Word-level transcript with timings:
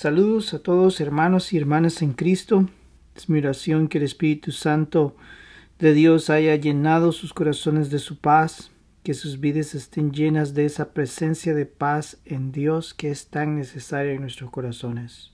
Saludos 0.00 0.54
a 0.54 0.60
todos 0.60 0.98
hermanos 1.02 1.52
y 1.52 1.58
hermanas 1.58 2.00
en 2.00 2.14
Cristo. 2.14 2.66
Es 3.14 3.28
mi 3.28 3.38
oración 3.40 3.86
que 3.86 3.98
el 3.98 4.04
Espíritu 4.04 4.50
Santo 4.50 5.14
de 5.78 5.92
Dios 5.92 6.30
haya 6.30 6.56
llenado 6.56 7.12
sus 7.12 7.34
corazones 7.34 7.90
de 7.90 7.98
su 7.98 8.16
paz, 8.16 8.70
que 9.02 9.12
sus 9.12 9.40
vidas 9.40 9.74
estén 9.74 10.10
llenas 10.10 10.54
de 10.54 10.64
esa 10.64 10.94
presencia 10.94 11.52
de 11.52 11.66
paz 11.66 12.18
en 12.24 12.50
Dios 12.50 12.94
que 12.94 13.10
es 13.10 13.26
tan 13.26 13.56
necesaria 13.56 14.12
en 14.14 14.22
nuestros 14.22 14.50
corazones. 14.50 15.32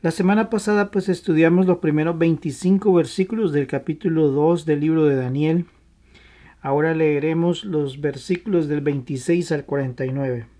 La 0.00 0.10
semana 0.10 0.48
pasada 0.48 0.90
pues 0.90 1.10
estudiamos 1.10 1.66
los 1.66 1.80
primeros 1.80 2.16
25 2.16 2.94
versículos 2.94 3.52
del 3.52 3.66
capítulo 3.66 4.28
2 4.28 4.64
del 4.64 4.80
libro 4.80 5.04
de 5.04 5.16
Daniel. 5.16 5.66
Ahora 6.62 6.94
leeremos 6.94 7.66
los 7.66 8.00
versículos 8.00 8.68
del 8.68 8.80
26 8.80 9.52
al 9.52 9.66
49 9.66 10.59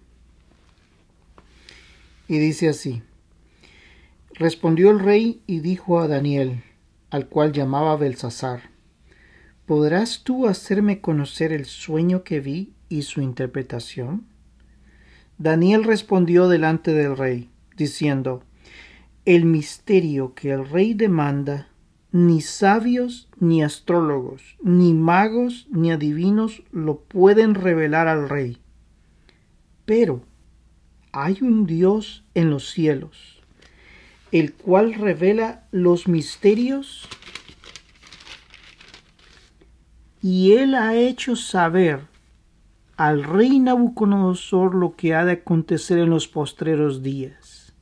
y 2.31 2.39
dice 2.39 2.69
así. 2.69 3.03
Respondió 4.35 4.93
el 4.93 5.01
rey 5.01 5.43
y 5.49 5.59
dijo 5.59 5.99
a 5.99 6.07
Daniel, 6.07 6.63
al 7.11 7.27
cual 7.29 7.51
llamaba 7.51 7.97
Belsasar, 7.97 8.71
¿podrás 9.67 10.23
tú 10.23 10.47
hacerme 10.47 11.01
conocer 11.01 11.53
el 11.53 11.65
sueño 11.65 12.23
que 12.23 12.39
vi 12.39 12.73
y 12.89 13.03
su 13.03 13.21
interpretación? 13.21 14.29
Daniel 15.39 15.83
respondió 15.83 16.49
delante 16.49 16.93
del 16.93 17.17
rey, 17.17 17.51
diciendo, 17.77 18.45
El 19.25 19.45
misterio 19.45 20.33
que 20.35 20.53
el 20.53 20.69
rey 20.69 20.95
demanda, 20.95 21.67
ni 22.13 22.43
sabios, 22.43 23.29
ni 23.41 23.65
astrólogos, 23.65 24.57
ni 24.63 24.95
magos, 24.95 25.67
ni 25.73 25.91
adivinos 25.91 26.63
lo 26.71 27.01
pueden 27.01 27.57
revelar 27.57 28.07
al 28.07 28.29
rey. 28.29 28.59
Pero 29.85 30.30
hay 31.13 31.39
un 31.41 31.67
Dios 31.67 32.25
en 32.35 32.51
los 32.51 32.71
cielos, 32.71 33.41
el 34.33 34.53
cual 34.55 34.95
revela 34.95 35.67
los 35.73 36.07
misterios 36.07 37.09
y 40.23 40.53
él 40.53 40.75
ha 40.75 40.95
hecho 40.95 41.35
saber 41.35 42.03
al 42.97 43.25
rey 43.25 43.59
Nabucodonosor 43.59 44.75
lo 44.75 44.95
que 44.95 45.15
ha 45.15 45.25
de 45.25 45.33
acontecer 45.33 45.99
en 45.99 46.11
los 46.11 46.29
postreros 46.29 47.03
días. 47.03 47.73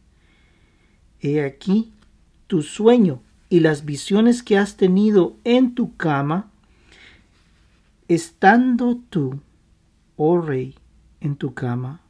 He 1.20 1.42
aquí 1.42 1.92
tu 2.46 2.62
sueño 2.62 3.20
y 3.50 3.60
las 3.60 3.84
visiones 3.84 4.42
que 4.42 4.56
has 4.56 4.76
tenido 4.76 5.36
en 5.42 5.74
tu 5.74 5.96
cama, 5.96 6.50
estando 8.06 9.00
tú, 9.10 9.40
oh 10.16 10.40
rey, 10.40 10.76
en 11.20 11.34
tu 11.34 11.52
cama 11.52 12.00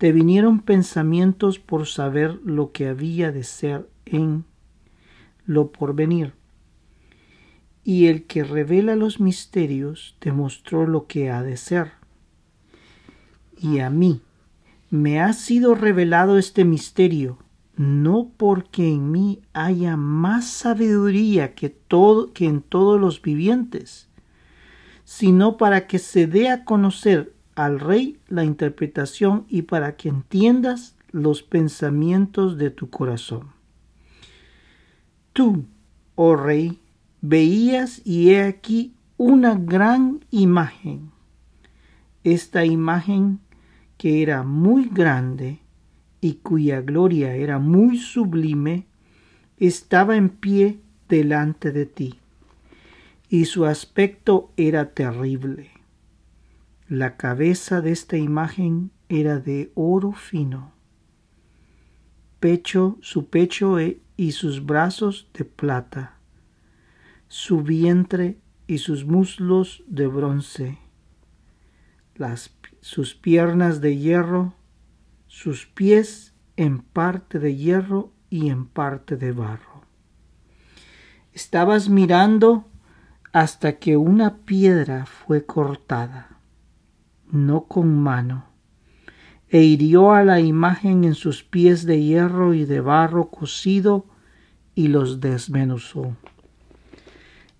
te 0.00 0.12
vinieron 0.12 0.60
pensamientos 0.60 1.58
por 1.58 1.86
saber 1.86 2.40
lo 2.42 2.72
que 2.72 2.88
había 2.88 3.32
de 3.32 3.44
ser 3.44 3.86
en 4.06 4.46
lo 5.44 5.72
porvenir. 5.72 6.32
Y 7.84 8.06
el 8.06 8.24
que 8.24 8.42
revela 8.42 8.96
los 8.96 9.20
misterios 9.20 10.16
te 10.18 10.32
mostró 10.32 10.86
lo 10.86 11.06
que 11.06 11.30
ha 11.30 11.42
de 11.42 11.58
ser. 11.58 11.92
Y 13.60 13.80
a 13.80 13.90
mí 13.90 14.22
me 14.88 15.20
ha 15.20 15.34
sido 15.34 15.74
revelado 15.74 16.38
este 16.38 16.64
misterio, 16.64 17.36
no 17.76 18.30
porque 18.38 18.88
en 18.88 19.10
mí 19.10 19.42
haya 19.52 19.98
más 19.98 20.46
sabiduría 20.46 21.54
que, 21.54 21.76
que 22.32 22.46
en 22.46 22.62
todos 22.62 22.98
los 22.98 23.20
vivientes, 23.20 24.08
sino 25.04 25.58
para 25.58 25.86
que 25.86 25.98
se 25.98 26.26
dé 26.26 26.48
a 26.48 26.64
conocer 26.64 27.34
al 27.54 27.80
rey 27.80 28.18
la 28.28 28.44
interpretación 28.44 29.44
y 29.48 29.62
para 29.62 29.96
que 29.96 30.08
entiendas 30.08 30.96
los 31.10 31.42
pensamientos 31.42 32.56
de 32.56 32.70
tu 32.70 32.90
corazón. 32.90 33.48
Tú, 35.32 35.64
oh 36.14 36.36
rey, 36.36 36.78
veías 37.20 38.02
y 38.04 38.30
he 38.30 38.42
aquí 38.42 38.94
una 39.16 39.54
gran 39.54 40.24
imagen. 40.30 41.10
Esta 42.24 42.64
imagen 42.64 43.40
que 43.96 44.22
era 44.22 44.42
muy 44.42 44.88
grande 44.88 45.58
y 46.20 46.34
cuya 46.34 46.80
gloria 46.80 47.34
era 47.34 47.58
muy 47.58 47.98
sublime, 47.98 48.86
estaba 49.58 50.16
en 50.16 50.28
pie 50.28 50.80
delante 51.08 51.72
de 51.72 51.86
ti, 51.86 52.18
y 53.28 53.46
su 53.46 53.66
aspecto 53.66 54.52
era 54.56 54.90
terrible 54.90 55.79
la 56.90 57.16
cabeza 57.16 57.80
de 57.80 57.92
esta 57.92 58.16
imagen 58.16 58.90
era 59.08 59.38
de 59.38 59.70
oro 59.76 60.10
fino, 60.10 60.72
pecho, 62.40 62.98
su 63.00 63.28
pecho 63.28 63.78
e, 63.78 64.00
y 64.16 64.32
sus 64.32 64.66
brazos 64.66 65.28
de 65.32 65.44
plata, 65.44 66.16
su 67.28 67.62
vientre 67.62 68.38
y 68.66 68.78
sus 68.78 69.04
muslos 69.04 69.84
de 69.86 70.08
bronce, 70.08 70.78
sus 72.80 73.14
piernas 73.14 73.80
de 73.80 73.96
hierro, 73.96 74.54
sus 75.28 75.66
pies 75.66 76.34
en 76.56 76.80
parte 76.80 77.38
de 77.38 77.54
hierro 77.54 78.12
y 78.30 78.48
en 78.48 78.66
parte 78.66 79.16
de 79.16 79.30
barro. 79.30 79.84
Estabas 81.32 81.88
mirando 81.88 82.68
hasta 83.32 83.78
que 83.78 83.96
una 83.96 84.38
piedra 84.38 85.06
fue 85.06 85.46
cortada 85.46 86.39
no 87.32 87.64
con 87.64 87.98
mano, 87.98 88.44
e 89.48 89.62
hirió 89.62 90.12
a 90.12 90.24
la 90.24 90.40
imagen 90.40 91.04
en 91.04 91.14
sus 91.14 91.42
pies 91.42 91.86
de 91.86 92.02
hierro 92.02 92.54
y 92.54 92.64
de 92.64 92.80
barro 92.80 93.30
cocido 93.30 94.06
y 94.74 94.88
los 94.88 95.20
desmenuzó. 95.20 96.16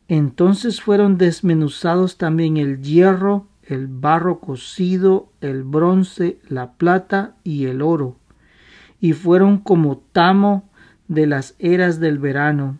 Entonces 0.08 0.80
fueron 0.80 1.18
desmenuzados 1.18 2.18
también 2.18 2.56
el 2.56 2.82
hierro, 2.82 3.46
el 3.62 3.86
barro 3.86 4.40
cocido, 4.40 5.32
el 5.40 5.62
bronce, 5.62 6.40
la 6.48 6.72
plata 6.72 7.36
y 7.44 7.66
el 7.66 7.80
oro, 7.80 8.16
y 9.00 9.12
fueron 9.12 9.58
como 9.58 9.98
tamo 9.98 10.68
de 11.06 11.28
las 11.28 11.54
eras 11.60 12.00
del 12.00 12.18
verano, 12.18 12.78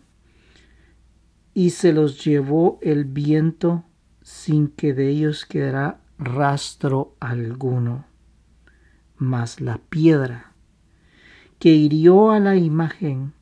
y 1.53 1.69
se 1.69 1.93
los 1.93 2.23
llevó 2.23 2.79
el 2.81 3.05
viento 3.05 3.85
sin 4.21 4.67
que 4.67 4.93
de 4.93 5.07
ellos 5.07 5.45
quedara 5.45 6.00
rastro 6.21 7.15
alguno, 7.19 8.05
mas 9.17 9.59
la 9.59 9.79
piedra 9.79 10.53
que 11.57 11.69
hirió 11.69 12.29
a 12.29 12.39
la 12.39 12.55
imagen 12.55 13.33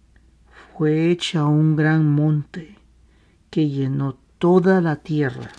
fue 0.78 1.12
hecha 1.12 1.44
un 1.46 1.76
gran 1.76 2.10
monte 2.10 2.78
que 3.50 3.68
llenó 3.68 4.18
toda 4.38 4.80
la 4.80 4.96
tierra. 4.96 5.52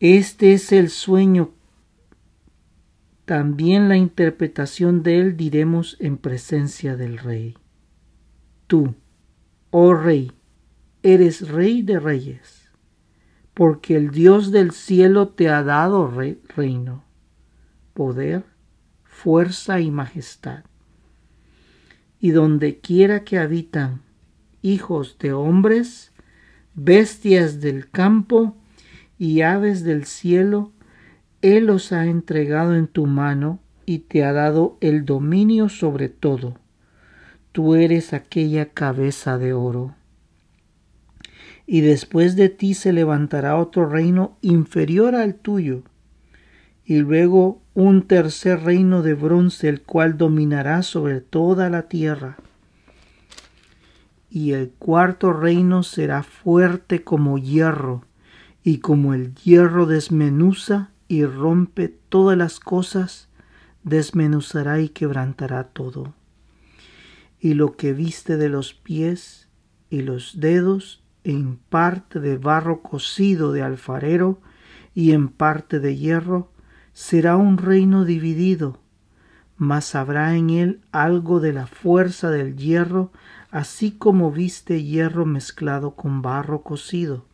Este 0.00 0.54
es 0.54 0.72
el 0.72 0.88
sueño. 0.88 1.50
También 3.26 3.90
la 3.90 3.98
interpretación 3.98 5.02
de 5.02 5.20
él 5.20 5.36
diremos 5.36 5.98
en 6.00 6.16
presencia 6.16 6.96
del 6.96 7.18
rey. 7.18 7.54
Tú, 8.66 8.94
oh 9.70 9.92
rey, 9.92 10.32
eres 11.02 11.48
rey 11.48 11.82
de 11.82 12.00
reyes 12.00 12.55
porque 13.56 13.96
el 13.96 14.10
Dios 14.10 14.50
del 14.52 14.72
cielo 14.72 15.28
te 15.28 15.48
ha 15.48 15.62
dado 15.62 16.12
reino, 16.54 17.04
poder, 17.94 18.44
fuerza 19.02 19.80
y 19.80 19.90
majestad. 19.90 20.64
Y 22.20 22.32
donde 22.32 22.80
quiera 22.80 23.24
que 23.24 23.38
habitan 23.38 24.02
hijos 24.60 25.16
de 25.18 25.32
hombres, 25.32 26.12
bestias 26.74 27.62
del 27.62 27.88
campo 27.88 28.54
y 29.18 29.40
aves 29.40 29.84
del 29.84 30.04
cielo, 30.04 30.72
Él 31.40 31.64
los 31.64 31.92
ha 31.92 32.04
entregado 32.04 32.76
en 32.76 32.86
tu 32.86 33.06
mano 33.06 33.58
y 33.86 34.00
te 34.00 34.22
ha 34.22 34.34
dado 34.34 34.76
el 34.82 35.06
dominio 35.06 35.70
sobre 35.70 36.10
todo. 36.10 36.58
Tú 37.52 37.74
eres 37.74 38.12
aquella 38.12 38.68
cabeza 38.68 39.38
de 39.38 39.54
oro 39.54 39.95
y 41.66 41.80
después 41.80 42.36
de 42.36 42.48
ti 42.48 42.74
se 42.74 42.92
levantará 42.92 43.56
otro 43.56 43.88
reino 43.88 44.38
inferior 44.40 45.16
al 45.16 45.34
tuyo, 45.34 45.82
y 46.84 46.98
luego 46.98 47.60
un 47.74 48.06
tercer 48.06 48.62
reino 48.62 49.02
de 49.02 49.14
bronce, 49.14 49.68
el 49.68 49.82
cual 49.82 50.16
dominará 50.16 50.82
sobre 50.82 51.20
toda 51.20 51.68
la 51.68 51.88
tierra. 51.88 52.36
Y 54.30 54.52
el 54.52 54.70
cuarto 54.70 55.32
reino 55.32 55.82
será 55.82 56.22
fuerte 56.22 57.02
como 57.02 57.38
hierro, 57.38 58.04
y 58.62 58.78
como 58.78 59.14
el 59.14 59.34
hierro 59.34 59.86
desmenuza 59.86 60.90
y 61.08 61.24
rompe 61.24 61.88
todas 61.88 62.38
las 62.38 62.60
cosas, 62.60 63.28
desmenuzará 63.82 64.80
y 64.80 64.88
quebrantará 64.88 65.64
todo. 65.64 66.14
Y 67.40 67.54
lo 67.54 67.76
que 67.76 67.92
viste 67.92 68.36
de 68.36 68.48
los 68.48 68.74
pies 68.74 69.48
y 69.90 70.02
los 70.02 70.40
dedos 70.40 71.02
en 71.26 71.56
parte 71.56 72.20
de 72.20 72.38
barro 72.38 72.82
cocido 72.82 73.50
de 73.50 73.60
alfarero 73.60 74.38
y 74.94 75.10
en 75.10 75.26
parte 75.26 75.80
de 75.80 75.96
hierro, 75.96 76.52
será 76.92 77.36
un 77.36 77.58
reino 77.58 78.04
dividido, 78.04 78.78
mas 79.56 79.96
habrá 79.96 80.36
en 80.36 80.50
él 80.50 80.80
algo 80.92 81.40
de 81.40 81.52
la 81.52 81.66
fuerza 81.66 82.30
del 82.30 82.56
hierro, 82.56 83.10
así 83.50 83.90
como 83.90 84.30
viste 84.30 84.84
hierro 84.84 85.26
mezclado 85.26 85.96
con 85.96 86.22
barro 86.22 86.62
cocido. 86.62 87.26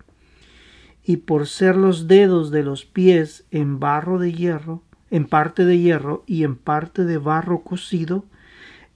Y 1.05 1.19
por 1.19 1.47
ser 1.47 1.77
los 1.77 2.09
dedos 2.09 2.51
de 2.51 2.63
los 2.63 2.87
pies 2.87 3.45
en 3.51 3.79
barro 3.79 4.19
de 4.19 4.33
hierro, 4.33 4.83
en 5.11 5.27
parte 5.27 5.67
de 5.67 5.79
hierro 5.79 6.25
y 6.27 6.45
en 6.45 6.57
parte 6.57 7.05
de 7.05 7.19
barro 7.19 7.63
cocido, 7.63 8.25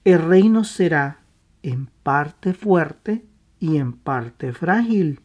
el 0.05 0.23
reino 0.23 0.63
será 0.63 1.19
en 1.61 1.87
parte 2.01 2.55
fuerte 2.55 3.23
y 3.59 3.77
en 3.77 3.93
parte 3.93 4.53
frágil. 4.53 5.21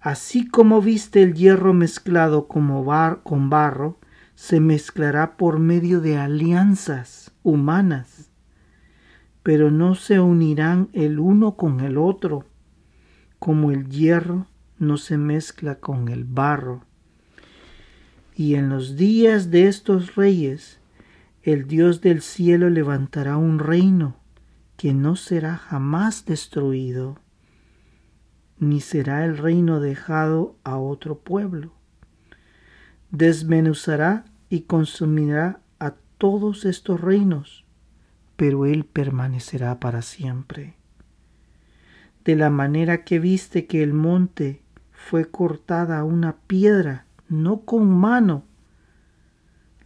Así 0.00 0.48
como 0.48 0.82
viste 0.82 1.22
el 1.22 1.34
hierro 1.34 1.74
mezclado 1.74 2.48
como 2.48 2.84
con 3.22 3.50
barro, 3.50 4.00
se 4.34 4.58
mezclará 4.58 5.36
por 5.36 5.60
medio 5.60 6.00
de 6.00 6.18
alianzas 6.18 7.30
humanas, 7.44 8.30
pero 9.42 9.70
no 9.70 9.94
se 9.94 10.18
unirán 10.18 10.88
el 10.92 11.20
uno 11.20 11.56
con 11.56 11.80
el 11.80 11.98
otro, 11.98 12.46
como 13.38 13.70
el 13.70 13.88
hierro 13.88 14.46
no 14.78 14.96
se 14.96 15.18
mezcla 15.18 15.76
con 15.76 16.08
el 16.08 16.24
barro. 16.24 16.84
Y 18.34 18.56
en 18.56 18.68
los 18.68 18.96
días 18.96 19.50
de 19.50 19.68
estos 19.68 20.16
reyes, 20.16 20.80
el 21.42 21.68
Dios 21.68 22.00
del 22.00 22.22
cielo 22.22 22.70
levantará 22.70 23.36
un 23.36 23.58
reino 23.58 24.21
que 24.82 24.94
no 24.94 25.14
será 25.14 25.58
jamás 25.58 26.24
destruido, 26.24 27.16
ni 28.58 28.80
será 28.80 29.24
el 29.24 29.38
reino 29.38 29.78
dejado 29.78 30.56
a 30.64 30.76
otro 30.76 31.20
pueblo. 31.20 31.72
Desmenuzará 33.12 34.24
y 34.48 34.62
consumirá 34.62 35.60
a 35.78 35.94
todos 36.18 36.64
estos 36.64 37.00
reinos, 37.00 37.64
pero 38.34 38.66
Él 38.66 38.84
permanecerá 38.84 39.78
para 39.78 40.02
siempre. 40.02 40.74
De 42.24 42.34
la 42.34 42.50
manera 42.50 43.04
que 43.04 43.20
viste 43.20 43.68
que 43.68 43.84
el 43.84 43.92
monte 43.92 44.64
fue 44.90 45.30
cortada 45.30 46.02
una 46.02 46.38
piedra, 46.48 47.06
no 47.28 47.60
con 47.60 47.88
mano, 47.88 48.42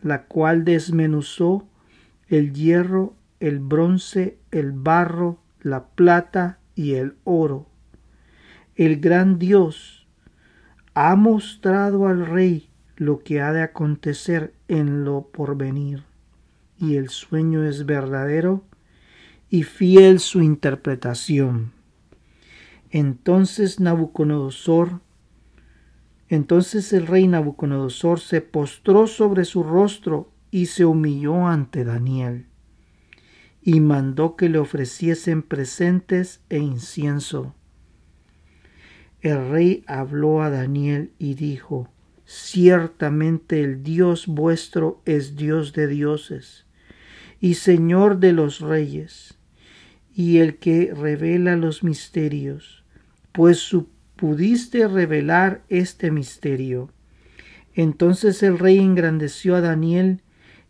la 0.00 0.24
cual 0.24 0.64
desmenuzó 0.64 1.68
el 2.28 2.54
hierro, 2.54 3.14
el 3.40 3.60
bronce, 3.60 4.38
el 4.50 4.72
barro, 4.72 5.40
la 5.60 5.86
plata 5.88 6.58
y 6.74 6.94
el 6.94 7.16
oro. 7.24 7.66
El 8.74 9.00
gran 9.00 9.38
Dios 9.38 10.06
ha 10.94 11.16
mostrado 11.16 12.06
al 12.06 12.26
rey 12.26 12.70
lo 12.96 13.18
que 13.18 13.40
ha 13.40 13.52
de 13.52 13.62
acontecer 13.62 14.54
en 14.68 15.04
lo 15.04 15.28
porvenir, 15.28 16.04
y 16.78 16.96
el 16.96 17.08
sueño 17.08 17.64
es 17.64 17.84
verdadero 17.84 18.64
y 19.50 19.62
fiel 19.62 20.20
su 20.20 20.42
interpretación. 20.42 21.72
Entonces 22.90 23.80
Nabucodonosor, 23.80 25.00
entonces 26.28 26.92
el 26.92 27.06
rey 27.06 27.28
Nabucodonosor 27.28 28.20
se 28.20 28.40
postró 28.40 29.06
sobre 29.06 29.44
su 29.44 29.62
rostro 29.62 30.32
y 30.50 30.66
se 30.66 30.84
humilló 30.84 31.46
ante 31.46 31.84
Daniel, 31.84 32.46
y 33.66 33.80
mandó 33.80 34.36
que 34.36 34.48
le 34.48 34.58
ofreciesen 34.58 35.42
presentes 35.42 36.40
e 36.50 36.58
incienso. 36.58 37.52
El 39.20 39.50
rey 39.50 39.84
habló 39.88 40.40
a 40.40 40.50
Daniel 40.50 41.10
y 41.18 41.34
dijo, 41.34 41.88
Ciertamente 42.24 43.60
el 43.60 43.82
Dios 43.82 44.28
vuestro 44.28 45.02
es 45.04 45.34
Dios 45.34 45.72
de 45.72 45.88
dioses 45.88 46.64
y 47.40 47.54
Señor 47.54 48.20
de 48.20 48.32
los 48.32 48.60
reyes, 48.60 49.36
y 50.14 50.38
el 50.38 50.58
que 50.58 50.94
revela 50.94 51.56
los 51.56 51.82
misterios, 51.82 52.84
pues 53.32 53.68
pudiste 54.14 54.86
revelar 54.86 55.62
este 55.68 56.12
misterio. 56.12 56.92
Entonces 57.74 58.44
el 58.44 58.60
rey 58.60 58.78
engrandeció 58.78 59.56
a 59.56 59.60
Daniel 59.60 60.22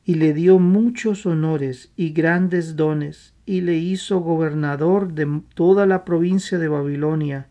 y 0.07 0.15
le 0.15 0.33
dio 0.33 0.61
muchos 0.61 1.27
honores 1.27 1.91
y 1.97 2.11
grandes 2.11 2.77
dones, 2.77 3.35
y 3.45 3.61
le 3.63 3.77
hizo 3.77 4.21
gobernador 4.21 5.13
de 5.15 5.43
toda 5.55 5.85
la 5.85 6.05
provincia 6.05 6.59
de 6.59 6.69
Babilonia, 6.69 7.49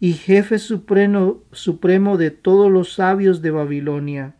y 0.00 0.14
jefe 0.14 0.58
supremo, 0.58 1.44
supremo 1.52 2.16
de 2.16 2.32
todos 2.32 2.72
los 2.72 2.94
sabios 2.94 3.40
de 3.40 3.52
Babilonia. 3.52 4.34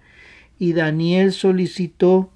Y 0.59 0.73
Daniel 0.73 1.31
solicitó 1.31 2.32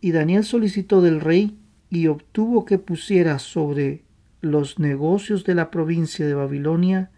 y 0.00 0.10
Daniel 0.10 0.44
solicitó 0.44 1.02
del 1.02 1.20
rey 1.20 1.56
y 1.88 2.08
obtuvo 2.08 2.64
que 2.64 2.78
pusiera 2.78 3.38
sobre 3.38 4.02
los 4.40 4.80
negocios 4.80 5.44
de 5.44 5.54
la 5.54 5.70
provincia 5.70 6.26
de 6.26 6.34
Babilonia 6.34 7.10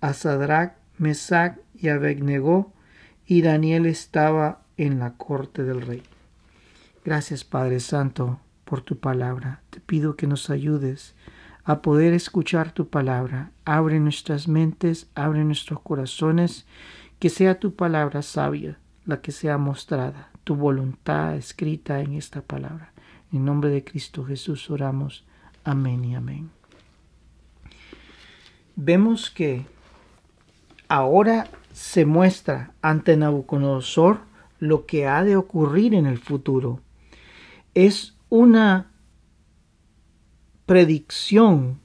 a 0.00 0.12
Sadrach, 0.12 0.74
Mesach 0.98 1.58
y 1.74 1.88
Abednego, 1.88 2.72
y 3.26 3.42
Daniel 3.42 3.86
estaba 3.86 4.62
en 4.76 4.98
la 4.98 5.14
corte 5.14 5.62
del 5.62 5.82
rey. 5.82 6.02
Gracias 7.06 7.44
Padre 7.44 7.78
Santo 7.78 8.40
por 8.64 8.80
tu 8.80 8.98
palabra. 8.98 9.60
Te 9.70 9.78
pido 9.78 10.16
que 10.16 10.26
nos 10.26 10.50
ayudes 10.50 11.14
a 11.62 11.80
poder 11.80 12.12
escuchar 12.12 12.72
tu 12.72 12.88
palabra. 12.88 13.52
Abre 13.64 14.00
nuestras 14.00 14.48
mentes, 14.48 15.08
abre 15.14 15.44
nuestros 15.44 15.78
corazones, 15.82 16.66
que 17.20 17.30
sea 17.30 17.60
tu 17.60 17.76
palabra 17.76 18.22
sabia 18.22 18.80
la 19.04 19.20
que 19.20 19.30
sea 19.30 19.56
mostrada, 19.56 20.30
tu 20.42 20.56
voluntad 20.56 21.36
escrita 21.36 22.00
en 22.00 22.14
esta 22.14 22.42
palabra. 22.42 22.90
En 23.32 23.44
nombre 23.44 23.70
de 23.70 23.84
Cristo 23.84 24.24
Jesús 24.24 24.68
oramos. 24.68 25.24
Amén 25.62 26.04
y 26.04 26.16
amén. 26.16 26.50
Vemos 28.74 29.30
que 29.30 29.64
ahora 30.88 31.46
se 31.72 32.04
muestra 32.04 32.72
ante 32.82 33.16
Nabucodonosor 33.16 34.18
lo 34.58 34.86
que 34.86 35.06
ha 35.06 35.22
de 35.22 35.36
ocurrir 35.36 35.94
en 35.94 36.06
el 36.06 36.18
futuro. 36.18 36.80
Es 37.76 38.16
una 38.30 38.90
predicción 40.64 41.78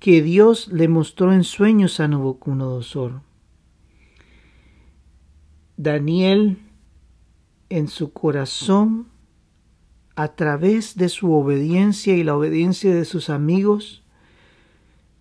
que 0.00 0.22
Dios 0.22 0.66
le 0.72 0.88
mostró 0.88 1.32
en 1.32 1.44
sueños 1.44 2.00
a 2.00 2.08
Nabucodonosor. 2.08 3.22
Daniel 5.76 6.58
en 7.68 7.86
su 7.86 8.12
corazón, 8.12 9.06
a 10.16 10.34
través 10.34 10.96
de 10.96 11.08
su 11.08 11.32
obediencia 11.32 12.16
y 12.16 12.24
la 12.24 12.36
obediencia 12.36 12.92
de 12.92 13.04
sus 13.04 13.30
amigos, 13.30 14.02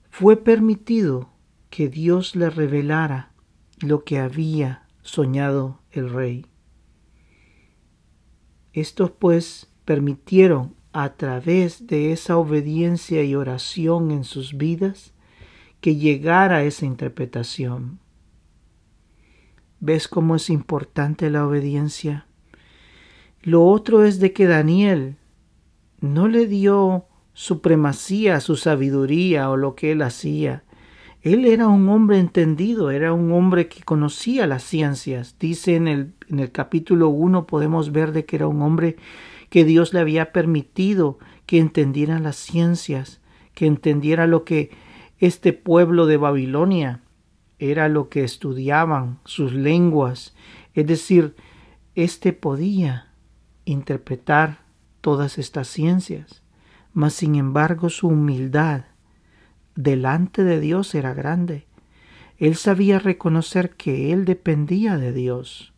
fue 0.09 0.37
permitido 0.37 1.29
que 1.69 1.87
Dios 1.87 2.35
le 2.35 2.49
revelara 2.49 3.31
lo 3.77 4.03
que 4.03 4.17
había 4.17 4.87
soñado 5.03 5.81
el 5.91 6.09
rey. 6.09 6.47
Estos 8.73 9.11
pues 9.11 9.69
permitieron 9.85 10.75
a 10.93 11.13
través 11.13 11.87
de 11.87 12.11
esa 12.11 12.37
obediencia 12.37 13.23
y 13.23 13.35
oración 13.35 14.11
en 14.11 14.23
sus 14.23 14.57
vidas 14.57 15.13
que 15.81 15.95
llegara 15.95 16.63
esa 16.63 16.85
interpretación. 16.85 17.99
¿Ves 19.79 20.07
cómo 20.07 20.35
es 20.35 20.49
importante 20.49 21.29
la 21.29 21.45
obediencia? 21.45 22.27
Lo 23.41 23.65
otro 23.65 24.05
es 24.05 24.19
de 24.19 24.31
que 24.31 24.45
Daniel 24.45 25.17
no 25.99 26.29
le 26.29 26.47
dio 26.47 27.05
supremacía 27.33 28.37
a 28.37 28.39
su 28.39 28.55
sabiduría 28.55 29.49
o 29.49 29.57
lo 29.57 29.75
que 29.75 29.91
él 29.91 30.01
hacía. 30.03 30.63
Él 31.21 31.45
era 31.45 31.67
un 31.67 31.89
hombre 31.89 32.19
entendido, 32.19 32.91
era 32.91 33.11
un 33.11 33.31
hombre 33.31 33.67
que 33.67 33.81
conocía 33.83 34.45
las 34.45 34.63
ciencias. 34.63 35.37
Dice 35.39 35.75
en 35.75 35.87
el, 35.87 36.13
en 36.29 36.39
el 36.39 36.51
capítulo 36.51 37.09
1 37.09 37.47
podemos 37.47 37.91
ver 37.91 38.11
de 38.11 38.25
que 38.25 38.35
era 38.37 38.47
un 38.47 38.61
hombre 38.61 38.97
que 39.53 39.65
Dios 39.65 39.93
le 39.93 39.99
había 39.99 40.31
permitido 40.31 41.19
que 41.45 41.59
entendiera 41.59 42.17
las 42.17 42.37
ciencias, 42.37 43.21
que 43.53 43.67
entendiera 43.67 44.25
lo 44.25 44.45
que 44.45 44.71
este 45.19 45.53
pueblo 45.53 46.07
de 46.07 46.17
Babilonia 46.17 47.01
era 47.59 47.87
lo 47.87 48.09
que 48.09 48.23
estudiaban, 48.23 49.19
sus 49.25 49.53
lenguas, 49.53 50.33
es 50.73 50.87
decir, 50.87 51.35
éste 51.93 52.33
podía 52.33 53.11
interpretar 53.63 54.61
todas 55.01 55.37
estas 55.37 55.67
ciencias, 55.67 56.41
mas 56.91 57.13
sin 57.13 57.35
embargo 57.35 57.91
su 57.91 58.07
humildad 58.07 58.85
delante 59.75 60.43
de 60.43 60.59
Dios 60.61 60.95
era 60.95 61.13
grande. 61.13 61.67
Él 62.39 62.55
sabía 62.55 62.97
reconocer 62.97 63.75
que 63.75 64.11
él 64.13 64.25
dependía 64.25 64.97
de 64.97 65.13
Dios, 65.13 65.73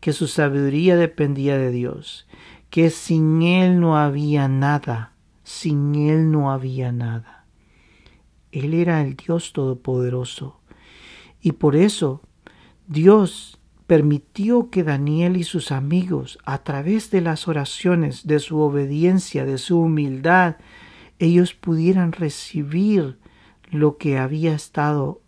que 0.00 0.12
su 0.12 0.26
sabiduría 0.26 0.96
dependía 0.96 1.58
de 1.58 1.70
Dios, 1.70 2.26
que 2.70 2.90
sin 2.90 3.42
Él 3.42 3.80
no 3.80 3.98
había 3.98 4.48
nada, 4.48 5.12
sin 5.42 5.94
Él 5.94 6.30
no 6.30 6.50
había 6.50 6.92
nada. 6.92 7.44
Él 8.52 8.74
era 8.74 9.02
el 9.02 9.16
Dios 9.16 9.52
Todopoderoso. 9.52 10.60
Y 11.40 11.52
por 11.52 11.76
eso 11.76 12.22
Dios 12.86 13.58
permitió 13.86 14.70
que 14.70 14.84
Daniel 14.84 15.36
y 15.36 15.42
sus 15.42 15.72
amigos, 15.72 16.38
a 16.44 16.58
través 16.58 17.10
de 17.10 17.20
las 17.20 17.48
oraciones, 17.48 18.26
de 18.26 18.38
su 18.38 18.60
obediencia, 18.60 19.44
de 19.44 19.58
su 19.58 19.80
humildad, 19.80 20.56
ellos 21.18 21.54
pudieran 21.54 22.12
recibir 22.12 23.18
lo 23.70 23.96
que 23.96 24.18
había 24.18 24.54
estado 24.54 25.20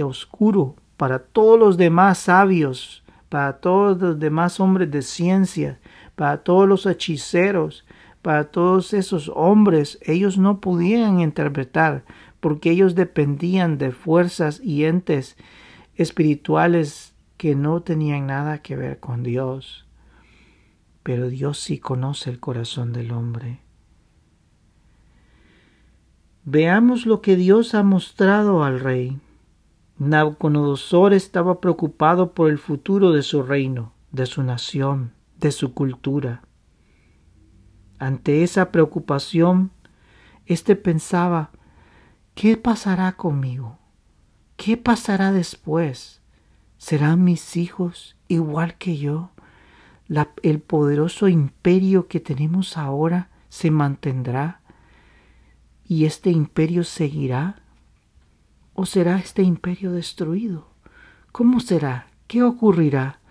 oscuro 0.00 0.76
para 0.96 1.20
todos 1.20 1.58
los 1.58 1.76
demás 1.76 2.18
sabios, 2.18 3.02
para 3.28 3.58
todos 3.58 4.00
los 4.00 4.18
demás 4.18 4.60
hombres 4.60 4.90
de 4.90 5.02
ciencia, 5.02 5.80
para 6.14 6.42
todos 6.42 6.68
los 6.68 6.86
hechiceros, 6.86 7.84
para 8.22 8.44
todos 8.50 8.94
esos 8.94 9.30
hombres, 9.34 9.98
ellos 10.02 10.38
no 10.38 10.60
podían 10.60 11.20
interpretar, 11.20 12.04
porque 12.40 12.70
ellos 12.70 12.94
dependían 12.94 13.78
de 13.78 13.90
fuerzas 13.90 14.60
y 14.62 14.84
entes 14.84 15.36
espirituales 15.96 17.14
que 17.36 17.54
no 17.54 17.82
tenían 17.82 18.26
nada 18.26 18.62
que 18.62 18.76
ver 18.76 19.00
con 19.00 19.22
Dios. 19.22 19.86
Pero 21.02 21.28
Dios 21.28 21.58
sí 21.58 21.78
conoce 21.78 22.30
el 22.30 22.38
corazón 22.38 22.92
del 22.92 23.10
hombre. 23.10 23.60
Veamos 26.44 27.06
lo 27.06 27.20
que 27.20 27.36
Dios 27.36 27.74
ha 27.74 27.82
mostrado 27.82 28.62
al 28.62 28.80
rey. 28.80 29.20
Nabucodonosor 29.98 31.12
estaba 31.14 31.60
preocupado 31.60 32.32
por 32.32 32.50
el 32.50 32.58
futuro 32.58 33.12
de 33.12 33.22
su 33.22 33.42
reino, 33.42 33.92
de 34.10 34.26
su 34.26 34.42
nación, 34.42 35.12
de 35.42 35.52
su 35.52 35.74
cultura. 35.74 36.42
Ante 37.98 38.42
esa 38.44 38.70
preocupación, 38.70 39.72
éste 40.46 40.76
pensaba, 40.76 41.50
¿qué 42.34 42.56
pasará 42.56 43.12
conmigo? 43.12 43.78
¿Qué 44.56 44.76
pasará 44.76 45.32
después? 45.32 46.22
¿Serán 46.78 47.24
mis 47.24 47.56
hijos 47.56 48.16
igual 48.28 48.78
que 48.78 48.96
yo? 48.96 49.30
¿El 50.42 50.60
poderoso 50.60 51.28
imperio 51.28 52.06
que 52.06 52.20
tenemos 52.20 52.76
ahora 52.76 53.30
se 53.48 53.70
mantendrá? 53.70 54.60
¿Y 55.84 56.04
este 56.04 56.30
imperio 56.30 56.84
seguirá? 56.84 57.62
¿O 58.74 58.86
será 58.86 59.18
este 59.18 59.42
imperio 59.42 59.92
destruido? 59.92 60.68
¿Cómo 61.32 61.60
será? 61.60 62.06
¿Qué 62.28 62.42
ocurrirá? 62.42 63.21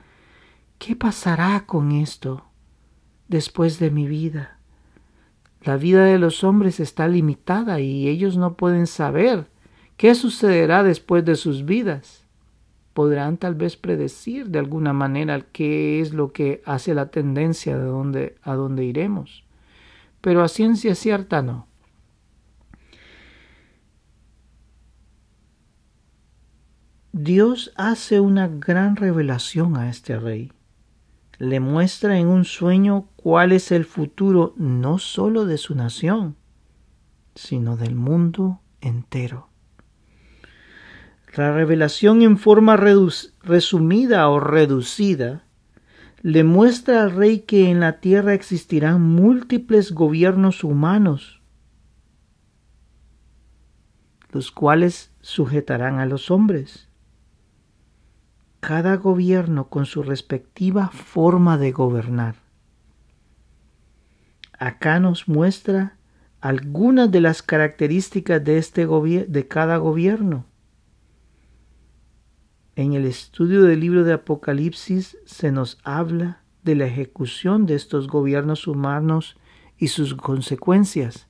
¿Qué 0.84 0.96
pasará 0.96 1.68
con 1.68 1.92
esto 1.92 2.44
después 3.28 3.78
de 3.78 3.92
mi 3.92 4.08
vida? 4.08 4.58
La 5.62 5.78
vida 5.78 6.06
de 6.06 6.18
los 6.18 6.44
hombres 6.44 6.80
está 6.80 7.08
limitada 7.08 7.80
y 7.80 8.08
ellos 8.08 8.36
no 8.36 8.56
pueden 8.56 8.88
saber 8.88 9.46
qué 9.96 10.16
sucederá 10.16 10.82
después 10.82 11.24
de 11.24 11.36
sus 11.36 11.66
vidas. 11.66 12.26
Podrán 12.96 13.38
tal 13.38 13.54
vez 13.54 13.78
predecir 13.78 14.50
de 14.50 14.58
alguna 14.58 14.92
manera 14.92 15.42
qué 15.42 16.02
es 16.02 16.16
lo 16.16 16.34
que 16.34 16.64
hace 16.66 16.96
la 16.96 17.12
tendencia 17.12 17.78
de 17.78 18.36
a 18.42 18.56
dónde 18.56 18.84
iremos, 18.84 19.44
pero 20.20 20.42
a 20.42 20.48
ciencia 20.48 20.96
cierta 20.96 21.44
no. 21.44 21.68
Dios 27.12 27.72
hace 27.76 28.20
una 28.20 28.48
gran 28.48 28.96
revelación 28.96 29.78
a 29.78 29.88
este 29.88 30.18
rey. 30.18 30.52
Le 31.42 31.60
muestra 31.60 32.20
en 32.20 32.28
un 32.28 32.46
sueño 32.46 33.10
cuál 33.16 33.52
es 33.52 33.72
el 33.72 33.86
futuro 33.86 34.54
no 34.58 35.00
sólo 35.00 35.46
de 35.48 35.58
su 35.58 35.74
nación, 35.74 36.36
sino 37.34 37.78
del 37.78 37.96
mundo 37.96 38.62
entero. 38.80 39.50
La 41.36 41.52
revelación 41.52 42.22
en 42.22 42.38
forma 42.38 42.78
resumida 42.78 44.30
o 44.30 44.40
reducida 44.40 45.48
le 46.22 46.44
muestra 46.44 47.02
al 47.02 47.12
rey 47.12 47.40
que 47.40 47.72
en 47.72 47.80
la 47.80 48.02
tierra 48.02 48.36
existirán 48.36 49.02
múltiples 49.02 49.94
gobiernos 49.94 50.64
humanos, 50.64 51.42
los 54.32 54.52
cuales 54.52 55.12
sujetarán 55.22 55.98
a 55.98 56.06
los 56.06 56.30
hombres 56.30 56.91
cada 58.62 58.96
gobierno 58.96 59.68
con 59.68 59.86
su 59.86 60.04
respectiva 60.04 60.90
forma 60.90 61.58
de 61.58 61.72
gobernar. 61.72 62.36
Acá 64.58 65.00
nos 65.00 65.28
muestra 65.28 65.98
algunas 66.40 67.12
de 67.12 67.22
las 67.22 67.42
características 67.42 68.44
de, 68.44 68.60
este 68.60 68.86
de 68.86 69.48
cada 69.48 69.78
gobierno. 69.78 70.46
En 72.76 72.94
el 72.94 73.06
estudio 73.06 73.64
del 73.64 73.80
libro 73.80 74.04
de 74.04 74.14
Apocalipsis 74.14 75.18
se 75.26 75.52
nos 75.52 75.80
habla 75.84 76.44
de 76.64 76.76
la 76.76 76.86
ejecución 76.86 77.66
de 77.66 77.74
estos 77.74 78.08
gobiernos 78.08 78.68
humanos 78.68 79.38
y 79.78 79.88
sus 79.88 80.14
consecuencias. 80.14 81.28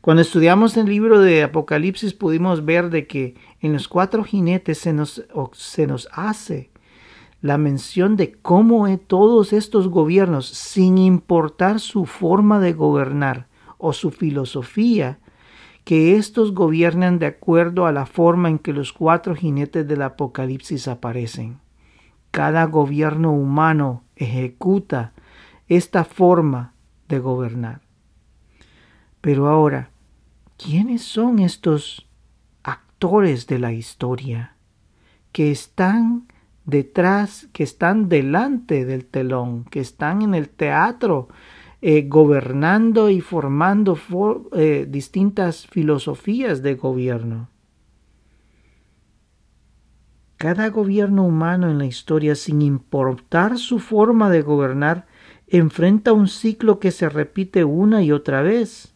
Cuando 0.00 0.22
estudiamos 0.22 0.78
el 0.78 0.86
libro 0.86 1.20
de 1.20 1.42
Apocalipsis 1.42 2.14
pudimos 2.14 2.64
ver 2.64 2.88
de 2.88 3.06
que 3.06 3.34
en 3.60 3.74
los 3.74 3.86
cuatro 3.86 4.24
jinetes 4.24 4.78
se 4.78 4.94
nos, 4.94 5.26
se 5.52 5.86
nos 5.86 6.08
hace 6.12 6.70
la 7.42 7.58
mención 7.58 8.16
de 8.16 8.32
cómo 8.32 8.86
todos 8.98 9.52
estos 9.52 9.88
gobiernos, 9.88 10.46
sin 10.46 10.96
importar 10.96 11.80
su 11.80 12.06
forma 12.06 12.60
de 12.60 12.72
gobernar 12.72 13.46
o 13.76 13.92
su 13.92 14.10
filosofía, 14.10 15.18
que 15.84 16.16
estos 16.16 16.54
gobiernan 16.54 17.18
de 17.18 17.26
acuerdo 17.26 17.86
a 17.86 17.92
la 17.92 18.06
forma 18.06 18.48
en 18.48 18.58
que 18.58 18.72
los 18.72 18.94
cuatro 18.94 19.34
jinetes 19.34 19.86
del 19.86 20.02
Apocalipsis 20.02 20.88
aparecen. 20.88 21.58
Cada 22.30 22.64
gobierno 22.64 23.32
humano 23.32 24.04
ejecuta 24.16 25.12
esta 25.68 26.04
forma 26.04 26.72
de 27.08 27.18
gobernar. 27.18 27.89
Pero 29.20 29.48
ahora, 29.48 29.90
¿quiénes 30.56 31.02
son 31.02 31.40
estos 31.40 32.08
actores 32.62 33.46
de 33.46 33.58
la 33.58 33.72
historia 33.72 34.56
que 35.32 35.50
están 35.50 36.26
detrás, 36.64 37.48
que 37.52 37.62
están 37.62 38.08
delante 38.08 38.84
del 38.84 39.04
telón, 39.04 39.64
que 39.64 39.80
están 39.80 40.22
en 40.22 40.34
el 40.34 40.48
teatro, 40.48 41.28
eh, 41.82 42.06
gobernando 42.08 43.08
y 43.10 43.20
formando 43.20 43.98
eh, 44.52 44.86
distintas 44.88 45.66
filosofías 45.66 46.62
de 46.62 46.74
gobierno? 46.74 47.48
Cada 50.36 50.70
gobierno 50.70 51.26
humano 51.26 51.70
en 51.70 51.76
la 51.76 51.84
historia, 51.84 52.34
sin 52.34 52.62
importar 52.62 53.58
su 53.58 53.78
forma 53.78 54.30
de 54.30 54.40
gobernar, 54.40 55.06
enfrenta 55.48 56.14
un 56.14 56.28
ciclo 56.28 56.78
que 56.78 56.92
se 56.92 57.10
repite 57.10 57.64
una 57.64 58.02
y 58.02 58.10
otra 58.10 58.40
vez. 58.40 58.89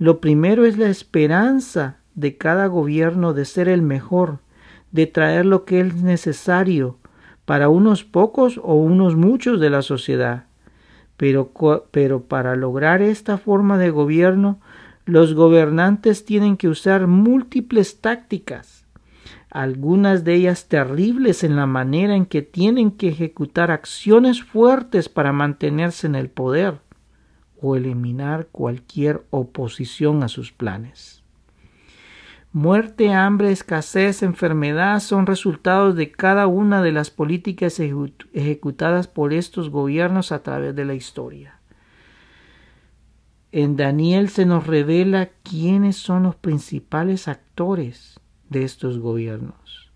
Lo 0.00 0.18
primero 0.18 0.64
es 0.64 0.78
la 0.78 0.88
esperanza 0.88 1.98
de 2.14 2.38
cada 2.38 2.68
gobierno 2.68 3.34
de 3.34 3.44
ser 3.44 3.68
el 3.68 3.82
mejor, 3.82 4.38
de 4.92 5.06
traer 5.06 5.44
lo 5.44 5.66
que 5.66 5.80
es 5.80 5.94
necesario 5.96 6.96
para 7.44 7.68
unos 7.68 8.02
pocos 8.02 8.58
o 8.62 8.76
unos 8.76 9.14
muchos 9.14 9.60
de 9.60 9.68
la 9.68 9.82
sociedad. 9.82 10.46
Pero, 11.18 11.52
para 12.28 12.56
lograr 12.56 13.02
esta 13.02 13.36
forma 13.36 13.76
de 13.76 13.90
gobierno, 13.90 14.58
los 15.04 15.34
gobernantes 15.34 16.24
tienen 16.24 16.56
que 16.56 16.68
usar 16.68 17.06
múltiples 17.06 18.00
tácticas, 18.00 18.86
algunas 19.50 20.24
de 20.24 20.32
ellas 20.32 20.66
terribles 20.68 21.44
en 21.44 21.56
la 21.56 21.66
manera 21.66 22.16
en 22.16 22.24
que 22.24 22.40
tienen 22.40 22.92
que 22.92 23.08
ejecutar 23.08 23.70
acciones 23.70 24.42
fuertes 24.42 25.10
para 25.10 25.34
mantenerse 25.34 26.06
en 26.06 26.14
el 26.14 26.30
poder 26.30 26.78
o 27.60 27.76
eliminar 27.76 28.48
cualquier 28.50 29.24
oposición 29.30 30.22
a 30.22 30.28
sus 30.28 30.52
planes. 30.52 31.22
Muerte, 32.52 33.12
hambre, 33.12 33.52
escasez, 33.52 34.24
enfermedad 34.24 34.98
son 34.98 35.26
resultados 35.26 35.94
de 35.94 36.10
cada 36.10 36.48
una 36.48 36.82
de 36.82 36.90
las 36.90 37.10
políticas 37.10 37.78
ejecutadas 37.78 39.06
por 39.06 39.32
estos 39.32 39.70
gobiernos 39.70 40.32
a 40.32 40.42
través 40.42 40.74
de 40.74 40.84
la 40.84 40.94
historia. 40.94 41.60
En 43.52 43.76
Daniel 43.76 44.28
se 44.30 44.46
nos 44.46 44.66
revela 44.66 45.30
quiénes 45.42 45.96
son 45.96 46.24
los 46.24 46.36
principales 46.36 47.28
actores 47.28 48.18
de 48.48 48.64
estos 48.64 48.98
gobiernos. 48.98 49.92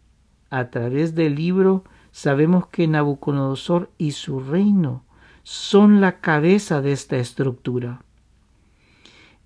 A 0.51 0.71
través 0.71 1.15
del 1.17 1.35
libro 1.35 1.85
sabemos 2.13 2.69
que 2.69 2.87
Nabucodonosor 2.87 3.91
y 3.99 4.13
su 4.13 4.39
reino 4.39 5.04
son 5.45 6.01
la 6.01 6.21
cabeza 6.21 6.81
de 6.81 6.93
esta 6.93 7.17
estructura. 7.19 8.03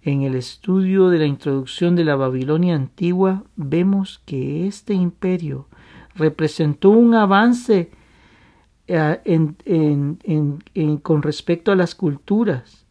En 0.00 0.23
el 0.23 0.37
estudio 0.37 1.11
de 1.11 1.19
la 1.19 1.26
introducción 1.26 1.97
de 1.97 2.05
la 2.05 2.17
Babilonia 2.17 2.75
antigua 2.76 3.45
vemos 3.57 4.23
que 4.25 4.67
este 4.67 4.95
imperio 4.95 5.69
representó 6.14 6.90
un 6.90 7.14
avance 7.14 7.90
eh, 8.87 9.21
con 11.02 11.23
respecto 11.23 11.73
a 11.73 11.76
las 11.76 11.95
culturas 11.95 12.87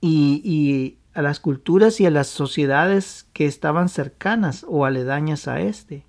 y, 0.00 0.96
a 1.12 1.22
las 1.22 1.40
culturas 1.40 2.00
y 2.00 2.06
a 2.06 2.10
las 2.10 2.28
sociedades 2.28 3.26
que 3.32 3.46
estaban 3.46 3.88
cercanas 3.88 4.64
o 4.66 4.86
aledañas 4.86 5.48
a 5.48 5.60
este, 5.60 6.06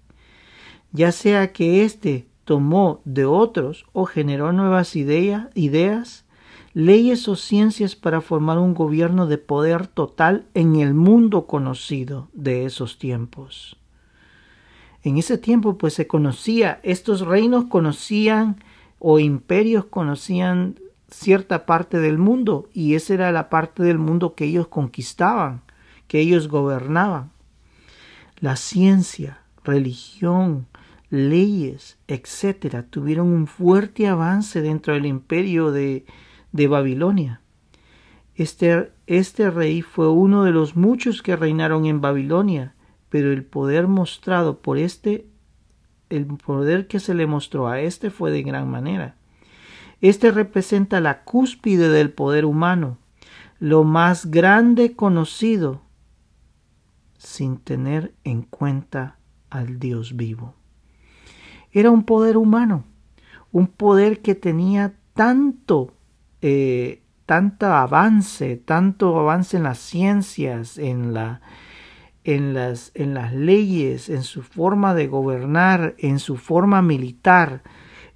ya 0.91 1.11
sea 1.11 1.51
que 1.51 1.83
éste 1.83 2.28
tomó 2.49 2.99
de 3.05 3.25
otros 3.25 3.85
o 3.93 4.05
generó 4.05 4.51
nuevas 4.53 4.95
ideas, 4.95 6.25
leyes 6.73 7.27
o 7.27 7.35
ciencias 7.35 7.95
para 7.95 8.21
formar 8.21 8.57
un 8.57 8.73
gobierno 8.73 9.27
de 9.27 9.37
poder 9.37 9.85
total 9.85 10.47
en 10.55 10.77
el 10.77 10.95
mundo 10.95 11.45
conocido 11.45 12.27
de 12.33 12.65
esos 12.65 12.97
tiempos. 12.97 13.77
En 15.03 15.19
ese 15.19 15.37
tiempo 15.37 15.77
pues 15.77 15.93
se 15.93 16.07
conocía, 16.07 16.79
estos 16.81 17.21
reinos 17.21 17.65
conocían 17.65 18.55
o 18.97 19.19
imperios 19.19 19.85
conocían 19.85 20.79
cierta 21.07 21.67
parte 21.67 21.99
del 21.99 22.17
mundo 22.17 22.67
y 22.73 22.95
esa 22.95 23.13
era 23.13 23.31
la 23.31 23.51
parte 23.51 23.83
del 23.83 23.99
mundo 23.99 24.33
que 24.33 24.45
ellos 24.45 24.69
conquistaban, 24.69 25.61
que 26.07 26.19
ellos 26.19 26.47
gobernaban. 26.47 27.29
La 28.39 28.55
ciencia, 28.55 29.37
religión, 29.63 30.65
leyes, 31.09 31.97
etcétera, 32.07 32.83
tuvieron 32.83 33.27
un 33.27 33.47
fuerte 33.47 34.07
avance 34.07 34.61
dentro 34.61 34.93
del 34.93 35.05
imperio 35.05 35.71
de, 35.71 36.05
de 36.51 36.67
Babilonia. 36.67 37.41
Este, 38.35 38.91
este 39.07 39.49
rey 39.49 39.81
fue 39.81 40.09
uno 40.09 40.43
de 40.43 40.51
los 40.51 40.75
muchos 40.75 41.21
que 41.21 41.35
reinaron 41.35 41.85
en 41.85 41.99
Babilonia, 41.99 42.73
pero 43.09 43.33
el 43.33 43.43
poder 43.43 43.87
mostrado 43.87 44.59
por 44.59 44.77
este, 44.77 45.25
el 46.09 46.25
poder 46.25 46.87
que 46.87 46.99
se 46.99 47.13
le 47.13 47.27
mostró 47.27 47.67
a 47.67 47.81
este 47.81 48.11
fue 48.11 48.31
de 48.31 48.43
gran 48.43 48.69
manera. 48.69 49.15
Este 50.01 50.31
representa 50.31 51.01
la 51.01 51.23
cúspide 51.23 51.89
del 51.89 52.11
poder 52.11 52.45
humano, 52.45 52.97
lo 53.59 53.83
más 53.83 54.27
grande 54.27 54.95
conocido, 54.95 55.81
sin 57.17 57.57
tener 57.57 58.13
en 58.23 58.43
cuenta 58.43 59.17
al 59.49 59.79
Dios 59.79 60.15
vivo. 60.15 60.55
Era 61.71 61.91
un 61.91 62.03
poder 62.03 62.37
humano, 62.37 62.83
un 63.51 63.67
poder 63.67 64.21
que 64.21 64.35
tenía 64.35 64.93
tanto, 65.13 65.93
eh, 66.41 67.01
tanto 67.25 67.67
avance, 67.67 68.57
tanto 68.57 69.19
avance 69.19 69.57
en 69.57 69.63
las 69.63 69.79
ciencias, 69.79 70.77
en 70.77 71.13
la, 71.13 71.41
en 72.23 72.53
las, 72.53 72.91
en 72.95 73.13
las 73.13 73.33
leyes, 73.33 74.09
en 74.09 74.23
su 74.23 74.41
forma 74.41 74.93
de 74.95 75.07
gobernar, 75.07 75.95
en 75.97 76.19
su 76.19 76.37
forma 76.37 76.81
militar, 76.81 77.63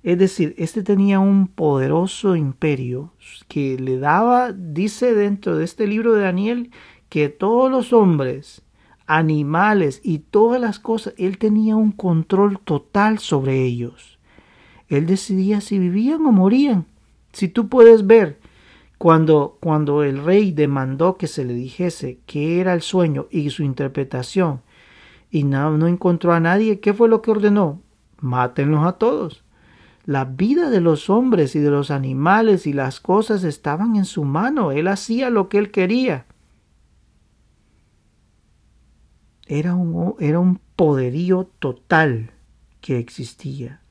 es 0.03 0.17
decir, 0.17 0.53
este 0.57 0.83
tenía 0.83 1.21
un 1.21 1.47
poderoso 1.47 2.35
imperio 2.35 3.13
que 3.47 3.79
le 3.79 3.97
daba, 3.97 4.51
dice 4.51 5.15
dentro 5.15 5.55
de 5.55 5.63
este 5.63 5.87
libro 5.87 6.13
de 6.13 6.23
Daniel, 6.23 6.71
que 7.07 7.29
todos 7.29 7.71
los 7.71 7.93
hombres, 7.93 8.63
animales 9.05 10.01
y 10.03 10.19
todas 10.19 10.59
las 10.59 10.79
cosas, 10.79 11.13
él 11.17 11.37
tenía 11.37 11.75
un 11.75 11.91
control 11.91 12.59
total 12.59 13.19
sobre 13.19 13.63
ellos. 13.63 14.19
Él 14.87 15.05
decidía 15.05 15.61
si 15.61 15.79
vivían 15.79 16.25
o 16.25 16.31
morían. 16.31 16.85
Si 17.31 17.47
tú 17.47 17.67
puedes 17.67 18.05
ver, 18.05 18.39
cuando, 18.97 19.57
cuando 19.59 20.03
el 20.03 20.23
rey 20.23 20.51
demandó 20.51 21.17
que 21.17 21.27
se 21.27 21.43
le 21.43 21.53
dijese 21.53 22.19
qué 22.25 22.59
era 22.59 22.73
el 22.73 22.81
sueño 22.81 23.27
y 23.31 23.49
su 23.49 23.63
interpretación, 23.63 24.61
y 25.31 25.43
no, 25.43 25.77
no 25.77 25.87
encontró 25.87 26.31
a 26.33 26.39
nadie, 26.39 26.79
¿qué 26.79 26.93
fue 26.93 27.09
lo 27.09 27.21
que 27.21 27.31
ordenó? 27.31 27.81
Mátenlos 28.19 28.85
a 28.85 28.93
todos. 28.93 29.43
La 30.05 30.25
vida 30.25 30.69
de 30.69 30.79
los 30.79 31.09
hombres 31.09 31.55
y 31.55 31.59
de 31.59 31.71
los 31.71 31.89
animales 31.89 32.67
y 32.67 32.73
las 32.73 32.99
cosas 32.99 33.43
estaban 33.43 33.95
en 33.95 34.05
su 34.05 34.25
mano. 34.25 34.71
Él 34.71 34.87
hacía 34.87 35.29
lo 35.29 35.49
que 35.49 35.57
él 35.57 35.71
quería. 35.71 36.25
Era 39.53 39.75
un, 39.75 40.15
era 40.19 40.39
un 40.39 40.59
poderío 40.75 41.47
total 41.59 42.31
que 42.81 42.97
existía. 42.97 43.81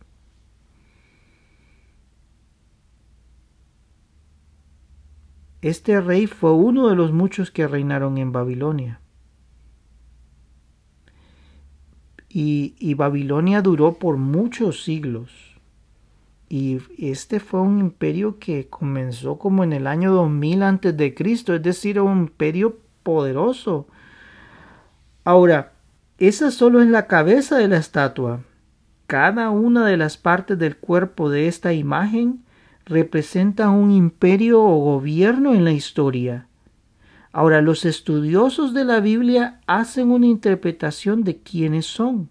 Este 5.61 6.01
rey 6.01 6.27
fue 6.27 6.53
uno 6.53 6.89
de 6.89 6.97
los 6.97 7.13
muchos 7.13 7.53
que 7.53 7.69
reinaron 7.69 8.19
en 8.19 8.33
Babilonia. 8.33 9.01
Y, 12.29 12.75
y 12.81 12.95
Babilonia 12.95 13.63
duró 13.63 13.95
por 14.01 14.17
muchos 14.17 14.83
siglos. 14.83 15.61
Y 16.49 16.81
este 16.99 17.39
fue 17.39 17.61
un 17.61 17.79
imperio 17.79 18.41
que 18.41 18.67
comenzó 18.67 19.39
como 19.39 19.63
en 19.63 19.73
el 19.73 19.87
año 19.87 20.13
2000 20.13 20.65
antes 20.65 20.97
de 20.97 21.15
Cristo, 21.15 21.55
es 21.55 21.63
decir, 21.63 22.01
un 22.01 22.23
imperio 22.23 22.81
poderoso. 23.05 23.87
Ahora, 25.25 25.73
esa 26.19 26.51
solo 26.51 26.83
es 26.83 26.89
la 26.89 27.07
cabeza 27.07 27.57
de 27.57 27.69
la 27.69 27.77
estatua. 27.77 28.41
Cada 29.07 29.51
una 29.51 29.87
de 29.87 29.97
las 29.97 30.17
partes 30.17 30.59
del 30.59 30.77
cuerpo 30.77 31.31
de 31.31 31.47
esta 31.47 31.73
imagen 31.73 32.45
representa 32.85 33.71
un 33.71 33.93
imperio 33.93 34.63
o 34.63 34.79
gobierno 34.79 35.55
en 35.55 35.65
la 35.65 35.73
historia. 35.73 36.49
Ahora, 37.33 37.63
los 37.63 37.85
estudiosos 37.85 38.75
de 38.75 38.85
la 38.85 39.01
Biblia 39.01 39.61
hacen 39.67 40.11
una 40.11 40.27
interpretación 40.27 41.25
de 41.25 41.39
quiénes 41.39 41.87
son. 41.87 42.29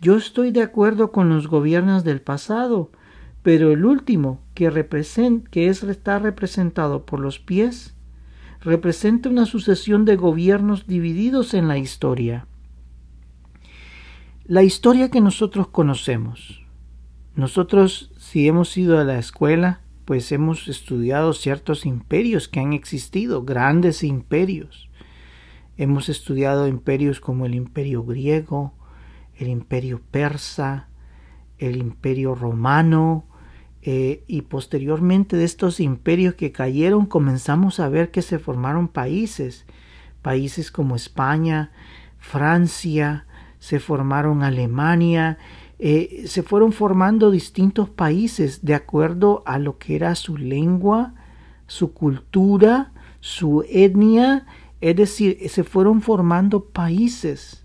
Yo 0.00 0.16
estoy 0.16 0.52
de 0.52 0.62
acuerdo 0.62 1.12
con 1.12 1.28
los 1.28 1.48
gobiernos 1.48 2.02
del 2.02 2.20
pasado, 2.20 2.90
pero 3.42 3.72
el 3.72 3.84
último, 3.84 4.40
que, 4.54 4.70
que 5.50 5.68
es, 5.68 5.82
está 5.82 6.18
representado 6.18 7.04
por 7.04 7.20
los 7.20 7.38
pies, 7.38 7.94
representa 8.60 9.28
una 9.28 9.46
sucesión 9.46 10.04
de 10.04 10.16
gobiernos 10.16 10.86
divididos 10.86 11.54
en 11.54 11.68
la 11.68 11.78
historia. 11.78 12.46
La 14.44 14.62
historia 14.62 15.10
que 15.10 15.20
nosotros 15.20 15.68
conocemos. 15.68 16.62
Nosotros, 17.34 18.10
si 18.16 18.48
hemos 18.48 18.76
ido 18.76 18.98
a 18.98 19.04
la 19.04 19.18
escuela, 19.18 19.82
pues 20.04 20.32
hemos 20.32 20.68
estudiado 20.68 21.34
ciertos 21.34 21.84
imperios 21.84 22.48
que 22.48 22.60
han 22.60 22.72
existido, 22.72 23.44
grandes 23.44 24.02
imperios. 24.02 24.88
Hemos 25.76 26.08
estudiado 26.08 26.66
imperios 26.66 27.20
como 27.20 27.46
el 27.46 27.54
imperio 27.54 28.02
griego, 28.02 28.72
el 29.36 29.48
imperio 29.48 30.00
persa, 30.10 30.88
el 31.58 31.76
imperio 31.76 32.34
romano, 32.34 33.27
eh, 33.82 34.24
y 34.26 34.42
posteriormente 34.42 35.36
de 35.36 35.44
estos 35.44 35.80
imperios 35.80 36.34
que 36.34 36.52
cayeron 36.52 37.06
comenzamos 37.06 37.80
a 37.80 37.88
ver 37.88 38.10
que 38.10 38.22
se 38.22 38.38
formaron 38.38 38.88
países, 38.88 39.66
países 40.22 40.70
como 40.70 40.96
España, 40.96 41.70
Francia, 42.18 43.26
se 43.58 43.80
formaron 43.80 44.42
Alemania, 44.42 45.38
eh, 45.78 46.24
se 46.26 46.42
fueron 46.42 46.72
formando 46.72 47.30
distintos 47.30 47.88
países 47.88 48.64
de 48.64 48.74
acuerdo 48.74 49.42
a 49.46 49.58
lo 49.58 49.78
que 49.78 49.94
era 49.94 50.14
su 50.16 50.36
lengua, 50.36 51.14
su 51.66 51.92
cultura, 51.92 52.92
su 53.20 53.64
etnia, 53.68 54.46
es 54.80 54.96
decir, 54.96 55.38
se 55.48 55.64
fueron 55.64 56.02
formando 56.02 56.64
países 56.64 57.64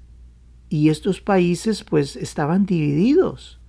y 0.70 0.90
estos 0.90 1.22
países 1.22 1.84
pues 1.84 2.16
estaban 2.16 2.66
divididos 2.66 3.60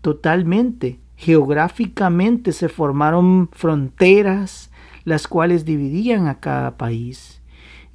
totalmente. 0.00 1.00
Geográficamente 1.20 2.50
se 2.52 2.70
formaron 2.70 3.50
fronteras 3.52 4.70
las 5.04 5.28
cuales 5.28 5.66
dividían 5.66 6.28
a 6.28 6.40
cada 6.40 6.78
país. 6.78 7.42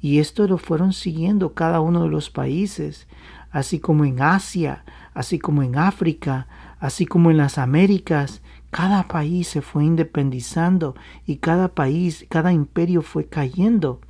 Y 0.00 0.20
esto 0.20 0.46
lo 0.46 0.58
fueron 0.58 0.92
siguiendo 0.92 1.52
cada 1.52 1.80
uno 1.80 2.04
de 2.04 2.08
los 2.08 2.30
países, 2.30 3.08
así 3.50 3.80
como 3.80 4.04
en 4.04 4.22
Asia, 4.22 4.84
así 5.12 5.40
como 5.40 5.64
en 5.64 5.76
África, 5.76 6.46
así 6.78 7.04
como 7.04 7.32
en 7.32 7.38
las 7.38 7.58
Américas. 7.58 8.42
Cada 8.70 9.08
país 9.08 9.48
se 9.48 9.60
fue 9.60 9.84
independizando 9.84 10.94
y 11.26 11.38
cada 11.38 11.74
país, 11.74 12.26
cada 12.28 12.52
imperio 12.52 13.02
fue 13.02 13.26
cayendo. 13.26 14.00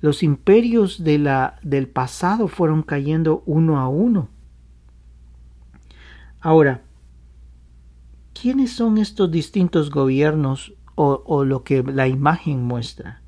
Los 0.00 0.22
imperios 0.22 1.04
de 1.04 1.18
la, 1.18 1.58
del 1.60 1.88
pasado 1.88 2.48
fueron 2.48 2.84
cayendo 2.84 3.42
uno 3.44 3.78
a 3.78 3.88
uno. 3.88 4.30
Ahora, 6.40 6.80
¿quiénes 8.34 8.72
son 8.72 8.98
estos 8.98 9.30
distintos 9.30 9.90
gobiernos 9.90 10.74
o, 10.96 11.44
lo 11.44 11.64
que 11.64 11.82
la 11.82 12.08
imagen 12.08 12.62
muestra? 12.62 13.22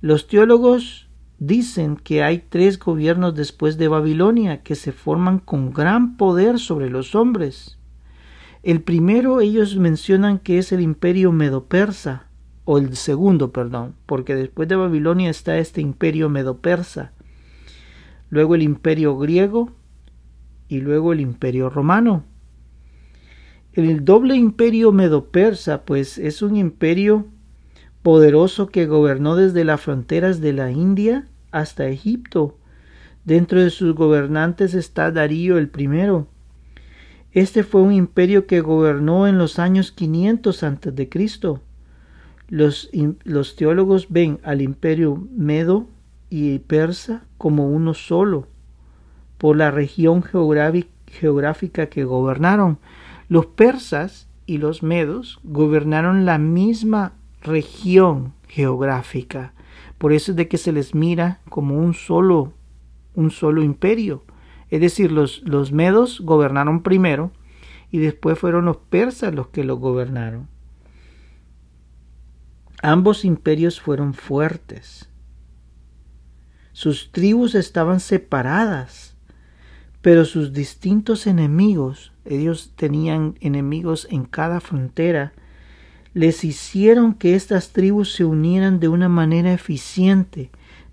Los 0.00 0.26
teólogos 0.26 1.08
dicen 1.38 1.96
que 1.96 2.22
hay 2.22 2.44
tres 2.48 2.78
gobiernos 2.78 3.34
después 3.34 3.78
de 3.78 3.88
Babilonia 3.88 4.62
que 4.62 4.74
se 4.74 4.92
forman 4.92 5.38
con 5.38 5.72
gran 5.72 6.16
poder 6.16 6.58
sobre 6.58 6.90
los 6.90 7.14
hombres. 7.14 7.78
El 8.62 8.82
primero 8.82 9.40
ellos 9.40 9.76
mencionan 9.76 10.38
que 10.38 10.58
es 10.58 10.72
el 10.72 10.80
imperio 10.80 11.32
medo-persa, 11.32 12.26
o 12.64 12.78
el 12.78 12.96
segundo, 12.96 13.52
perdón, 13.52 13.94
porque 14.06 14.34
después 14.34 14.68
de 14.68 14.76
Babilonia 14.76 15.30
está 15.30 15.58
este 15.58 15.80
imperio 15.80 16.30
medo-persa, 16.30 17.12
luego 18.30 18.54
el 18.54 18.62
imperio 18.62 19.16
griego 19.18 19.72
y 20.68 20.80
luego 20.80 21.12
el 21.12 21.20
imperio 21.20 21.68
romano. 21.68 22.24
El 23.74 24.04
doble 24.04 24.36
imperio 24.36 24.92
medo-persa, 24.92 25.84
pues, 25.84 26.18
es 26.18 26.42
un 26.42 26.56
imperio 26.56 27.26
poderoso 28.02 28.68
que 28.68 28.86
gobernó 28.86 29.34
desde 29.34 29.64
las 29.64 29.80
fronteras 29.80 30.40
de 30.40 30.52
la 30.52 30.70
India 30.70 31.26
hasta 31.50 31.88
Egipto. 31.88 32.56
Dentro 33.24 33.60
de 33.60 33.70
sus 33.70 33.96
gobernantes 33.96 34.74
está 34.74 35.10
Darío 35.10 35.58
el 35.58 35.68
primero. 35.68 36.28
Este 37.32 37.64
fue 37.64 37.80
un 37.80 37.92
imperio 37.92 38.46
que 38.46 38.60
gobernó 38.60 39.26
en 39.26 39.38
los 39.38 39.58
años 39.58 39.90
500 39.90 40.62
a.C. 40.62 41.08
Los, 42.48 42.90
los 43.24 43.56
teólogos 43.56 44.06
ven 44.08 44.38
al 44.44 44.62
imperio 44.62 45.26
medo 45.34 45.88
y 46.30 46.60
persa 46.60 47.24
como 47.38 47.68
uno 47.68 47.92
solo 47.94 48.46
por 49.36 49.56
la 49.56 49.72
región 49.72 50.22
geográfica 50.22 51.86
que 51.86 52.04
gobernaron. 52.04 52.78
Los 53.34 53.46
persas 53.46 54.28
y 54.46 54.58
los 54.58 54.84
medos 54.84 55.40
gobernaron 55.42 56.24
la 56.24 56.38
misma 56.38 57.14
región 57.42 58.32
geográfica. 58.46 59.54
Por 59.98 60.12
eso 60.12 60.30
es 60.30 60.36
de 60.36 60.46
que 60.46 60.56
se 60.56 60.70
les 60.70 60.94
mira 60.94 61.40
como 61.48 61.76
un 61.76 61.94
solo, 61.94 62.52
un 63.16 63.32
solo 63.32 63.64
imperio. 63.64 64.22
Es 64.70 64.80
decir, 64.80 65.10
los, 65.10 65.42
los 65.42 65.72
medos 65.72 66.20
gobernaron 66.20 66.84
primero 66.84 67.32
y 67.90 67.98
después 67.98 68.38
fueron 68.38 68.66
los 68.66 68.76
persas 68.76 69.34
los 69.34 69.48
que 69.48 69.64
lo 69.64 69.78
gobernaron. 69.78 70.46
Ambos 72.82 73.24
imperios 73.24 73.80
fueron 73.80 74.14
fuertes. 74.14 75.10
Sus 76.70 77.10
tribus 77.10 77.56
estaban 77.56 77.98
separadas, 77.98 79.16
pero 80.02 80.24
sus 80.24 80.52
distintos 80.52 81.26
enemigos, 81.26 82.13
ellos 82.24 82.72
tenían 82.76 83.36
enemigos 83.40 84.06
en 84.10 84.24
cada 84.24 84.60
frontera, 84.60 85.32
les 86.14 86.44
hicieron 86.44 87.14
que 87.14 87.34
estas 87.34 87.70
tribus 87.70 88.14
se 88.14 88.24
unieran 88.24 88.78
de 88.78 88.88
una 88.88 89.08
manera 89.08 89.52
eficiente 89.52 90.50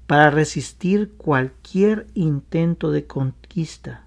para 0.08 0.32
resistir 0.32 1.12
cualquier 1.18 2.08
intento 2.16 2.92
de 2.92 3.06
conquista. 3.06 4.06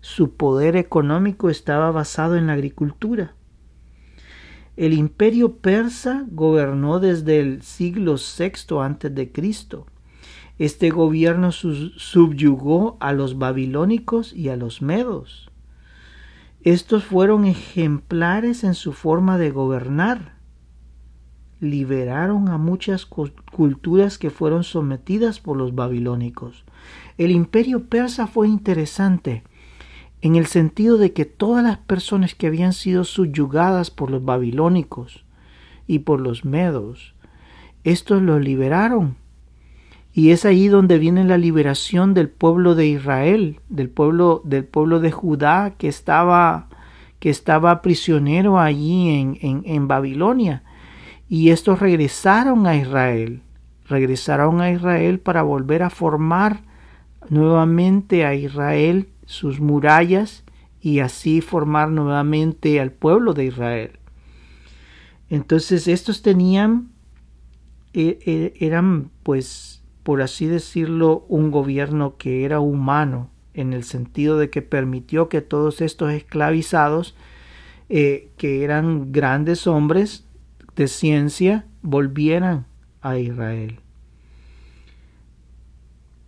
Su 0.00 0.34
poder 0.34 0.76
económico 0.76 1.50
estaba 1.50 1.90
basado 1.90 2.36
en 2.36 2.46
la 2.46 2.54
agricultura. 2.54 3.34
El 4.76 4.94
imperio 4.94 5.56
persa 5.56 6.24
gobernó 6.30 7.00
desde 7.00 7.38
el 7.38 7.62
siglo 7.62 8.16
VI 8.16 9.26
Cristo. 9.30 9.86
Este 10.58 10.88
gobierno 10.88 11.52
subyugó 11.52 12.96
a 13.00 13.12
los 13.12 13.38
babilónicos 13.38 14.32
y 14.32 14.48
a 14.48 14.56
los 14.56 14.80
medos. 14.80 15.49
Estos 16.62 17.04
fueron 17.04 17.46
ejemplares 17.46 18.64
en 18.64 18.74
su 18.74 18.92
forma 18.92 19.38
de 19.38 19.50
gobernar. 19.50 20.34
Liberaron 21.58 22.48
a 22.48 22.58
muchas 22.58 23.06
culturas 23.06 24.18
que 24.18 24.30
fueron 24.30 24.64
sometidas 24.64 25.40
por 25.40 25.56
los 25.56 25.74
babilónicos. 25.74 26.64
El 27.16 27.30
imperio 27.30 27.86
persa 27.86 28.26
fue 28.26 28.48
interesante 28.48 29.42
en 30.22 30.36
el 30.36 30.46
sentido 30.46 30.98
de 30.98 31.12
que 31.12 31.24
todas 31.24 31.64
las 31.64 31.78
personas 31.78 32.34
que 32.34 32.46
habían 32.46 32.74
sido 32.74 33.04
subyugadas 33.04 33.90
por 33.90 34.10
los 34.10 34.22
babilónicos 34.22 35.24
y 35.86 36.00
por 36.00 36.20
los 36.20 36.44
medos, 36.44 37.14
estos 37.84 38.20
los 38.20 38.42
liberaron. 38.42 39.16
Y 40.12 40.30
es 40.30 40.44
ahí 40.44 40.68
donde 40.68 40.98
viene 40.98 41.24
la 41.24 41.38
liberación 41.38 42.14
del 42.14 42.28
pueblo 42.28 42.74
de 42.74 42.86
Israel, 42.86 43.60
del 43.68 43.88
pueblo, 43.88 44.42
del 44.44 44.64
pueblo 44.64 45.00
de 45.00 45.12
Judá 45.12 45.74
que 45.78 45.88
estaba, 45.88 46.68
que 47.20 47.30
estaba 47.30 47.80
prisionero 47.80 48.58
allí 48.58 49.08
en, 49.10 49.38
en, 49.40 49.62
en 49.66 49.88
Babilonia. 49.88 50.64
Y 51.28 51.50
estos 51.50 51.78
regresaron 51.78 52.66
a 52.66 52.76
Israel, 52.76 53.42
regresaron 53.88 54.60
a 54.60 54.72
Israel 54.72 55.20
para 55.20 55.42
volver 55.42 55.84
a 55.84 55.90
formar 55.90 56.62
nuevamente 57.28 58.24
a 58.24 58.34
Israel 58.34 59.08
sus 59.26 59.60
murallas 59.60 60.42
y 60.80 60.98
así 60.98 61.40
formar 61.40 61.90
nuevamente 61.90 62.80
al 62.80 62.90
pueblo 62.90 63.32
de 63.32 63.44
Israel. 63.44 63.92
Entonces 65.28 65.86
estos 65.86 66.22
tenían, 66.22 66.90
e, 67.92 68.18
e, 68.26 68.66
eran 68.66 69.10
pues, 69.22 69.69
por 70.02 70.22
así 70.22 70.46
decirlo, 70.46 71.24
un 71.28 71.50
gobierno 71.50 72.16
que 72.16 72.44
era 72.44 72.60
humano, 72.60 73.30
en 73.54 73.72
el 73.72 73.84
sentido 73.84 74.38
de 74.38 74.50
que 74.50 74.62
permitió 74.62 75.28
que 75.28 75.40
todos 75.40 75.80
estos 75.80 76.12
esclavizados, 76.12 77.14
eh, 77.88 78.30
que 78.36 78.64
eran 78.64 79.12
grandes 79.12 79.66
hombres 79.66 80.24
de 80.76 80.88
ciencia, 80.88 81.66
volvieran 81.82 82.66
a 83.02 83.18
Israel 83.18 83.80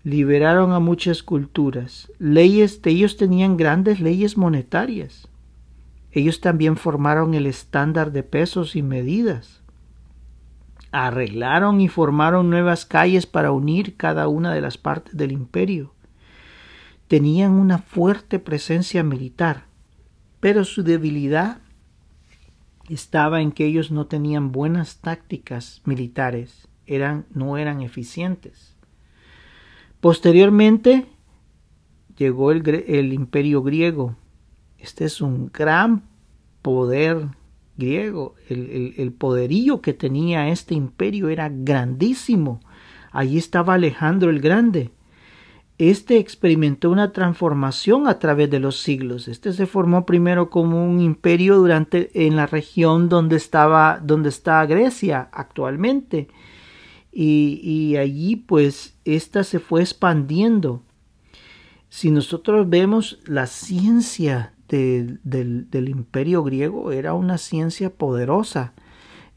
liberaron 0.04 0.72
a 0.72 0.80
muchas 0.80 1.22
culturas. 1.22 2.10
Leyes, 2.18 2.80
ellos 2.84 3.16
tenían 3.16 3.56
grandes 3.56 4.00
leyes 4.00 4.36
monetarias. 4.36 5.28
Ellos 6.10 6.40
también 6.40 6.76
formaron 6.76 7.34
el 7.34 7.46
estándar 7.46 8.12
de 8.12 8.22
pesos 8.22 8.76
y 8.76 8.82
medidas. 8.82 9.61
Arreglaron 10.92 11.80
y 11.80 11.88
formaron 11.88 12.50
nuevas 12.50 12.86
calles 12.86 13.26
para 13.26 13.50
unir 13.50 13.96
cada 13.96 14.28
una 14.28 14.52
de 14.54 14.60
las 14.60 14.78
partes 14.78 15.16
del 15.16 15.32
imperio. 15.32 15.94
Tenían 17.08 17.52
una 17.52 17.78
fuerte 17.78 18.38
presencia 18.38 19.02
militar, 19.02 19.64
pero 20.40 20.64
su 20.64 20.82
debilidad 20.82 21.58
estaba 22.88 23.40
en 23.40 23.52
que 23.52 23.64
ellos 23.64 23.90
no 23.90 24.06
tenían 24.06 24.52
buenas 24.52 25.00
tácticas 25.00 25.82
militares, 25.84 26.68
eran, 26.86 27.26
no 27.32 27.56
eran 27.56 27.80
eficientes. 27.80 28.76
Posteriormente 30.00 31.06
llegó 32.16 32.50
el, 32.50 33.12
imperio 33.12 33.62
griego. 33.62 34.16
Este 34.78 35.04
es 35.04 35.20
un 35.20 35.50
gran 35.52 36.02
poder 36.60 37.28
griego. 37.76 38.34
El, 38.48 39.12
poderío 39.12 39.80
que 39.80 39.92
tenía 39.92 40.48
este 40.48 40.74
imperio 40.74 41.28
era 41.28 41.50
grandísimo. 41.52 42.60
Allí 43.10 43.38
estaba 43.38 43.74
Alejandro 43.74 44.30
el 44.30 44.40
Grande. 44.40 44.90
Este 45.78 46.18
experimentó 46.18 46.90
una 46.90 47.12
transformación 47.12 48.06
a 48.06 48.18
través 48.18 48.50
de 48.50 48.60
los 48.60 48.80
siglos. 48.80 49.26
Este 49.26 49.52
se 49.52 49.66
formó 49.66 50.06
primero 50.06 50.50
como 50.50 50.84
un 50.84 51.00
imperio 51.00 51.56
durante 51.56 52.26
en 52.26 52.36
la 52.36 52.46
región 52.46 53.08
donde 53.08 53.36
estaba 53.36 53.98
donde 54.02 54.28
está 54.28 54.64
Grecia 54.66 55.28
actualmente 55.32 56.28
y, 57.12 57.96
allí 57.96 58.36
pues 58.36 58.96
ésta 59.04 59.44
se 59.44 59.60
fue 59.60 59.82
expandiendo. 59.82 60.82
Si 61.88 62.10
nosotros 62.10 62.68
vemos 62.70 63.18
la 63.26 63.46
ciencia 63.46 64.54
del, 64.78 65.70
del 65.70 65.88
imperio 65.88 66.42
griego 66.42 66.92
era 66.92 67.14
una 67.14 67.38
ciencia 67.38 67.90
poderosa. 67.90 68.72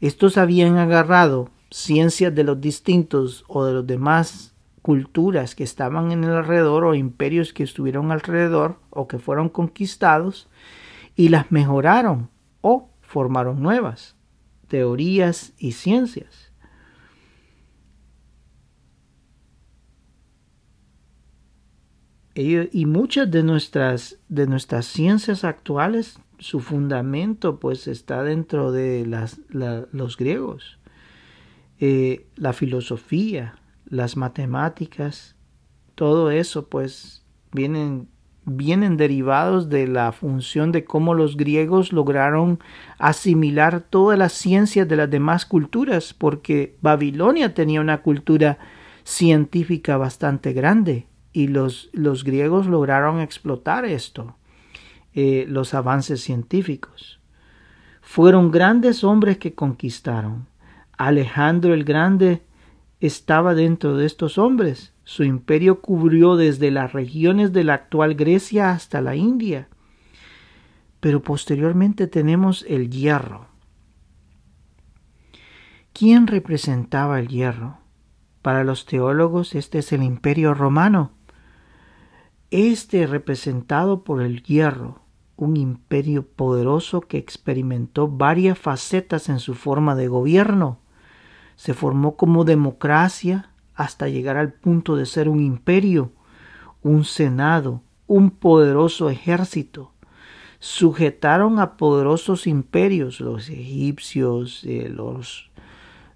Estos 0.00 0.38
habían 0.38 0.78
agarrado 0.78 1.50
ciencias 1.70 2.34
de 2.34 2.44
los 2.44 2.60
distintos 2.60 3.44
o 3.48 3.64
de 3.64 3.72
los 3.74 3.86
demás 3.86 4.54
culturas 4.82 5.54
que 5.54 5.64
estaban 5.64 6.12
en 6.12 6.24
el 6.24 6.30
alrededor 6.30 6.84
o 6.84 6.94
imperios 6.94 7.52
que 7.52 7.62
estuvieron 7.62 8.12
alrededor 8.12 8.78
o 8.90 9.08
que 9.08 9.18
fueron 9.18 9.48
conquistados 9.48 10.48
y 11.16 11.28
las 11.28 11.50
mejoraron 11.50 12.30
o 12.60 12.88
formaron 13.02 13.62
nuevas 13.62 14.16
teorías 14.68 15.52
y 15.58 15.72
ciencias. 15.72 16.45
Y 22.38 22.84
muchas 22.84 23.30
de 23.30 23.42
nuestras, 23.42 24.18
de 24.28 24.46
nuestras 24.46 24.84
ciencias 24.84 25.42
actuales, 25.42 26.18
su 26.38 26.60
fundamento 26.60 27.58
pues 27.58 27.88
está 27.88 28.22
dentro 28.22 28.72
de 28.72 29.06
las, 29.06 29.40
los 29.48 30.18
griegos. 30.18 30.78
Eh, 31.80 32.26
la 32.36 32.52
filosofía, 32.52 33.56
las 33.86 34.18
matemáticas, 34.18 35.34
todo 35.94 36.30
eso 36.30 36.68
pues 36.68 37.24
vienen, 37.52 38.08
vienen 38.44 38.98
derivados 38.98 39.70
de 39.70 39.86
la 39.86 40.12
función 40.12 40.72
de 40.72 40.84
cómo 40.84 41.14
los 41.14 41.38
griegos 41.38 41.90
lograron 41.90 42.58
asimilar 42.98 43.80
todas 43.80 44.18
las 44.18 44.34
ciencias 44.34 44.86
de 44.86 44.96
las 44.96 45.10
demás 45.10 45.46
culturas, 45.46 46.12
porque 46.12 46.76
Babilonia 46.82 47.54
tenía 47.54 47.80
una 47.80 48.02
cultura 48.02 48.58
científica 49.04 49.96
bastante 49.96 50.52
grande 50.52 51.06
y 51.36 51.48
los, 51.48 51.90
los 51.92 52.24
griegos 52.24 52.66
lograron 52.66 53.20
explotar 53.20 53.84
esto, 53.84 54.38
eh, 55.12 55.44
los 55.46 55.74
avances 55.74 56.22
científicos. 56.22 57.20
Fueron 58.00 58.50
grandes 58.50 59.04
hombres 59.04 59.36
que 59.36 59.54
conquistaron. 59.54 60.46
Alejandro 60.96 61.74
el 61.74 61.84
Grande 61.84 62.40
estaba 63.00 63.54
dentro 63.54 63.98
de 63.98 64.06
estos 64.06 64.38
hombres. 64.38 64.94
Su 65.04 65.24
imperio 65.24 65.82
cubrió 65.82 66.36
desde 66.36 66.70
las 66.70 66.94
regiones 66.94 67.52
de 67.52 67.64
la 67.64 67.74
actual 67.74 68.14
Grecia 68.14 68.70
hasta 68.70 69.02
la 69.02 69.14
India. 69.14 69.68
Pero 71.00 71.20
posteriormente 71.20 72.06
tenemos 72.06 72.64
el 72.66 72.88
hierro. 72.88 73.46
¿Quién 75.92 76.28
representaba 76.28 77.20
el 77.20 77.28
hierro? 77.28 77.76
Para 78.40 78.64
los 78.64 78.86
teólogos 78.86 79.54
este 79.54 79.80
es 79.80 79.92
el 79.92 80.02
imperio 80.02 80.54
romano 80.54 81.12
este 82.50 83.06
representado 83.06 84.04
por 84.04 84.22
el 84.22 84.42
hierro, 84.42 85.00
un 85.36 85.56
imperio 85.56 86.26
poderoso 86.26 87.00
que 87.00 87.18
experimentó 87.18 88.08
varias 88.08 88.58
facetas 88.58 89.28
en 89.28 89.38
su 89.38 89.54
forma 89.54 89.94
de 89.94 90.08
gobierno. 90.08 90.78
Se 91.56 91.74
formó 91.74 92.16
como 92.16 92.44
democracia 92.44 93.50
hasta 93.74 94.08
llegar 94.08 94.36
al 94.36 94.52
punto 94.52 94.96
de 94.96 95.06
ser 95.06 95.28
un 95.28 95.40
imperio, 95.40 96.12
un 96.82 97.04
senado, 97.04 97.82
un 98.06 98.30
poderoso 98.30 99.10
ejército. 99.10 99.92
Sujetaron 100.58 101.58
a 101.58 101.76
poderosos 101.76 102.46
imperios, 102.46 103.20
los 103.20 103.50
egipcios, 103.50 104.64
eh, 104.64 104.88
los, 104.88 105.50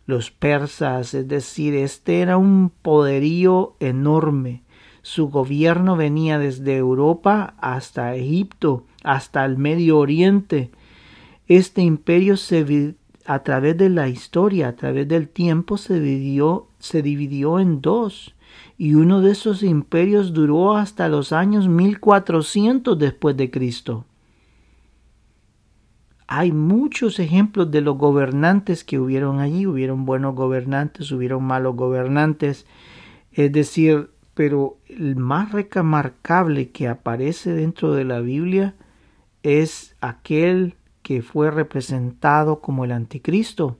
los 0.06 0.30
persas, 0.30 1.12
es 1.12 1.28
decir, 1.28 1.74
este 1.74 2.20
era 2.20 2.38
un 2.38 2.70
poderío 2.70 3.76
enorme. 3.80 4.62
Su 5.02 5.28
gobierno 5.28 5.96
venía 5.96 6.38
desde 6.38 6.76
Europa 6.76 7.54
hasta 7.58 8.14
Egipto, 8.14 8.84
hasta 9.02 9.44
el 9.44 9.56
Medio 9.56 9.98
Oriente. 9.98 10.70
Este 11.46 11.82
imperio 11.82 12.36
se, 12.36 12.94
a 13.24 13.42
través 13.42 13.76
de 13.78 13.88
la 13.88 14.08
historia, 14.08 14.68
a 14.68 14.76
través 14.76 15.08
del 15.08 15.28
tiempo, 15.28 15.78
se 15.78 16.00
dividió, 16.00 16.68
se 16.78 17.02
dividió 17.02 17.60
en 17.60 17.80
dos 17.80 18.34
y 18.76 18.94
uno 18.94 19.20
de 19.20 19.32
esos 19.32 19.62
imperios 19.62 20.32
duró 20.32 20.76
hasta 20.76 21.08
los 21.08 21.32
años 21.32 21.68
1400 21.68 22.98
después 22.98 23.36
de 23.36 23.50
Cristo. 23.50 24.06
Hay 26.26 26.52
muchos 26.52 27.18
ejemplos 27.18 27.70
de 27.70 27.80
los 27.80 27.98
gobernantes 27.98 28.84
que 28.84 28.98
hubieron 28.98 29.40
allí, 29.40 29.66
hubieron 29.66 30.06
buenos 30.06 30.34
gobernantes, 30.34 31.10
hubieron 31.10 31.44
malos 31.44 31.76
gobernantes, 31.76 32.66
es 33.32 33.52
decir, 33.52 34.10
pero 34.34 34.78
el 34.86 35.16
más 35.16 35.52
remarcable 35.52 36.70
que 36.70 36.88
aparece 36.88 37.52
dentro 37.52 37.92
de 37.92 38.04
la 38.04 38.20
Biblia 38.20 38.74
es 39.42 39.96
aquel 40.00 40.76
que 41.02 41.22
fue 41.22 41.50
representado 41.50 42.60
como 42.60 42.84
el 42.84 42.92
anticristo, 42.92 43.78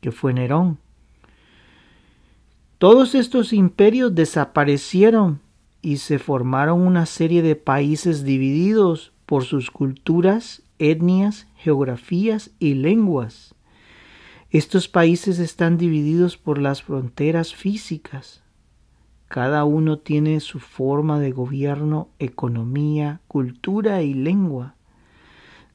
que 0.00 0.12
fue 0.12 0.32
Nerón. 0.32 0.78
Todos 2.78 3.14
estos 3.14 3.52
imperios 3.52 4.14
desaparecieron 4.14 5.40
y 5.80 5.98
se 5.98 6.18
formaron 6.18 6.80
una 6.80 7.06
serie 7.06 7.42
de 7.42 7.56
países 7.56 8.24
divididos 8.24 9.12
por 9.26 9.44
sus 9.44 9.70
culturas, 9.70 10.62
etnias, 10.78 11.46
geografías 11.56 12.50
y 12.58 12.74
lenguas. 12.74 13.54
Estos 14.50 14.88
países 14.88 15.38
están 15.38 15.78
divididos 15.78 16.36
por 16.36 16.58
las 16.58 16.82
fronteras 16.82 17.54
físicas. 17.54 18.43
Cada 19.34 19.64
uno 19.64 19.98
tiene 19.98 20.38
su 20.38 20.60
forma 20.60 21.18
de 21.18 21.32
gobierno, 21.32 22.06
economía, 22.20 23.20
cultura 23.26 24.00
y 24.00 24.14
lengua. 24.14 24.76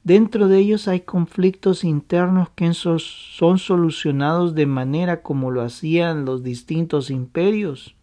Dentro 0.02 0.48
de 0.48 0.56
ellos 0.56 0.88
hay 0.88 1.00
conflictos 1.00 1.84
internos 1.84 2.48
que 2.54 2.72
son 2.72 3.58
solucionados 3.58 4.54
de 4.54 4.64
manera 4.64 5.20
como 5.20 5.50
lo 5.50 5.60
hacían 5.60 6.24
los 6.24 6.42
distintos 6.42 7.10
imperios. 7.10 7.96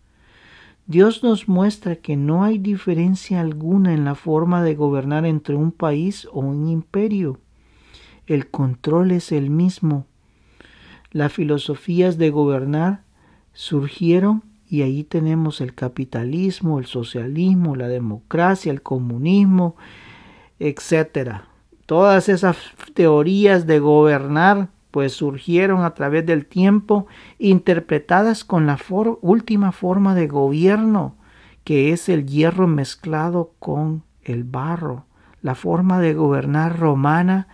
Dios 0.85 1.23
nos 1.23 1.47
muestra 1.47 1.95
que 1.95 2.15
no 2.15 2.43
hay 2.43 2.59
diferencia 2.59 3.41
alguna 3.41 3.95
en 3.95 4.05
la 4.05 4.13
forma 4.13 4.61
de 4.61 4.75
gobernar 4.75 5.25
entre 5.25 5.55
un 5.55 5.71
país 5.71 6.27
o 6.31 6.41
un 6.41 6.67
imperio. 6.67 7.39
El 8.27 8.51
control 8.51 9.09
es 9.09 9.31
el 9.31 9.49
mismo. 9.49 10.05
Las 11.09 11.33
filosofías 11.33 12.19
de 12.19 12.29
gobernar 12.29 13.01
surgieron 13.53 14.43
y 14.69 14.81
ahí 14.81 15.03
tenemos 15.03 15.61
el 15.61 15.73
capitalismo, 15.73 16.79
el 16.79 16.85
socialismo, 16.85 17.75
la 17.75 17.87
democracia, 17.87 18.71
el 18.71 18.81
comunismo, 18.81 19.75
etcétera. 20.59 21.47
Todas 21.85 22.29
esas 22.29 22.57
teorías 22.93 23.65
de 23.65 23.79
gobernar 23.79 24.69
pues 24.91 25.13
surgieron 25.13 25.83
a 25.83 25.93
través 25.93 26.25
del 26.25 26.45
tiempo 26.45 27.07
interpretadas 27.39 28.43
con 28.43 28.65
la 28.65 28.77
última 29.21 29.71
forma 29.71 30.15
de 30.15 30.27
gobierno 30.27 31.15
que 31.67 31.91
es 31.91 32.07
el 32.07 32.25
hierro 32.25 32.65
mezclado 32.65 33.51
con 33.59 34.03
el 34.23 34.45
barro. 34.45 35.03
La 35.41 35.53
forma 35.53 35.99
de 35.99 36.13
gobernar 36.13 36.79
romana 36.79 37.49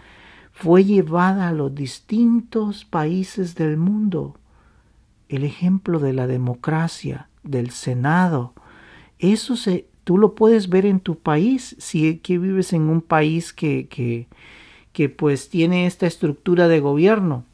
fue 0.52 0.84
llevada 0.84 1.47
a 1.47 1.52
los 1.52 1.73
distintos 1.73 2.86
países 2.86 3.56
del 3.56 3.78
mundo. 3.78 4.38
El 5.34 5.43
ejemplo 5.43 6.00
de 6.00 6.13
la 6.13 6.28
democracia, 6.28 7.30
del 7.43 7.72
Senado, 7.72 8.54
eso 9.19 9.56
se 9.56 9.88
Tú 10.04 10.17
lo 10.17 10.36
puedes 10.36 10.69
ver 10.69 10.86
en 10.86 11.00
tu 11.00 11.17
país, 11.17 11.76
si 11.80 12.17
que 12.17 12.38
vives 12.38 12.74
en 12.74 12.84
un 12.84 13.02
país 13.02 13.54
que, 13.54 13.88
que, 13.88 14.28
que 14.91 15.08
pues 15.08 15.50
tiene 15.50 15.86
esta 15.86 16.08
estructura 16.08 16.67
de 16.67 16.82
gobierno. 16.82 17.46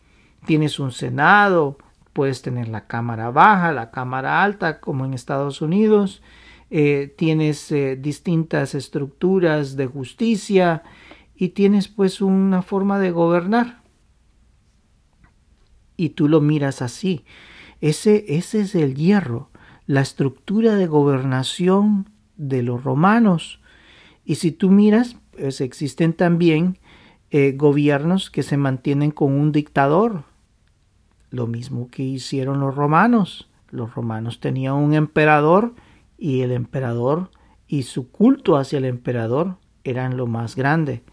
Tienes 0.46 0.80
un 0.80 0.92
Senado, 0.92 1.78
puedes 2.12 2.42
tener 2.42 2.68
la 2.68 2.88
Cámara 2.88 3.30
Baja, 3.30 3.72
la 3.72 3.92
Cámara 3.92 4.42
Alta, 4.42 4.80
como 4.80 5.06
en 5.06 5.13
Estados 5.13 5.62
Unidos. 5.62 6.24
Eh, 6.72 7.13
tienes 7.18 7.72
eh, 7.72 7.96
distintas 7.96 8.74
estructuras 8.74 9.76
de 9.76 9.86
justicia 9.86 10.82
y 11.36 11.50
tienes 11.50 11.88
pues 11.88 12.20
una 12.20 12.63
forma 12.63 12.98
de 12.98 13.12
gobernar. 13.12 13.82
Y 15.98 16.10
tú 16.10 16.28
lo 16.28 16.42
miras 16.42 16.82
así. 16.82 17.26
Ese, 17.82 18.26
ese 18.28 18.62
es 18.62 18.76
el 18.76 18.96
hierro, 18.96 19.50
la 19.86 20.02
estructura 20.02 20.76
de 20.76 20.88
gobernación 20.88 22.10
de 22.36 22.63
los 22.63 22.84
romanos. 22.84 23.60
Y 24.26 24.36
si 24.36 24.52
tú 24.52 24.70
miras, 24.70 25.18
pues 25.32 25.62
existen 25.62 26.13
también 26.13 26.78
eh, 27.32 27.54
gobiernos 27.56 28.30
que 28.30 28.44
se 28.44 28.58
mantienen 28.58 29.12
con 29.12 29.34
un 29.34 29.52
dictador, 29.52 30.24
lo 31.30 31.48
mismo 31.48 31.89
que 31.89 32.04
hicieron 32.04 32.60
los 32.60 32.76
romanos. 32.76 33.50
Los 33.70 33.94
romanos 33.94 34.39
tenían 34.39 34.74
un 34.74 34.94
emperador 34.94 35.76
y 36.18 36.42
el 36.42 36.52
emperador 36.52 37.30
y 37.68 37.84
su 37.84 38.10
culto 38.10 38.58
hacia 38.58 38.78
el 38.78 38.86
emperador 38.86 39.58
eran 39.84 40.18
lo 40.18 40.26
más 40.28 40.56
grande. 40.56 41.04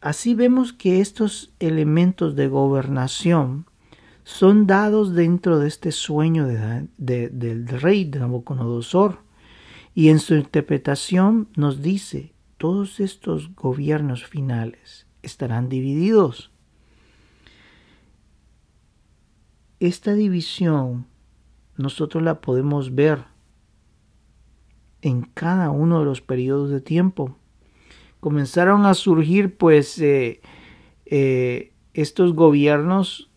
Así 0.00 0.34
vemos 0.34 0.72
que 0.72 1.00
estos 1.00 1.54
elementos 1.60 2.36
de 2.36 2.48
gobernación 2.48 3.66
son 4.26 4.66
dados 4.66 5.14
dentro 5.14 5.60
de 5.60 5.68
este 5.68 5.92
sueño 5.92 6.48
del 6.48 7.68
rey 7.68 8.04
de 8.04 8.18
Nabucodonosor. 8.18 9.20
Y 9.94 10.08
en 10.08 10.18
su 10.18 10.34
interpretación 10.34 11.48
nos 11.54 11.80
dice, 11.80 12.34
todos 12.56 12.98
estos 12.98 13.54
gobiernos 13.54 14.26
finales 14.26 15.06
estarán 15.22 15.68
divididos. 15.68 16.50
Esta 19.78 20.14
división 20.14 21.06
nosotros 21.76 22.20
la 22.24 22.40
podemos 22.40 22.96
ver 22.96 23.26
en 25.02 25.22
cada 25.22 25.70
uno 25.70 26.00
de 26.00 26.04
los 26.04 26.20
periodos 26.20 26.70
de 26.70 26.80
tiempo. 26.80 27.36
Comenzaron 28.18 28.86
a 28.86 28.94
surgir 28.94 29.56
pues 29.56 30.00
eh, 30.00 30.40
eh, 31.04 31.72
estos 31.94 32.34
gobiernos 32.34 33.30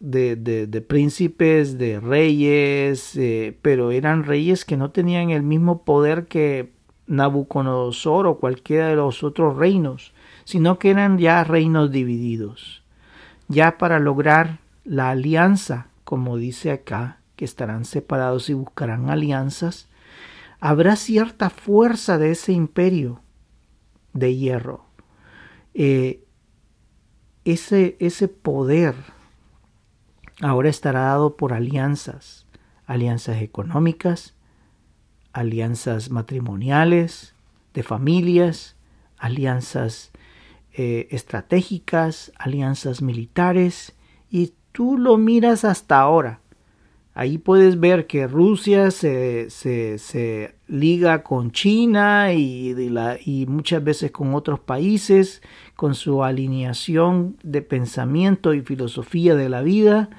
de, 0.00 0.36
de, 0.36 0.80
príncipes, 0.80 1.78
de 1.78 2.00
reyes, 2.00 3.16
eh, 3.16 3.58
pero 3.62 3.90
eran 3.90 4.24
reyes 4.24 4.64
que 4.64 4.76
no 4.76 4.90
tenían 4.90 5.30
el 5.30 5.42
mismo 5.42 5.82
poder 5.84 6.26
que 6.26 6.72
Nabucodonosor 7.06 8.26
o 8.26 8.38
cualquiera 8.38 8.88
de 8.88 8.96
los 8.96 9.24
otros 9.24 9.56
reinos, 9.56 10.12
sino 10.44 10.78
que 10.78 10.90
eran 10.90 11.18
ya 11.18 11.42
reinos 11.42 11.90
divididos, 11.90 12.84
ya 13.48 13.78
para 13.78 13.98
lograr 13.98 14.58
la 14.84 15.10
alianza, 15.10 15.88
como 16.04 16.36
dice 16.36 16.70
acá, 16.70 17.18
que 17.34 17.44
estarán 17.44 17.84
separados 17.84 18.50
y 18.50 18.54
buscarán 18.54 19.10
alianzas, 19.10 19.88
habrá 20.60 20.96
cierta 20.96 21.50
fuerza 21.50 22.18
de 22.18 22.32
ese 22.32 22.52
imperio 22.52 23.20
de 24.12 24.36
hierro, 24.36 24.84
eh, 25.74 26.24
ese, 27.44 27.96
ese 28.00 28.28
poder 28.28 28.94
ahora 30.40 30.68
estará 30.68 31.00
dado 31.00 31.36
por 31.36 31.52
alianzas, 31.52 32.46
alianzas 32.86 33.42
económicas, 33.42 34.34
alianzas 35.32 36.10
matrimoniales, 36.10 37.34
de 37.74 37.82
familias, 37.82 38.76
alianzas 39.18 40.10
eh, 40.72 41.08
estratégicas, 41.10 42.32
alianzas 42.38 43.02
militares, 43.02 43.94
y 44.30 44.54
tú 44.72 44.98
lo 44.98 45.16
miras 45.16 45.64
hasta 45.64 46.00
ahora. 46.00 46.40
Ahí 47.18 47.36
puedes 47.36 47.80
ver 47.80 48.06
que 48.06 48.28
Rusia 48.28 48.92
se, 48.92 49.50
se, 49.50 49.98
se 49.98 50.54
liga 50.68 51.24
con 51.24 51.50
China 51.50 52.32
y, 52.32 52.76
y, 53.26 53.46
muchas 53.46 53.82
veces 53.82 54.12
con 54.12 54.36
otros 54.36 54.60
países, 54.60 55.42
con 55.74 55.96
su 55.96 56.22
alineación 56.22 57.36
de 57.42 57.60
pensamiento 57.60 58.54
y 58.54 58.60
filosofía 58.60 59.34
de 59.34 59.48
la 59.48 59.62
vida. 59.62 60.10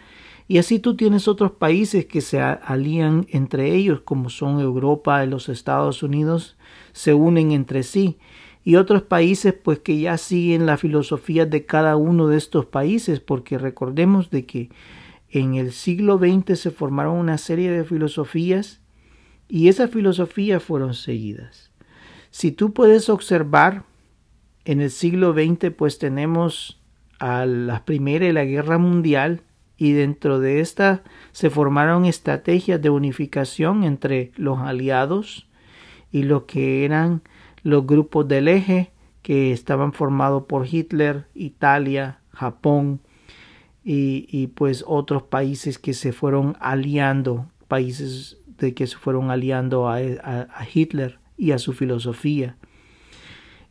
Y 0.50 0.58
así 0.58 0.80
tú 0.80 0.98
tienes 0.98 1.30
otros 1.30 1.52
países 1.52 2.06
que 2.06 2.20
se 2.20 2.42
alían 2.42 3.28
entre 3.30 3.74
ellos, 3.74 4.02
como 4.02 4.30
son 4.30 4.60
Europa 4.60 5.24
y 5.24 5.30
los 5.30 5.48
Estados 5.48 6.04
Unidos, 6.04 6.58
se 6.92 7.14
unen 7.14 7.54
entre 7.54 7.84
sí. 7.84 8.18
y 8.66 8.76
otros 8.76 9.04
países 9.04 9.54
pues 9.54 9.80
que 9.80 9.98
ya 10.02 10.18
siguen 10.18 10.66
la 10.66 10.76
filosofía 10.76 11.46
de 11.46 11.66
cada 11.66 11.96
uno 11.96 12.28
de 12.28 12.36
estos 12.36 12.66
países, 12.66 13.22
porque 13.22 13.58
recordemos 13.58 14.32
de 14.32 14.46
que 14.46 14.70
en 15.32 15.56
el 15.56 15.72
siglo 15.72 16.18
XX 16.18 16.60
se 16.60 16.72
formaron 16.72 17.16
una 17.16 17.38
serie 17.38 17.72
de 17.72 17.84
filosofías 17.84 18.82
y 19.48 19.68
esas 19.68 19.92
filosofías 19.92 20.64
fueron 20.64 20.94
seguidas. 20.94 21.72
Si 22.32 22.52
tú 22.52 22.74
puedes 22.74 23.10
observar, 23.10 23.84
en 24.66 24.82
el 24.82 24.92
siglo 24.92 25.34
XX 25.34 25.72
pues 25.76 26.00
tenemos 26.00 26.80
a 27.20 27.46
la 27.46 27.86
Primera 27.86 28.28
y 28.28 28.34
la 28.34 28.46
Guerra 28.46 28.78
Mundial 28.78 29.42
y 29.78 29.94
dentro 29.94 30.40
de 30.40 30.60
esta 30.60 31.04
se 31.32 31.50
formaron 31.50 32.06
estrategias 32.06 32.82
de 32.82 32.90
unificación 32.90 33.84
entre 33.84 34.32
los 34.36 34.60
aliados 34.60 35.48
y 36.12 36.24
lo 36.24 36.46
que 36.46 36.86
eran 36.86 37.22
los 37.64 37.86
grupos 37.86 38.28
del 38.28 38.48
eje 38.48 38.92
que 39.22 39.52
estaban 39.52 39.94
formados 39.94 40.46
por 40.46 40.68
Hitler, 40.68 41.28
Italia, 41.34 42.20
Japón 42.32 43.02
y, 43.84 44.48
pues 44.48 44.84
otros 44.86 45.24
países 45.24 45.80
que 45.80 45.94
se 45.94 46.12
fueron 46.12 46.58
aliando, 46.60 47.50
países 47.68 48.38
de 48.58 48.74
que 48.74 48.88
se 48.88 48.98
fueron 48.98 49.32
aliando 49.32 49.88
a, 49.88 49.98
a 49.98 50.68
Hitler 50.72 51.20
y 51.38 51.52
a 51.52 51.60
su 51.60 51.74
filosofía. 51.74 52.58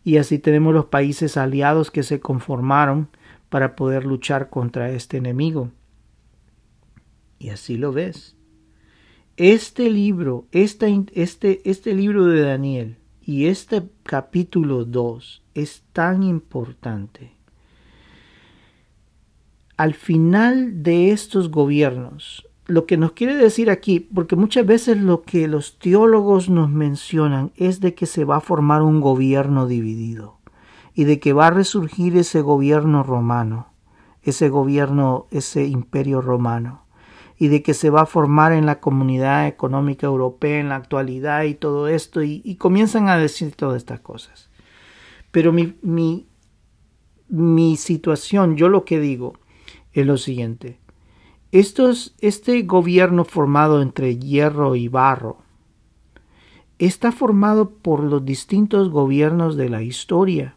Y 0.02 0.16
así 0.16 0.38
tenemos 0.38 0.72
los 0.72 0.86
países 0.86 1.36
aliados 1.36 1.90
que 1.90 2.02
se 2.02 2.20
conformaron 2.20 3.08
para 3.48 3.76
poder 3.76 4.04
luchar 4.04 4.48
contra 4.48 4.90
este 4.90 5.18
enemigo. 5.18 5.70
Y 7.38 7.50
así 7.50 7.76
lo 7.76 7.92
ves. 7.92 8.36
Este 9.36 9.90
libro, 9.90 10.46
este, 10.50 11.04
este, 11.12 11.68
este 11.68 11.94
libro 11.94 12.26
de 12.26 12.40
Daniel 12.40 12.96
y 13.22 13.46
este 13.46 13.88
capítulo 14.02 14.84
2 14.84 15.44
es 15.54 15.84
tan 15.92 16.22
importante. 16.24 17.37
Al 19.78 19.94
final 19.94 20.82
de 20.82 21.10
estos 21.10 21.50
gobiernos, 21.50 22.46
lo 22.66 22.84
que 22.84 22.98
nos 22.98 23.12
quiere 23.12 23.34
decir 23.34 23.70
aquí, 23.70 24.00
porque 24.00 24.36
muchas 24.36 24.66
veces 24.66 24.98
lo 24.98 25.22
que 25.22 25.48
los 25.48 25.78
teólogos 25.78 26.50
nos 26.50 26.68
mencionan 26.68 27.52
es 27.56 27.80
de 27.80 27.94
que 27.94 28.04
se 28.04 28.26
va 28.26 28.36
a 28.36 28.42
formar 28.42 28.82
un 28.82 29.00
gobierno 29.00 29.66
dividido 29.66 30.36
y 30.94 31.04
de 31.04 31.18
que 31.18 31.32
va 31.32 31.46
a 31.46 31.50
resurgir 31.50 32.18
ese 32.18 32.42
gobierno 32.42 33.02
romano, 33.02 33.68
ese 34.22 34.50
gobierno, 34.50 35.28
ese 35.30 35.64
imperio 35.64 36.20
romano 36.20 36.82
y 37.38 37.48
de 37.48 37.62
que 37.62 37.72
se 37.72 37.88
va 37.88 38.02
a 38.02 38.06
formar 38.06 38.52
en 38.52 38.66
la 38.66 38.80
comunidad 38.80 39.46
económica 39.46 40.06
europea 40.06 40.58
en 40.58 40.68
la 40.68 40.76
actualidad 40.76 41.44
y 41.44 41.54
todo 41.54 41.86
esto, 41.86 42.22
y, 42.22 42.56
comienzan 42.56 43.08
a 43.08 43.16
decir 43.16 43.54
todas 43.54 43.76
estas 43.76 44.00
cosas. 44.00 44.50
Pero 45.30 45.52
mi, 45.52 45.76
mi, 47.28 47.76
situación, 47.76 48.56
yo 48.56 48.68
lo 48.68 48.84
que 48.84 48.98
digo 48.98 49.34
es 49.92 50.06
lo 50.06 50.16
siguiente. 50.16 50.78
Este 51.50 52.62
gobierno 52.62 53.24
formado 53.24 53.80
entre 53.82 54.18
hierro 54.18 54.76
y 54.76 54.88
barro 54.88 55.38
está 56.78 57.10
formado 57.10 57.70
por 57.70 58.04
los 58.04 58.24
distintos 58.24 58.90
gobiernos 58.90 59.56
de 59.56 59.68
la 59.68 59.82
historia 59.82 60.54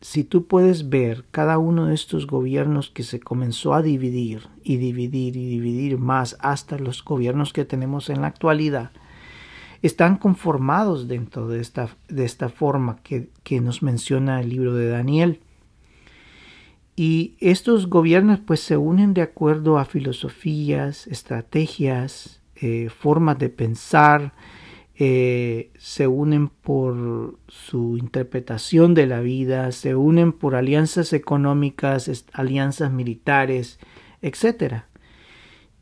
si 0.00 0.24
tú 0.24 0.46
puedes 0.46 0.88
ver 0.88 1.24
cada 1.30 1.58
uno 1.58 1.86
de 1.86 1.94
estos 1.94 2.26
gobiernos 2.26 2.90
que 2.90 3.02
se 3.02 3.18
comenzó 3.20 3.74
a 3.74 3.82
dividir 3.82 4.48
y 4.62 4.76
dividir 4.76 5.36
y 5.36 5.48
dividir 5.48 5.98
más 5.98 6.36
hasta 6.40 6.78
los 6.78 7.04
gobiernos 7.04 7.52
que 7.52 7.64
tenemos 7.64 8.08
en 8.08 8.20
la 8.20 8.28
actualidad, 8.28 8.92
están 9.82 10.16
conformados 10.16 11.08
dentro 11.08 11.48
de 11.48 11.60
esta, 11.60 11.88
de 12.08 12.24
esta 12.24 12.48
forma 12.48 12.98
que, 13.02 13.30
que 13.42 13.60
nos 13.60 13.82
menciona 13.82 14.40
el 14.40 14.50
libro 14.50 14.74
de 14.74 14.88
Daniel. 14.88 15.40
Y 16.98 17.36
estos 17.38 17.88
gobiernos 17.88 18.40
pues 18.40 18.58
se 18.58 18.76
unen 18.76 19.14
de 19.14 19.22
acuerdo 19.22 19.78
a 19.78 19.84
filosofías, 19.84 21.06
estrategias, 21.06 22.42
eh, 22.56 22.88
formas 22.88 23.38
de 23.38 23.50
pensar, 23.50 24.34
eh, 24.96 25.70
se 25.78 26.08
unen 26.08 26.48
por 26.48 27.38
su 27.46 27.96
interpretación 27.98 28.94
de 28.94 29.06
la 29.06 29.20
vida, 29.20 29.70
se 29.70 29.94
unen 29.94 30.32
por 30.32 30.56
alianzas 30.56 31.12
económicas, 31.12 32.24
alianzas 32.32 32.90
militares, 32.90 33.78
etc. 34.20 34.82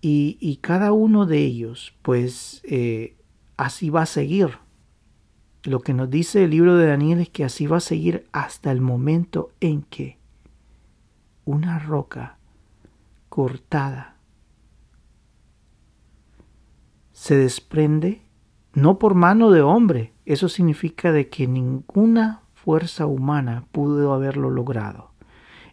Y, 0.03 0.59
cada 0.61 0.93
uno 0.93 1.25
de 1.25 1.39
ellos, 1.39 1.95
pues 2.03 2.61
eh, 2.65 3.17
así 3.57 3.89
va 3.89 4.03
a 4.03 4.07
seguir. 4.07 4.59
Lo 5.63 5.81
que 5.81 5.95
nos 5.95 6.11
dice 6.11 6.45
el 6.45 6.51
libro 6.51 6.77
de 6.77 6.89
Daniel 6.89 7.21
es 7.21 7.31
que 7.31 7.43
así 7.43 7.67
va 7.67 7.79
a 7.79 7.81
seguir 7.81 8.27
hasta 8.33 8.71
el 8.71 8.83
momento 8.83 9.53
en 9.61 9.81
que 9.81 10.16
una 11.47 11.79
roca 11.79 12.37
cortada 13.31 14.17
se 17.13 17.35
desprende 17.37 18.21
no 18.75 18.99
por 18.99 19.15
mano 19.15 19.51
de 19.51 19.63
hombre. 19.63 20.13
Eso 20.27 20.51
significa 20.51 21.13
de 21.13 21.31
que 21.31 21.47
ninguna 21.47 22.43
fuerza 22.53 23.07
humana 23.07 23.65
pudo 23.73 24.13
haberlo 24.13 24.51
logrado. 24.51 25.13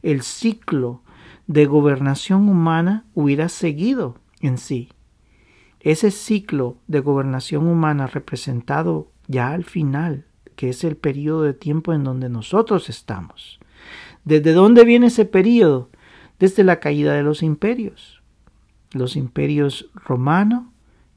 El 0.02 0.22
ciclo 0.22 1.02
de 1.48 1.66
gobernación 1.66 2.48
humana 2.48 3.06
hubiera 3.14 3.50
seguido 3.50 4.16
en 4.40 4.58
sí. 4.58 4.90
Ese 5.82 6.12
ciclo 6.12 6.78
de 6.88 7.02
gobernación 7.02 7.68
humana 7.68 8.08
representado 8.08 9.12
ya 9.28 9.52
al 9.52 9.66
final, 9.66 10.26
que 10.56 10.70
es 10.70 10.86
el 10.86 10.96
periodo 10.96 11.42
de 11.42 11.54
tiempo 11.54 11.92
en 11.92 12.06
donde 12.06 12.30
nosotros 12.30 12.88
estamos. 12.90 13.60
¿Desde 14.26 14.54
dónde 14.54 14.86
viene 14.86 15.08
ese 15.08 15.26
periodo? 15.26 15.90
Desde 16.40 16.64
la 16.64 16.80
caída 16.80 17.14
de 17.14 17.24
los 17.24 17.44
imperios. 17.44 18.22
Los 18.92 19.16
imperios 19.16 19.90
romano, 19.94 20.72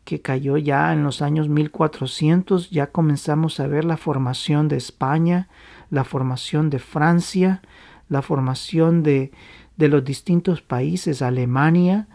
que 0.05 0.21
cayó 0.21 0.57
ya 0.57 0.93
en 0.93 1.03
los 1.03 1.23
años 1.23 1.49
1400, 1.49 2.71
ya 2.71 2.89
comenzamos 2.89 3.61
a 3.61 3.67
ver 3.67 3.85
la 3.85 3.97
formación 3.97 4.69
de 4.69 4.77
España, 4.77 5.49
la 5.91 6.05
formación 6.05 6.71
de 6.71 6.79
Francia, 6.79 7.63
la 8.09 8.23
formación 8.23 9.03
de, 9.03 9.33
de 9.77 9.89
los 9.89 10.05
distintos 10.05 10.63
países, 10.63 11.23
Alemania, 11.23 12.09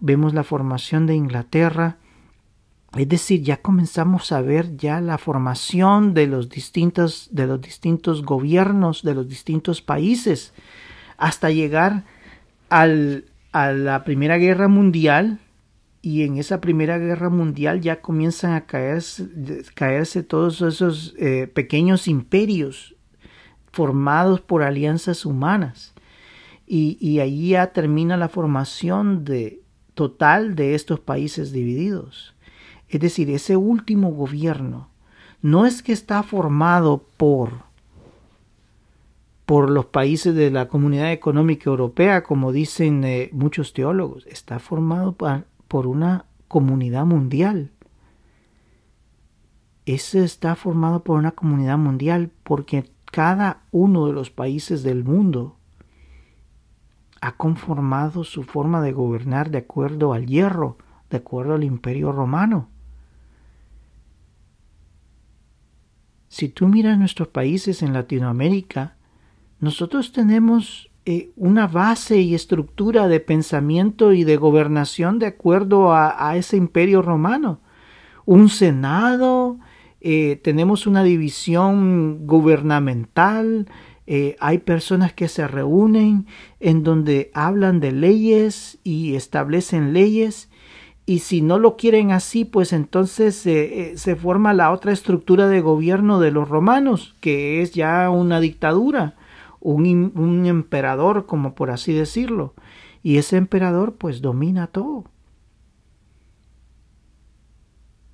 vemos 0.00 0.34
la 0.34 0.42
formación 0.42 1.06
de 1.06 1.14
Inglaterra, 1.14 1.98
es 2.96 3.08
decir, 3.08 3.42
ya 3.42 3.56
comenzamos 3.56 4.30
a 4.30 4.40
ver 4.40 4.76
ya 4.76 5.00
la 5.00 5.18
formación 5.18 6.14
de 6.14 6.26
los 6.26 6.48
distintos, 6.48 7.28
de 7.32 7.46
los 7.46 7.60
distintos 7.60 8.22
gobiernos 8.22 9.02
de 9.02 9.14
los 9.14 9.28
distintos 9.28 9.82
países, 9.82 10.52
hasta 11.16 11.50
llegar 11.50 12.04
al, 12.68 13.24
a 13.52 13.72
la 13.72 14.04
Primera 14.04 14.38
Guerra 14.38 14.68
Mundial, 14.68 15.40
y 16.02 16.22
en 16.22 16.36
esa 16.36 16.60
Primera 16.60 16.98
Guerra 16.98 17.30
Mundial 17.30 17.80
ya 17.80 18.02
comienzan 18.02 18.52
a 18.52 18.66
caerse, 18.66 19.26
caerse 19.74 20.22
todos 20.22 20.60
esos 20.60 21.14
eh, 21.18 21.46
pequeños 21.46 22.08
imperios 22.08 22.94
formados 23.72 24.42
por 24.42 24.62
alianzas 24.62 25.24
humanas. 25.24 25.94
Y, 26.66 26.98
y 27.00 27.20
ahí 27.20 27.50
ya 27.50 27.72
termina 27.72 28.18
la 28.18 28.28
formación 28.28 29.24
de, 29.24 29.62
total 29.94 30.54
de 30.54 30.74
estos 30.74 31.00
países 31.00 31.52
divididos. 31.52 32.33
Es 32.94 33.00
decir, 33.00 33.28
ese 33.30 33.56
último 33.56 34.12
gobierno 34.12 34.88
no 35.42 35.66
es 35.66 35.82
que 35.82 35.92
está 35.92 36.22
formado 36.22 37.02
por 37.16 37.64
por 39.46 39.68
los 39.68 39.86
países 39.86 40.34
de 40.34 40.50
la 40.52 40.68
Comunidad 40.68 41.10
Económica 41.10 41.68
Europea, 41.68 42.22
como 42.22 42.52
dicen 42.52 43.02
eh, 43.02 43.30
muchos 43.32 43.72
teólogos, 43.72 44.26
está 44.28 44.60
formado 44.60 45.12
por, 45.12 45.44
por 45.66 45.88
una 45.88 46.24
comunidad 46.46 47.04
mundial. 47.04 47.72
Ese 49.86 50.24
está 50.24 50.54
formado 50.54 51.02
por 51.02 51.18
una 51.18 51.32
comunidad 51.32 51.76
mundial 51.76 52.30
porque 52.44 52.88
cada 53.10 53.64
uno 53.72 54.06
de 54.06 54.12
los 54.12 54.30
países 54.30 54.84
del 54.84 55.02
mundo 55.02 55.56
ha 57.20 57.32
conformado 57.32 58.22
su 58.22 58.44
forma 58.44 58.80
de 58.80 58.92
gobernar 58.92 59.50
de 59.50 59.58
acuerdo 59.58 60.12
al 60.12 60.26
hierro, 60.26 60.78
de 61.10 61.16
acuerdo 61.16 61.54
al 61.54 61.64
imperio 61.64 62.12
romano. 62.12 62.68
Si 66.34 66.48
tú 66.48 66.66
miras 66.66 66.98
nuestros 66.98 67.28
países 67.28 67.80
en 67.84 67.92
Latinoamérica, 67.92 68.96
nosotros 69.60 70.10
tenemos 70.10 70.90
eh, 71.06 71.30
una 71.36 71.68
base 71.68 72.22
y 72.22 72.34
estructura 72.34 73.06
de 73.06 73.20
pensamiento 73.20 74.12
y 74.12 74.24
de 74.24 74.36
gobernación 74.36 75.20
de 75.20 75.26
acuerdo 75.26 75.94
a, 75.94 76.36
ese 76.36 76.56
imperio 76.56 77.02
romano. 77.02 77.60
Un 78.26 78.48
senado, 78.48 79.60
eh, 80.00 80.40
tenemos 80.42 80.88
una 80.88 81.04
división 81.04 82.26
gubernamental, 82.26 83.68
eh, 84.08 84.34
hay 84.40 84.58
personas 84.58 85.12
que 85.12 85.28
se 85.28 85.46
reúnen 85.46 86.26
en 86.58 86.82
donde 86.82 87.30
hablan 87.32 87.78
de 87.78 87.92
leyes 87.92 88.80
y 88.82 89.14
establecen 89.14 89.92
leyes 89.92 90.48
y 91.06 91.18
si 91.18 91.42
no 91.42 91.58
lo 91.58 91.76
quieren 91.76 92.12
así, 92.12 92.44
pues 92.44 92.72
entonces 92.72 93.46
eh, 93.46 93.94
se 93.96 94.16
forma 94.16 94.54
la 94.54 94.70
otra 94.70 94.92
estructura 94.92 95.48
de 95.48 95.60
gobierno 95.60 96.18
de 96.18 96.30
los 96.30 96.48
romanos, 96.48 97.14
que 97.20 97.60
es 97.60 97.72
ya 97.72 98.08
una 98.08 98.40
dictadura, 98.40 99.14
un, 99.60 100.12
un 100.14 100.46
emperador, 100.46 101.26
como 101.26 101.54
por 101.54 101.70
así 101.70 101.92
decirlo. 101.92 102.54
Y 103.02 103.18
ese 103.18 103.36
emperador 103.36 103.96
pues 103.96 104.22
domina 104.22 104.66
todo. 104.66 105.04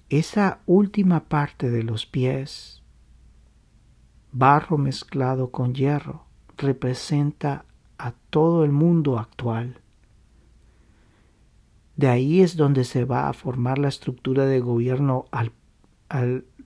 Esa 0.09 0.59
última 0.67 1.21
parte 1.21 1.71
de 1.71 1.85
los 1.85 2.07
pies, 2.07 2.83
barro 4.33 4.79
mezclado 4.79 5.53
con 5.53 5.75
hierro, 5.75 6.25
representa 6.57 7.65
a 7.99 8.15
todo 8.31 8.65
el 8.65 8.73
mundo 8.73 9.21
actual. 9.21 9.81
De 12.01 12.09
ahí 12.09 12.41
es 12.41 12.57
donde 12.57 12.85
se 12.85 13.05
va 13.05 13.29
a 13.29 13.35
formar 13.35 13.79
la 13.79 13.89
estructura 13.89 14.47
de 14.47 14.61
gobierno 14.61 15.27
al, 15.31 15.53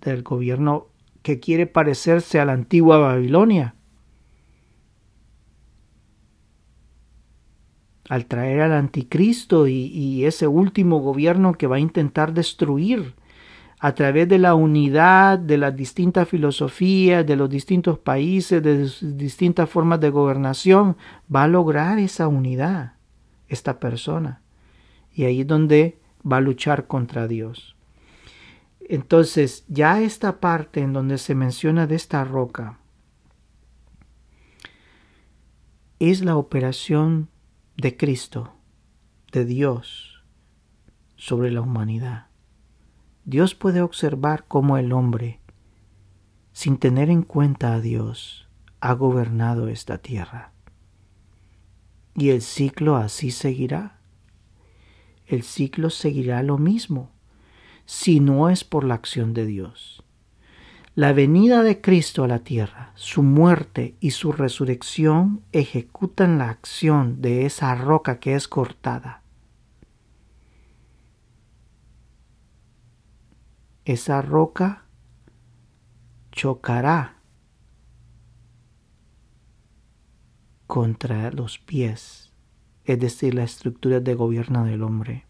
del 0.00 0.22
gobierno 0.22 0.86
que 1.22 1.40
quiere 1.40 1.66
parecerse 1.66 2.38
a 2.38 2.44
la 2.44 2.52
antigua 2.52 2.98
Babilonia. 2.98 3.74
Al 8.08 8.26
traer 8.26 8.60
al 8.60 8.74
anticristo 8.74 9.66
y, 9.66 9.86
y 9.86 10.24
ese 10.24 10.46
último 10.46 11.00
gobierno 11.00 11.54
que 11.54 11.66
va 11.66 11.76
a 11.76 11.80
intentar 11.80 12.32
destruir 12.32 13.16
a 13.80 13.92
través 13.96 14.28
de 14.28 14.38
la 14.38 14.54
unidad 14.54 15.40
de 15.40 15.58
las 15.58 15.74
distintas 15.74 16.28
filosofías, 16.28 17.26
de 17.26 17.34
los 17.34 17.50
distintos 17.50 17.98
países, 17.98 18.62
de 18.62 18.88
distintas 19.16 19.68
formas 19.68 19.98
de 19.98 20.10
gobernación, 20.10 20.96
va 21.34 21.42
a 21.42 21.48
lograr 21.48 21.98
esa 21.98 22.28
unidad 22.28 22.92
esta 23.48 23.80
persona. 23.80 24.43
Y 25.14 25.24
ahí 25.24 25.42
es 25.42 25.46
donde 25.46 25.98
va 26.30 26.38
a 26.38 26.40
luchar 26.40 26.86
contra 26.86 27.28
Dios. 27.28 27.76
Entonces, 28.80 29.64
ya 29.68 30.00
esta 30.02 30.40
parte 30.40 30.80
en 30.80 30.92
donde 30.92 31.18
se 31.18 31.34
menciona 31.34 31.86
de 31.86 31.94
esta 31.94 32.24
roca 32.24 32.80
es 36.00 36.22
la 36.22 36.36
operación 36.36 37.28
de 37.76 37.96
Cristo, 37.96 38.52
de 39.32 39.44
Dios, 39.44 40.22
sobre 41.16 41.50
la 41.50 41.62
humanidad. 41.62 42.26
Dios 43.24 43.54
puede 43.54 43.80
observar 43.80 44.44
cómo 44.46 44.76
el 44.76 44.92
hombre, 44.92 45.40
sin 46.52 46.76
tener 46.76 47.08
en 47.08 47.22
cuenta 47.22 47.72
a 47.72 47.80
Dios, 47.80 48.48
ha 48.80 48.92
gobernado 48.92 49.68
esta 49.68 49.98
tierra. 49.98 50.52
Y 52.14 52.30
el 52.30 52.42
ciclo 52.42 52.96
así 52.96 53.30
seguirá 53.30 53.93
el 55.34 55.42
ciclo 55.42 55.90
seguirá 55.90 56.42
lo 56.42 56.58
mismo, 56.58 57.10
si 57.86 58.20
no 58.20 58.48
es 58.48 58.64
por 58.64 58.84
la 58.84 58.94
acción 58.94 59.34
de 59.34 59.46
Dios. 59.46 60.02
La 60.94 61.12
venida 61.12 61.64
de 61.64 61.80
Cristo 61.80 62.22
a 62.22 62.28
la 62.28 62.38
tierra, 62.38 62.92
su 62.94 63.24
muerte 63.24 63.96
y 63.98 64.12
su 64.12 64.30
resurrección 64.30 65.42
ejecutan 65.50 66.38
la 66.38 66.50
acción 66.50 67.20
de 67.20 67.46
esa 67.46 67.74
roca 67.74 68.20
que 68.20 68.36
es 68.36 68.46
cortada. 68.46 69.22
Esa 73.84 74.22
roca 74.22 74.84
chocará 76.30 77.18
contra 80.68 81.30
los 81.32 81.58
pies 81.58 82.23
es 82.84 82.98
decir, 82.98 83.34
la 83.34 83.44
estructura 83.44 84.00
de 84.00 84.14
gobierno 84.14 84.64
del 84.64 84.82
hombre, 84.82 85.26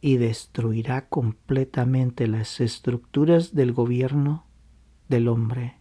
y 0.00 0.16
destruirá 0.16 1.08
completamente 1.08 2.26
las 2.28 2.60
estructuras 2.60 3.54
del 3.54 3.72
gobierno 3.72 4.46
del 5.08 5.28
hombre. 5.28 5.78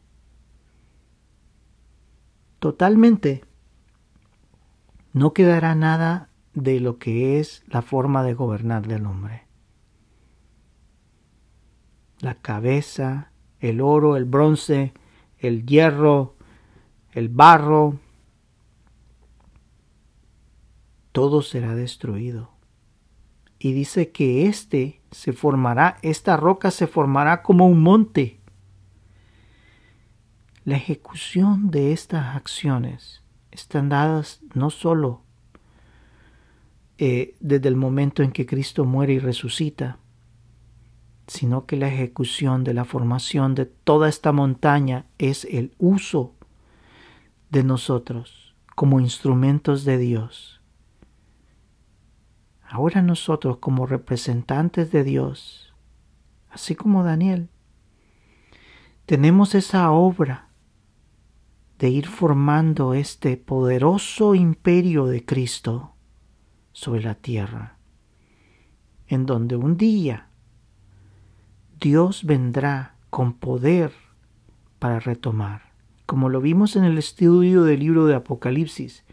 Totalmente. 2.59 3.45
No 5.13 5.33
quedará 5.33 5.75
nada 5.75 6.29
de 6.53 6.79
lo 6.79 6.97
que 6.97 7.39
es 7.39 7.63
la 7.67 7.81
forma 7.81 8.23
de 8.23 8.33
gobernar 8.33 8.87
del 8.87 9.05
hombre. 9.05 9.45
La 12.19 12.35
cabeza, 12.35 13.31
el 13.59 13.79
oro, 13.79 14.17
el 14.17 14.25
bronce, 14.25 14.93
el 15.37 15.65
hierro, 15.67 16.35
el 17.11 17.29
barro, 17.29 17.99
todo 21.17 21.41
será 21.41 21.73
destruido. 21.73 22.51
Y 23.57 23.73
dice 23.73 24.11
que 24.11 24.45
éste 24.45 25.01
se 25.09 25.33
formará, 25.33 25.97
esta 26.03 26.37
roca 26.37 26.69
se 26.69 26.85
formará 26.85 27.41
como 27.41 27.65
un 27.65 27.81
monte. 27.81 28.39
La 30.63 30.75
ejecución 30.75 31.71
de 31.71 31.91
estas 31.91 32.35
acciones 32.35 33.23
están 33.49 33.89
dadas 33.89 34.41
no 34.53 34.69
solo 34.69 35.23
eh, 36.99 37.35
desde 37.39 37.67
el 37.67 37.77
momento 37.77 38.21
en 38.21 38.31
que 38.31 38.45
Cristo 38.45 38.85
muere 38.85 39.13
y 39.13 39.19
resucita, 39.19 39.97
sino 41.25 41.65
que 41.65 41.77
la 41.77 41.87
ejecución 41.87 42.63
de 42.63 42.75
la 42.75 42.85
formación 42.85 43.55
de 43.55 43.65
toda 43.65 44.07
esta 44.07 44.31
montaña 44.33 45.07
es 45.17 45.45
el 45.45 45.73
uso 45.79 46.35
de 47.49 47.63
nosotros 47.63 48.53
como 48.75 48.99
instrumentos 48.99 49.83
de 49.83 49.97
Dios 49.97 50.56
Ahora 52.69 53.01
nosotros 53.01 53.57
como 53.57 53.85
representantes 53.85 54.91
de 54.91 55.03
Dios, 55.03 55.73
así 56.49 56.75
como 56.75 57.03
Daniel, 57.03 57.49
tenemos 59.05 59.55
esa 59.55 59.89
obra 59.91 60.49
de 61.79 61.89
ir 61.89 62.07
formando 62.07 62.93
este 62.93 63.37
poderoso 63.37 64.35
imperio 64.35 65.05
de 65.05 65.23
Cristo 65.23 65.93
sobre 66.73 67.03
la 67.03 67.15
tierra, 67.15 67.77
en 69.07 69.25
donde 69.25 69.55
un 69.55 69.77
día 69.77 70.29
Dios 71.79 72.25
vendrá 72.25 72.95
con 73.09 73.33
poder 73.33 73.93
para 74.79 74.99
retomar, 74.99 75.71
como 76.05 76.27
lo 76.27 76.41
vimos 76.41 76.75
en 76.75 76.83
el 76.83 76.97
estudio 76.97 77.63
del 77.63 77.79
libro 77.79 78.07
de 78.07 78.15
Apocalipsis, 78.15 79.05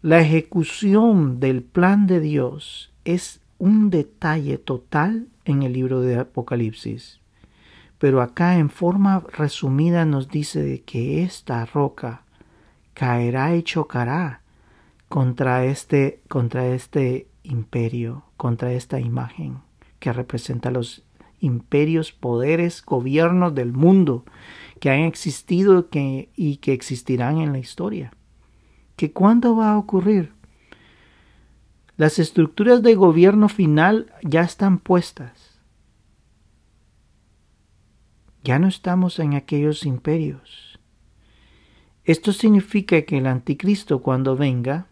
la 0.00 0.20
ejecución 0.20 1.40
del 1.40 1.64
plan 1.64 2.06
de 2.06 2.20
Dios 2.20 2.92
es 3.04 3.40
un 3.58 3.90
detalle 3.90 4.56
total 4.56 5.26
en 5.44 5.64
el 5.64 5.72
libro 5.72 6.02
de 6.02 6.16
Apocalipsis. 6.16 7.18
Pero 7.98 8.22
acá 8.22 8.58
en 8.58 8.70
forma 8.70 9.24
resumida 9.32 10.04
nos 10.04 10.28
dice 10.28 10.84
que 10.86 11.24
esta 11.24 11.64
roca 11.66 12.22
caerá 12.94 13.56
y 13.56 13.64
chocará 13.64 14.42
contra 15.08 15.64
este, 15.64 16.20
contra 16.28 16.68
este 16.68 17.26
imperio, 17.42 18.22
contra 18.36 18.72
esta 18.72 19.00
imagen 19.00 19.58
que 19.98 20.12
representa 20.12 20.70
los 20.70 21.02
imperios, 21.40 22.12
poderes, 22.12 22.84
gobiernos 22.84 23.52
del 23.52 23.72
mundo 23.72 24.24
que 24.78 24.90
han 24.90 25.00
existido 25.00 25.88
y 25.92 26.56
que 26.58 26.72
existirán 26.72 27.38
en 27.38 27.52
la 27.52 27.58
historia 27.58 28.12
que 28.98 29.12
cuándo 29.12 29.54
va 29.54 29.70
a 29.72 29.78
ocurrir. 29.78 30.32
Las 31.96 32.18
estructuras 32.18 32.82
de 32.82 32.96
gobierno 32.96 33.48
final 33.48 34.12
ya 34.22 34.42
están 34.42 34.78
puestas. 34.78 35.60
Ya 38.42 38.58
no 38.58 38.66
estamos 38.66 39.20
en 39.20 39.34
aquellos 39.34 39.86
imperios. 39.86 40.80
Esto 42.04 42.32
significa 42.32 43.00
que 43.02 43.18
el 43.18 43.26
anticristo 43.26 44.02
cuando 44.02 44.36
venga, 44.36 44.88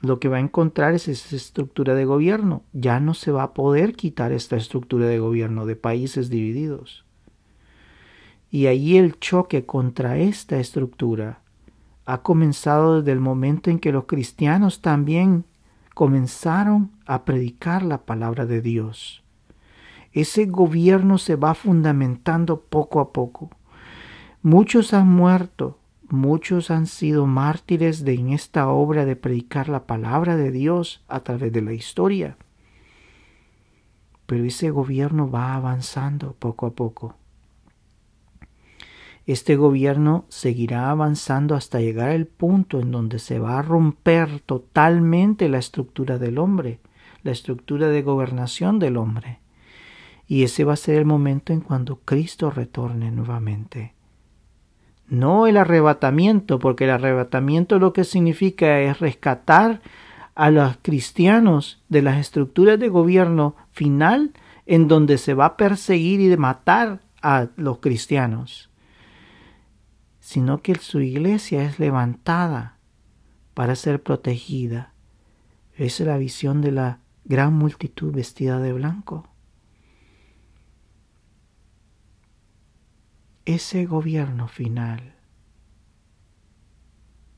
lo 0.00 0.20
que 0.20 0.28
va 0.28 0.38
a 0.38 0.40
encontrar 0.40 0.94
es 0.94 1.06
esa 1.06 1.36
estructura 1.36 1.94
de 1.94 2.06
gobierno. 2.06 2.62
Ya 2.72 2.98
no 2.98 3.12
se 3.12 3.30
va 3.30 3.42
a 3.42 3.52
poder 3.52 3.94
quitar 3.94 4.32
esta 4.32 4.56
estructura 4.56 5.06
de 5.06 5.18
gobierno 5.18 5.66
de 5.66 5.76
países 5.76 6.30
divididos. 6.30 7.04
Y 8.50 8.66
ahí 8.66 8.96
el 8.96 9.18
choque 9.18 9.66
contra 9.66 10.16
esta 10.16 10.58
estructura 10.58 11.42
ha 12.08 12.22
comenzado 12.22 13.02
desde 13.02 13.12
el 13.12 13.20
momento 13.20 13.68
en 13.68 13.78
que 13.78 13.92
los 13.92 14.04
cristianos 14.06 14.80
también 14.80 15.44
comenzaron 15.92 16.90
a 17.04 17.26
predicar 17.26 17.82
la 17.82 17.98
palabra 18.06 18.46
de 18.46 18.62
Dios. 18.62 19.22
Ese 20.14 20.46
gobierno 20.46 21.18
se 21.18 21.36
va 21.36 21.52
fundamentando 21.52 22.62
poco 22.62 23.00
a 23.00 23.12
poco. 23.12 23.50
Muchos 24.40 24.94
han 24.94 25.06
muerto, 25.06 25.76
muchos 26.08 26.70
han 26.70 26.86
sido 26.86 27.26
mártires 27.26 28.02
de 28.06 28.14
en 28.14 28.32
esta 28.32 28.68
obra 28.68 29.04
de 29.04 29.14
predicar 29.14 29.68
la 29.68 29.86
palabra 29.86 30.34
de 30.38 30.50
Dios 30.50 31.04
a 31.08 31.20
través 31.20 31.52
de 31.52 31.60
la 31.60 31.74
historia. 31.74 32.38
Pero 34.24 34.44
ese 34.44 34.70
gobierno 34.70 35.30
va 35.30 35.54
avanzando 35.54 36.32
poco 36.38 36.64
a 36.64 36.70
poco. 36.70 37.16
Este 39.28 39.56
gobierno 39.56 40.24
seguirá 40.30 40.90
avanzando 40.90 41.54
hasta 41.54 41.80
llegar 41.80 42.08
al 42.08 42.24
punto 42.24 42.80
en 42.80 42.90
donde 42.90 43.18
se 43.18 43.38
va 43.38 43.58
a 43.58 43.62
romper 43.62 44.40
totalmente 44.40 45.50
la 45.50 45.58
estructura 45.58 46.16
del 46.16 46.38
hombre, 46.38 46.80
la 47.22 47.32
estructura 47.32 47.88
de 47.88 48.00
gobernación 48.00 48.78
del 48.78 48.96
hombre. 48.96 49.40
Y 50.26 50.44
ese 50.44 50.64
va 50.64 50.72
a 50.72 50.76
ser 50.76 50.94
el 50.94 51.04
momento 51.04 51.52
en 51.52 51.60
cuando 51.60 51.96
Cristo 52.06 52.50
retorne 52.50 53.10
nuevamente. 53.10 53.92
No 55.08 55.46
el 55.46 55.58
arrebatamiento, 55.58 56.58
porque 56.58 56.84
el 56.84 56.90
arrebatamiento 56.92 57.78
lo 57.78 57.92
que 57.92 58.04
significa 58.04 58.80
es 58.80 58.98
rescatar 58.98 59.82
a 60.36 60.50
los 60.50 60.78
cristianos 60.80 61.82
de 61.90 62.00
las 62.00 62.16
estructuras 62.16 62.80
de 62.80 62.88
gobierno 62.88 63.56
final 63.72 64.32
en 64.64 64.88
donde 64.88 65.18
se 65.18 65.34
va 65.34 65.44
a 65.44 65.56
perseguir 65.58 66.18
y 66.22 66.34
matar 66.38 67.00
a 67.20 67.48
los 67.56 67.80
cristianos, 67.80 68.70
sino 70.28 70.60
que 70.60 70.74
su 70.74 71.00
iglesia 71.00 71.64
es 71.64 71.78
levantada 71.78 72.76
para 73.54 73.74
ser 73.74 74.02
protegida. 74.02 74.92
Es 75.74 76.00
la 76.00 76.18
visión 76.18 76.60
de 76.60 76.72
la 76.72 77.00
gran 77.24 77.54
multitud 77.54 78.12
vestida 78.12 78.58
de 78.60 78.72
blanco. 78.74 79.28
ese 83.48 83.86
gobierno 83.86 84.46
final 84.46 85.14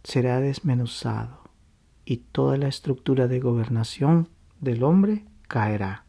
será 0.03 0.41
desmenuzado 0.41 1.49
y 2.05 2.17
toda 2.17 2.57
la 2.57 2.67
estructura 2.67 3.29
de 3.29 3.39
gobernación 3.39 4.29
del 4.59 4.83
hombre 4.83 5.25
caerá. 5.47 6.05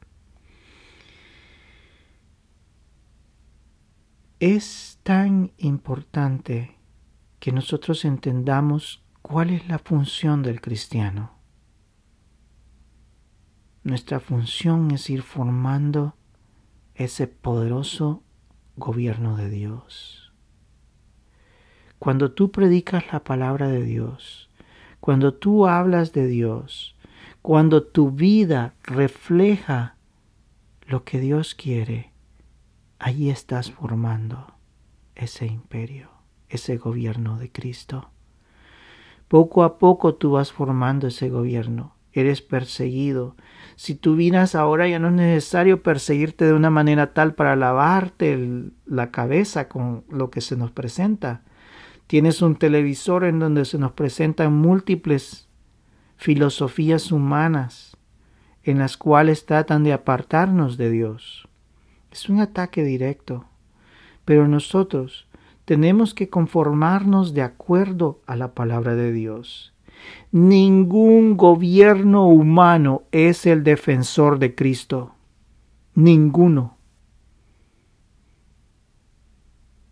Es 4.39 4.90
tan 5.03 5.51
importante 5.57 6.77
que 7.39 7.51
nosotros 7.51 8.05
entendamos 8.05 9.03
cuál 9.23 9.49
es 9.49 9.67
la 9.67 9.79
función 9.79 10.43
del 10.43 10.61
cristiano. 10.61 11.31
Nuestra 13.83 14.19
función 14.19 14.91
es 14.91 15.09
ir 15.09 15.23
formando 15.23 16.15
ese 16.93 17.25
poderoso 17.25 18.21
gobierno 18.75 19.37
de 19.37 19.49
Dios. 19.49 20.33
Cuando 21.97 22.31
tú 22.31 22.51
predicas 22.51 23.11
la 23.11 23.23
palabra 23.23 23.67
de 23.69 23.83
Dios, 23.83 24.51
cuando 24.99 25.33
tú 25.33 25.65
hablas 25.65 26.13
de 26.13 26.27
Dios, 26.27 26.95
cuando 27.41 27.81
tu 27.81 28.11
vida 28.11 28.75
refleja 28.83 29.95
lo 30.85 31.03
que 31.03 31.19
Dios 31.19 31.55
quiere, 31.55 32.11
allí 32.99 33.31
estás 33.31 33.71
formando 33.71 34.60
ese 35.23 35.45
imperio, 35.45 36.09
ese 36.49 36.77
gobierno 36.77 37.37
de 37.37 37.51
Cristo. 37.51 38.09
Poco 39.27 39.63
a 39.63 39.77
poco 39.77 40.15
tú 40.15 40.31
vas 40.31 40.51
formando 40.51 41.07
ese 41.07 41.29
gobierno 41.29 41.95
eres 42.13 42.41
perseguido. 42.41 43.35
Si 43.75 43.95
tú 43.95 44.15
vienes 44.15 44.55
ahora 44.55 44.87
ya 44.87 44.99
no 44.99 45.07
es 45.07 45.13
necesario 45.13 45.81
perseguirte 45.81 46.45
de 46.45 46.53
una 46.53 46.69
manera 46.69 47.13
tal 47.13 47.33
para 47.35 47.55
lavarte 47.55 48.69
la 48.85 49.11
cabeza 49.11 49.67
con 49.69 50.03
lo 50.09 50.29
que 50.29 50.41
se 50.41 50.57
nos 50.57 50.71
presenta. 50.71 51.43
Tienes 52.07 52.41
un 52.41 52.55
televisor 52.55 53.23
en 53.23 53.39
donde 53.39 53.65
se 53.65 53.77
nos 53.77 53.93
presentan 53.93 54.53
múltiples 54.53 55.47
filosofías 56.17 57.11
humanas 57.11 57.97
en 58.63 58.77
las 58.77 58.97
cuales 58.97 59.45
tratan 59.45 59.83
de 59.83 59.93
apartarnos 59.93 60.77
de 60.77 60.91
Dios. 60.91 61.47
Es 62.11 62.29
un 62.29 62.41
ataque 62.41 62.83
directo. 62.83 63.45
Pero 64.25 64.47
nosotros 64.47 65.27
tenemos 65.65 66.13
que 66.13 66.29
conformarnos 66.29 67.33
de 67.33 67.41
acuerdo 67.41 68.21
a 68.25 68.35
la 68.35 68.53
palabra 68.53 68.95
de 68.95 69.11
Dios 69.11 69.71
Ningún 70.31 71.35
gobierno 71.35 72.27
humano 72.27 73.03
es 73.11 73.45
el 73.45 73.63
defensor 73.63 74.39
de 74.39 74.55
Cristo. 74.55 75.13
Ninguno. 75.93 76.77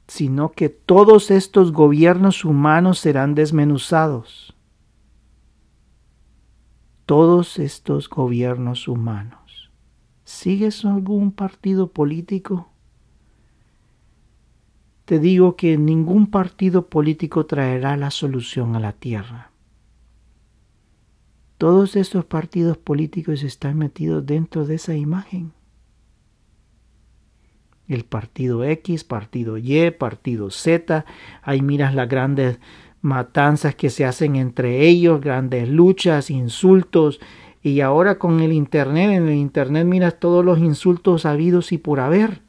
Sino 0.08 0.52
que 0.52 0.70
todos 0.70 1.30
estos 1.30 1.72
gobiernos 1.72 2.46
humanos 2.46 3.00
serán 3.00 3.36
desmenuzados. 3.36 4.56
Todos 7.06 7.60
estos 7.60 8.10
gobiernos 8.10 8.88
humanos. 8.88 9.72
¿Sigues 10.24 10.86
algún 10.86 11.32
partido 11.32 11.92
político? 11.92 12.72
Te 15.10 15.18
digo 15.18 15.56
que 15.56 15.76
ningún 15.76 16.28
partido 16.28 16.86
político 16.86 17.48
traerá 17.48 17.98
la 17.98 18.12
solución 18.12 18.76
a 18.76 18.80
la 18.80 18.92
tierra. 18.92 19.50
Todos 21.58 21.96
estos 21.96 22.26
partidos 22.26 22.78
políticos 22.78 23.42
están 23.42 23.80
metidos 23.80 24.24
dentro 24.24 24.68
de 24.68 24.76
esa 24.76 24.96
imagen. 24.96 25.52
El 27.88 28.04
partido 28.06 28.64
X, 28.64 29.04
partido 29.04 29.58
Y, 29.58 29.90
partido 29.98 30.52
Z, 30.52 31.06
ahí 31.42 31.64
miras 31.64 31.96
las 31.96 32.08
grandes 32.08 32.60
matanzas 33.02 33.74
que 33.74 33.90
se 33.90 34.06
hacen 34.06 34.36
entre 34.36 34.86
ellos, 34.86 35.22
grandes 35.22 35.68
luchas, 35.70 36.30
insultos, 36.30 37.20
y 37.64 37.82
ahora 37.82 38.20
con 38.20 38.42
el 38.42 38.54
Internet, 38.54 39.10
en 39.10 39.28
el 39.28 39.38
Internet 39.38 39.88
miras 39.88 40.20
todos 40.20 40.46
los 40.46 40.60
insultos 40.60 41.26
habidos 41.26 41.72
y 41.72 41.80
por 41.80 42.00
haber 42.00 42.48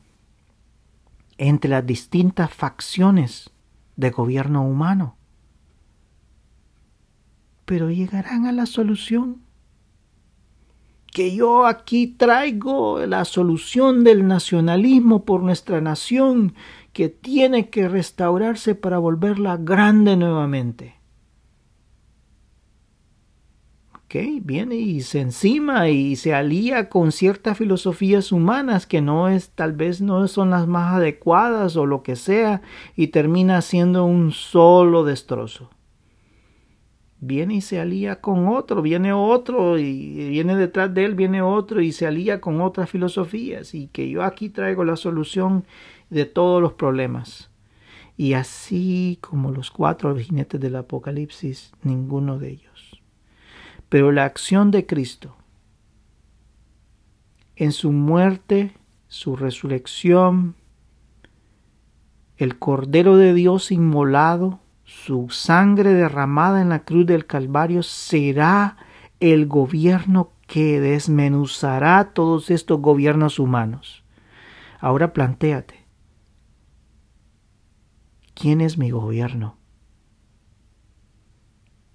entre 1.41 1.71
las 1.71 1.85
distintas 1.85 2.53
facciones 2.53 3.51
de 3.97 4.11
gobierno 4.11 4.65
humano 4.65 5.17
pero 7.71 7.89
llegarán 7.89 8.47
a 8.47 8.53
la 8.53 8.67
solución. 8.67 9.43
Que 11.13 11.37
yo 11.37 11.67
aquí 11.67 12.09
traigo 12.09 13.07
la 13.07 13.25
solución 13.25 14.03
del 14.03 14.27
nacionalismo 14.27 15.25
por 15.25 15.45
nuestra 15.45 15.81
nación 15.81 16.55
que 16.93 17.09
tiene 17.09 17.71
que 17.71 17.89
restaurarse 17.89 18.75
para 18.75 18.99
volverla 18.99 19.57
grande 19.57 20.17
nuevamente. 20.17 21.00
Viene 24.13 24.75
y 24.75 25.03
se 25.03 25.21
encima 25.21 25.89
y 25.89 26.17
se 26.17 26.35
alía 26.35 26.89
con 26.89 27.13
ciertas 27.13 27.57
filosofías 27.57 28.33
humanas 28.33 28.87
que 28.87 29.01
no 29.01 29.29
es, 29.29 29.51
tal 29.51 29.73
vez 29.73 30.01
no 30.01 30.27
son 30.27 30.51
las 30.51 30.67
más 30.67 30.95
adecuadas 30.95 31.77
o 31.77 31.87
lo 31.87 32.03
que 32.03 32.17
sea, 32.17 32.63
y 32.97 33.09
termina 33.09 33.63
siendo 33.63 34.05
un 34.05 34.33
solo 34.33 35.05
destrozo 35.05 35.71
viene 37.21 37.57
y 37.57 37.61
se 37.61 37.79
alía 37.79 38.21
con 38.21 38.49
otro, 38.49 38.83
viene 38.83 39.13
otro 39.13 39.79
y 39.79 40.31
viene 40.31 40.57
detrás 40.57 40.93
de 40.93 41.05
él, 41.05 41.15
viene 41.15 41.43
otro 41.43 41.81
y 41.81 41.93
se 41.93 42.07
alía 42.07 42.41
con 42.41 42.61
otras 42.61 42.91
filosofías 42.91 43.75
y 43.75 43.89
que 43.89 44.09
yo 44.09 44.23
aquí 44.23 44.49
traigo 44.49 44.85
la 44.85 44.97
solución 44.97 45.65
de 46.09 46.25
todos 46.25 46.61
los 46.61 46.73
problemas. 46.73 47.51
Y 48.17 48.35
así 48.35 49.19
como 49.21 49.51
los 49.51 49.71
cuatro 49.71 50.17
jinetes 50.17 50.61
del 50.61 50.77
Apocalipsis, 50.77 51.73
ninguno 51.83 52.39
de 52.39 52.51
ellos. 52.51 52.70
Pero 53.91 54.13
la 54.13 54.25
acción 54.25 54.71
de 54.71 54.87
Cristo 54.87 55.37
en 57.57 57.73
su 57.73 57.93
muerte, 57.93 58.73
su 59.09 59.37
resurrección, 59.37 60.57
el 62.39 62.59
Cordero 62.59 63.19
de 63.19 63.35
Dios 63.35 63.71
inmolado, 63.71 64.61
su 64.85 65.29
sangre 65.29 65.93
derramada 65.93 66.63
en 66.63 66.71
la 66.71 66.85
cruz 66.87 67.05
del 67.05 67.27
Calvario 67.27 67.83
será 67.83 68.79
el 69.21 69.47
gobierno 69.47 70.33
que 70.47 70.81
desmenuzará 70.81 72.13
todos 72.15 72.49
estos 72.51 72.81
gobiernos 72.81 73.39
humanos. 73.39 74.05
Ahora 74.79 75.13
plantéate, 75.13 75.85
¿quién 78.33 78.63
es 78.63 78.79
mi 78.79 78.91
gobierno? 78.91 79.59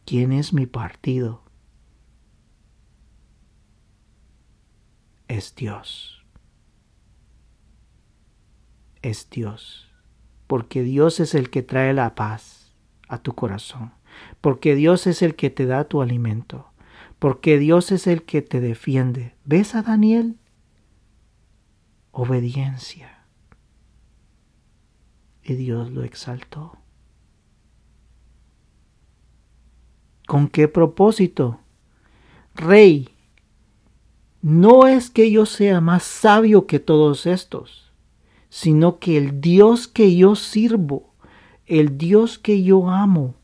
¿Quién 0.05 0.31
es 0.31 0.53
mi 0.53 0.67
partido? 0.67 1.44
Es 5.35 5.53
Dios. 5.53 6.23
Es 9.01 9.29
Dios. 9.29 9.91
Porque 10.47 10.81
Dios 10.81 11.19
es 11.19 11.35
el 11.35 11.49
que 11.49 11.61
trae 11.61 11.93
la 11.93 12.15
paz 12.15 12.73
a 13.09 13.17
tu 13.17 13.35
corazón, 13.35 13.91
porque 14.39 14.75
Dios 14.75 15.07
es 15.07 15.21
el 15.21 15.35
que 15.35 15.49
te 15.49 15.65
da 15.65 15.89
tu 15.89 16.01
alimento, 16.01 16.71
porque 17.19 17.59
Dios 17.59 17.91
es 17.91 18.07
el 18.07 18.23
que 18.23 18.41
te 18.41 18.61
defiende. 18.61 19.35
¿Ves 19.43 19.75
a 19.75 19.81
Daniel? 19.81 20.39
Obediencia. 22.11 23.25
Y 25.43 25.55
Dios 25.55 25.91
lo 25.91 26.05
exaltó. 26.05 26.77
¿Con 30.27 30.47
qué 30.47 30.69
propósito? 30.69 31.59
Rey, 32.55 33.14
no 34.45 34.85
es 34.87 35.09
que 35.09 35.31
yo 35.31 35.47
sea 35.47 35.81
más 35.81 36.03
sabio 36.03 36.67
que 36.67 36.79
todos 36.79 37.25
estos, 37.25 37.91
sino 38.49 38.99
que 38.99 39.17
el 39.17 39.41
Dios 39.41 39.87
que 39.87 40.15
yo 40.15 40.35
sirvo 40.35 41.15
el 41.65 41.97
Dios 41.97 42.37
que 42.37 42.63
yo 42.63 42.89
amo, 42.89 43.35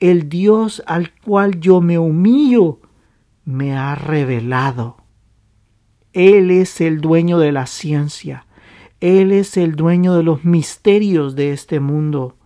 el 0.00 0.28
Dios 0.28 0.82
al 0.86 1.12
cual 1.12 1.60
yo 1.60 1.80
me 1.80 1.98
humillo, 1.98 2.80
me 3.44 3.76
ha 3.76 3.94
revelado. 3.94 4.96
Él 6.12 6.50
es 6.50 6.80
el 6.80 7.00
dueño 7.00 7.38
de 7.38 7.52
la 7.52 7.66
ciencia, 7.66 8.46
Él 9.00 9.32
es 9.32 9.56
el 9.56 9.74
dueño 9.74 10.14
de 10.14 10.22
los 10.22 10.44
misterios 10.44 11.34
de 11.34 11.52
este 11.52 11.80
mundo. 11.80 12.36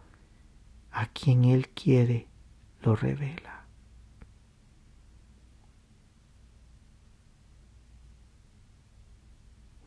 A 0.90 1.06
quien 1.06 1.44
Él 1.44 1.68
quiere, 1.68 2.26
lo 2.82 2.96
revela. 2.96 3.47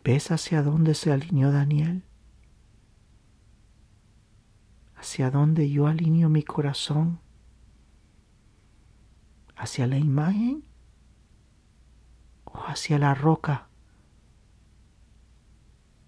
¿Ves 0.03 0.31
hacia 0.31 0.63
dónde 0.63 0.95
se 0.95 1.11
alineó 1.11 1.51
Daniel? 1.51 2.03
¿Hacia 4.95 5.29
dónde 5.29 5.69
yo 5.69 5.85
alineo 5.85 6.27
mi 6.27 6.41
corazón? 6.43 7.19
¿Hacia 9.55 9.85
la 9.85 9.97
imagen 9.97 10.63
o 12.45 12.57
hacia 12.65 12.97
la 12.97 13.13
roca? 13.13 13.67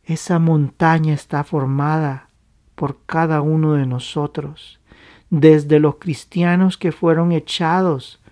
Esa 0.04 0.40
montaña 0.40 1.14
está 1.14 1.44
formada 1.44 2.30
por 2.74 3.06
cada 3.06 3.42
uno 3.42 3.74
de 3.74 3.86
nosotros, 3.86 4.82
desde 5.30 5.80
los 5.80 5.96
cristianos 5.96 6.78
que 6.78 6.92
fueron 6.92 7.32
echados 7.32 8.23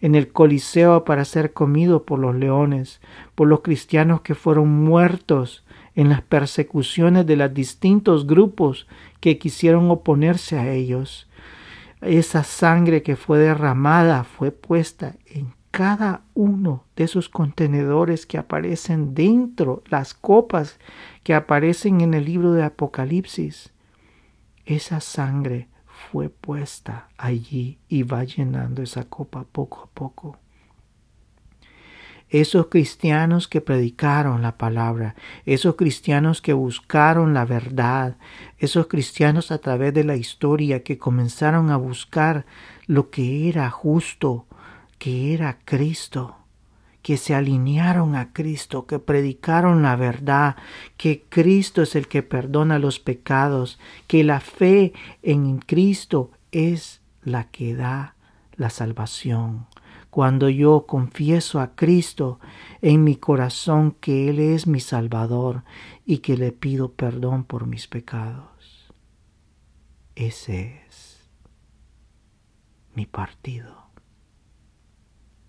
en 0.00 0.14
el 0.14 0.28
Coliseo 0.32 1.04
para 1.04 1.24
ser 1.24 1.52
comidos 1.52 2.02
por 2.02 2.18
los 2.18 2.34
leones, 2.34 3.00
por 3.34 3.48
los 3.48 3.60
cristianos 3.60 4.20
que 4.20 4.34
fueron 4.34 4.68
muertos 4.68 5.64
en 5.94 6.08
las 6.08 6.22
persecuciones 6.22 7.26
de 7.26 7.36
los 7.36 7.52
distintos 7.52 8.26
grupos 8.26 8.86
que 9.20 9.38
quisieron 9.38 9.90
oponerse 9.90 10.58
a 10.58 10.70
ellos. 10.72 11.28
Esa 12.00 12.44
sangre 12.44 13.02
que 13.02 13.16
fue 13.16 13.38
derramada 13.38 14.22
fue 14.22 14.52
puesta 14.52 15.16
en 15.26 15.52
cada 15.72 16.22
uno 16.34 16.84
de 16.96 17.04
esos 17.04 17.28
contenedores 17.28 18.26
que 18.26 18.38
aparecen 18.38 19.14
dentro, 19.14 19.82
las 19.88 20.14
copas 20.14 20.78
que 21.24 21.34
aparecen 21.34 22.00
en 22.00 22.14
el 22.14 22.24
libro 22.24 22.52
de 22.52 22.62
Apocalipsis. 22.62 23.72
Esa 24.64 25.00
sangre 25.00 25.68
fue 26.10 26.30
puesta 26.30 27.08
allí 27.18 27.78
y 27.88 28.02
va 28.02 28.24
llenando 28.24 28.82
esa 28.82 29.04
copa 29.04 29.44
poco 29.44 29.82
a 29.82 29.86
poco. 29.94 30.38
Esos 32.30 32.66
cristianos 32.66 33.48
que 33.48 33.60
predicaron 33.60 34.42
la 34.42 34.56
palabra, 34.58 35.14
esos 35.46 35.76
cristianos 35.76 36.42
que 36.42 36.52
buscaron 36.52 37.32
la 37.32 37.44
verdad, 37.44 38.16
esos 38.58 38.86
cristianos 38.86 39.50
a 39.50 39.58
través 39.58 39.94
de 39.94 40.04
la 40.04 40.16
historia 40.16 40.82
que 40.82 40.98
comenzaron 40.98 41.70
a 41.70 41.76
buscar 41.76 42.44
lo 42.86 43.10
que 43.10 43.48
era 43.48 43.70
justo, 43.70 44.46
que 44.98 45.32
era 45.34 45.58
Cristo, 45.64 46.37
que 47.02 47.16
se 47.16 47.34
alinearon 47.34 48.14
a 48.14 48.32
Cristo, 48.32 48.86
que 48.86 48.98
predicaron 48.98 49.82
la 49.82 49.96
verdad, 49.96 50.56
que 50.96 51.24
Cristo 51.28 51.82
es 51.82 51.94
el 51.94 52.08
que 52.08 52.22
perdona 52.22 52.78
los 52.78 52.98
pecados, 52.98 53.78
que 54.06 54.24
la 54.24 54.40
fe 54.40 54.92
en 55.22 55.58
Cristo 55.58 56.30
es 56.52 57.00
la 57.22 57.44
que 57.44 57.74
da 57.74 58.16
la 58.56 58.70
salvación. 58.70 59.66
Cuando 60.10 60.48
yo 60.48 60.86
confieso 60.86 61.60
a 61.60 61.74
Cristo 61.74 62.40
en 62.82 63.04
mi 63.04 63.16
corazón 63.16 63.92
que 63.92 64.30
Él 64.30 64.38
es 64.38 64.66
mi 64.66 64.80
Salvador 64.80 65.64
y 66.04 66.18
que 66.18 66.36
le 66.36 66.50
pido 66.50 66.92
perdón 66.92 67.44
por 67.44 67.66
mis 67.66 67.86
pecados. 67.86 68.92
Ese 70.14 70.82
es 70.88 71.28
mi 72.94 73.06
partido 73.06 73.87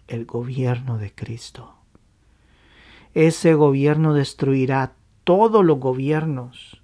el 0.09 0.25
gobierno 0.25 0.97
de 0.97 1.13
Cristo. 1.13 1.75
Ese 3.13 3.53
gobierno 3.53 4.13
destruirá 4.13 4.93
todos 5.23 5.63
los 5.63 5.79
gobiernos. 5.79 6.81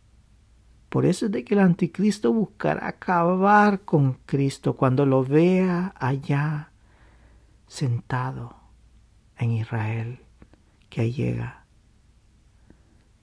Por 0.89 1.05
eso 1.05 1.25
es 1.25 1.31
de 1.31 1.43
que 1.43 1.55
el 1.55 1.59
anticristo 1.59 2.31
buscará 2.31 2.87
acabar 2.87 3.81
con 3.81 4.13
Cristo 4.25 4.75
cuando 4.75 5.05
lo 5.05 5.25
vea 5.25 5.93
allá 5.97 6.71
sentado 7.67 8.55
en 9.37 9.51
Israel, 9.51 10.19
que 10.89 11.11
llega. 11.11 11.65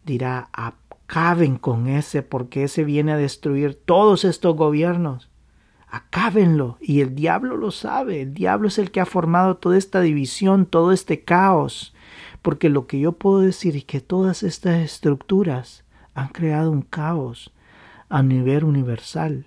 Dirá, 0.04 0.50
acaben 0.52 1.56
con 1.56 1.88
ese 1.88 2.22
porque 2.22 2.64
ese 2.64 2.84
viene 2.84 3.12
a 3.12 3.16
destruir 3.16 3.74
todos 3.74 4.24
estos 4.24 4.56
gobiernos 4.56 5.31
acábenlo. 5.92 6.78
Y 6.80 7.02
el 7.02 7.14
diablo 7.14 7.56
lo 7.56 7.70
sabe, 7.70 8.22
el 8.22 8.34
diablo 8.34 8.68
es 8.68 8.78
el 8.78 8.90
que 8.90 9.00
ha 9.00 9.06
formado 9.06 9.58
toda 9.58 9.78
esta 9.78 10.00
división, 10.00 10.66
todo 10.66 10.90
este 10.90 11.22
caos. 11.22 11.94
Porque 12.40 12.68
lo 12.70 12.88
que 12.88 12.98
yo 12.98 13.12
puedo 13.12 13.40
decir 13.40 13.76
es 13.76 13.84
que 13.84 14.00
todas 14.00 14.42
estas 14.42 14.80
estructuras 14.80 15.84
han 16.14 16.28
creado 16.28 16.72
un 16.72 16.82
caos 16.82 17.52
a 18.08 18.22
nivel 18.22 18.64
universal. 18.64 19.46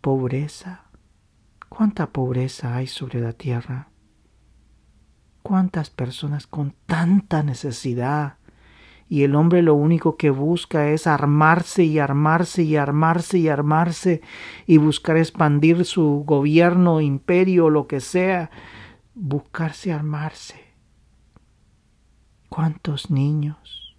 Pobreza. 0.00 0.84
¿Cuánta 1.68 2.10
pobreza 2.10 2.76
hay 2.76 2.86
sobre 2.86 3.20
la 3.20 3.32
tierra? 3.32 3.88
¿Cuántas 5.42 5.90
personas 5.90 6.46
con 6.46 6.74
tanta 6.86 7.42
necesidad? 7.42 8.36
Y 9.08 9.22
el 9.22 9.36
hombre 9.36 9.62
lo 9.62 9.74
único 9.74 10.16
que 10.16 10.30
busca 10.30 10.88
es 10.88 11.06
armarse 11.06 11.84
y 11.84 11.98
armarse 11.98 12.62
y 12.62 12.76
armarse 12.76 13.38
y 13.38 13.48
armarse 13.48 14.20
y 14.66 14.78
buscar 14.78 15.16
expandir 15.16 15.84
su 15.84 16.24
gobierno, 16.26 17.00
imperio, 17.00 17.70
lo 17.70 17.86
que 17.86 18.00
sea, 18.00 18.50
buscarse 19.14 19.92
armarse. 19.92 20.74
¿Cuántos 22.48 23.10
niños 23.10 23.96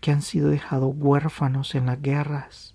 que 0.00 0.10
han 0.10 0.22
sido 0.22 0.48
dejados 0.48 0.92
huérfanos 0.96 1.74
en 1.76 1.86
las 1.86 2.02
guerras? 2.02 2.74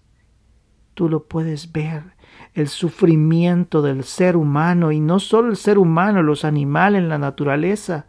Tú 0.94 1.10
lo 1.10 1.28
puedes 1.28 1.74
ver, 1.74 2.16
el 2.54 2.70
sufrimiento 2.70 3.82
del 3.82 4.04
ser 4.04 4.38
humano 4.38 4.92
y 4.92 5.00
no 5.00 5.20
solo 5.20 5.50
el 5.50 5.58
ser 5.58 5.78
humano, 5.78 6.24
los 6.24 6.46
animales, 6.46 7.04
la 7.04 7.18
naturaleza, 7.18 8.08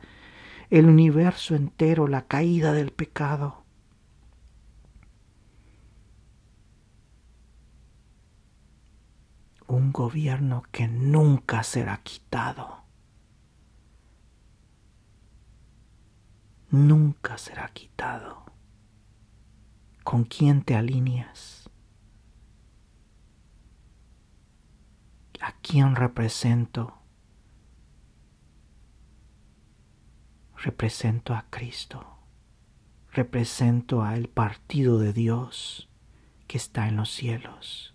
el 0.71 0.87
universo 0.87 1.55
entero, 1.55 2.09
la 2.09 2.27
caída 2.27 2.73
del 2.73 2.93
pecado. 2.93 3.65
Un 9.67 9.93
gobierno 9.93 10.63
que 10.71 10.89
nunca 10.89 11.63
será 11.63 11.99
quitado. 12.03 12.85
Nunca 16.71 17.39
será 17.39 17.69
quitado. 17.69 18.45
¿Con 20.05 20.25
quién 20.25 20.63
te 20.63 20.75
alineas? 20.75 21.71
¿A 25.41 25.53
quién 25.63 25.97
represento? 25.97 26.98
Represento 30.63 31.35
a 31.35 31.47
Cristo, 31.51 32.05
represento 33.13 34.03
al 34.03 34.29
partido 34.29 34.99
de 34.99 35.13
Dios 35.13 35.89
que 36.49 36.59
está 36.59 36.89
en 36.89 36.97
los 36.97 37.11
cielos, 37.11 37.95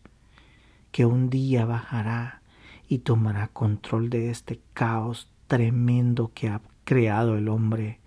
que 0.92 1.06
un 1.06 1.30
día 1.30 1.66
bajará 1.66 2.42
y 2.88 3.00
tomará 3.00 3.50
control 3.50 4.10
de 4.10 4.30
este 4.30 4.62
caos 4.74 5.30
tremendo 5.48 6.32
que 6.34 6.50
ha 6.50 6.62
creado 6.86 7.38
el 7.38 7.50
hombre. 7.50 8.00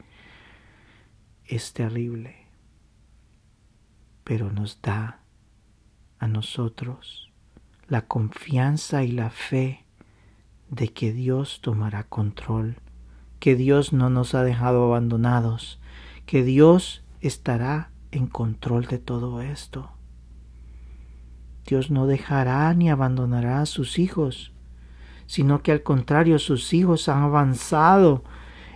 Es 1.45 1.73
terrible, 1.75 2.47
pero 4.25 4.51
nos 4.51 4.81
da 4.81 5.21
a 6.19 6.29
nosotros 6.29 7.31
la 7.89 8.03
confianza 8.03 9.05
y 9.05 9.13
la 9.13 9.31
fe 9.31 9.85
de 10.71 10.89
que 10.89 11.13
Dios 11.13 11.61
tomará 11.61 12.05
control 12.05 12.77
que 13.39 13.57
Dios 13.57 13.93
no 13.93 14.11
nos 14.11 14.35
ha 14.35 14.43
dejado 14.43 14.85
abandonados, 14.85 15.79
que 16.25 16.43
Dios 16.43 17.05
estará 17.21 17.91
en 18.11 18.27
control 18.27 18.87
de 18.87 18.99
todo 18.99 19.41
esto. 19.41 19.91
Dios 21.67 21.91
no 21.91 22.07
dejará 22.07 22.73
ni 22.75 22.91
abandonará 22.91 23.61
a 23.61 23.67
sus 23.67 23.99
hijos, 23.99 24.53
sino 25.27 25.63
que 25.63 25.73
al 25.73 25.83
contrario 25.83 26.39
sus 26.39 26.73
hijos 26.73 27.09
han 27.09 27.23
avanzado 27.23 28.23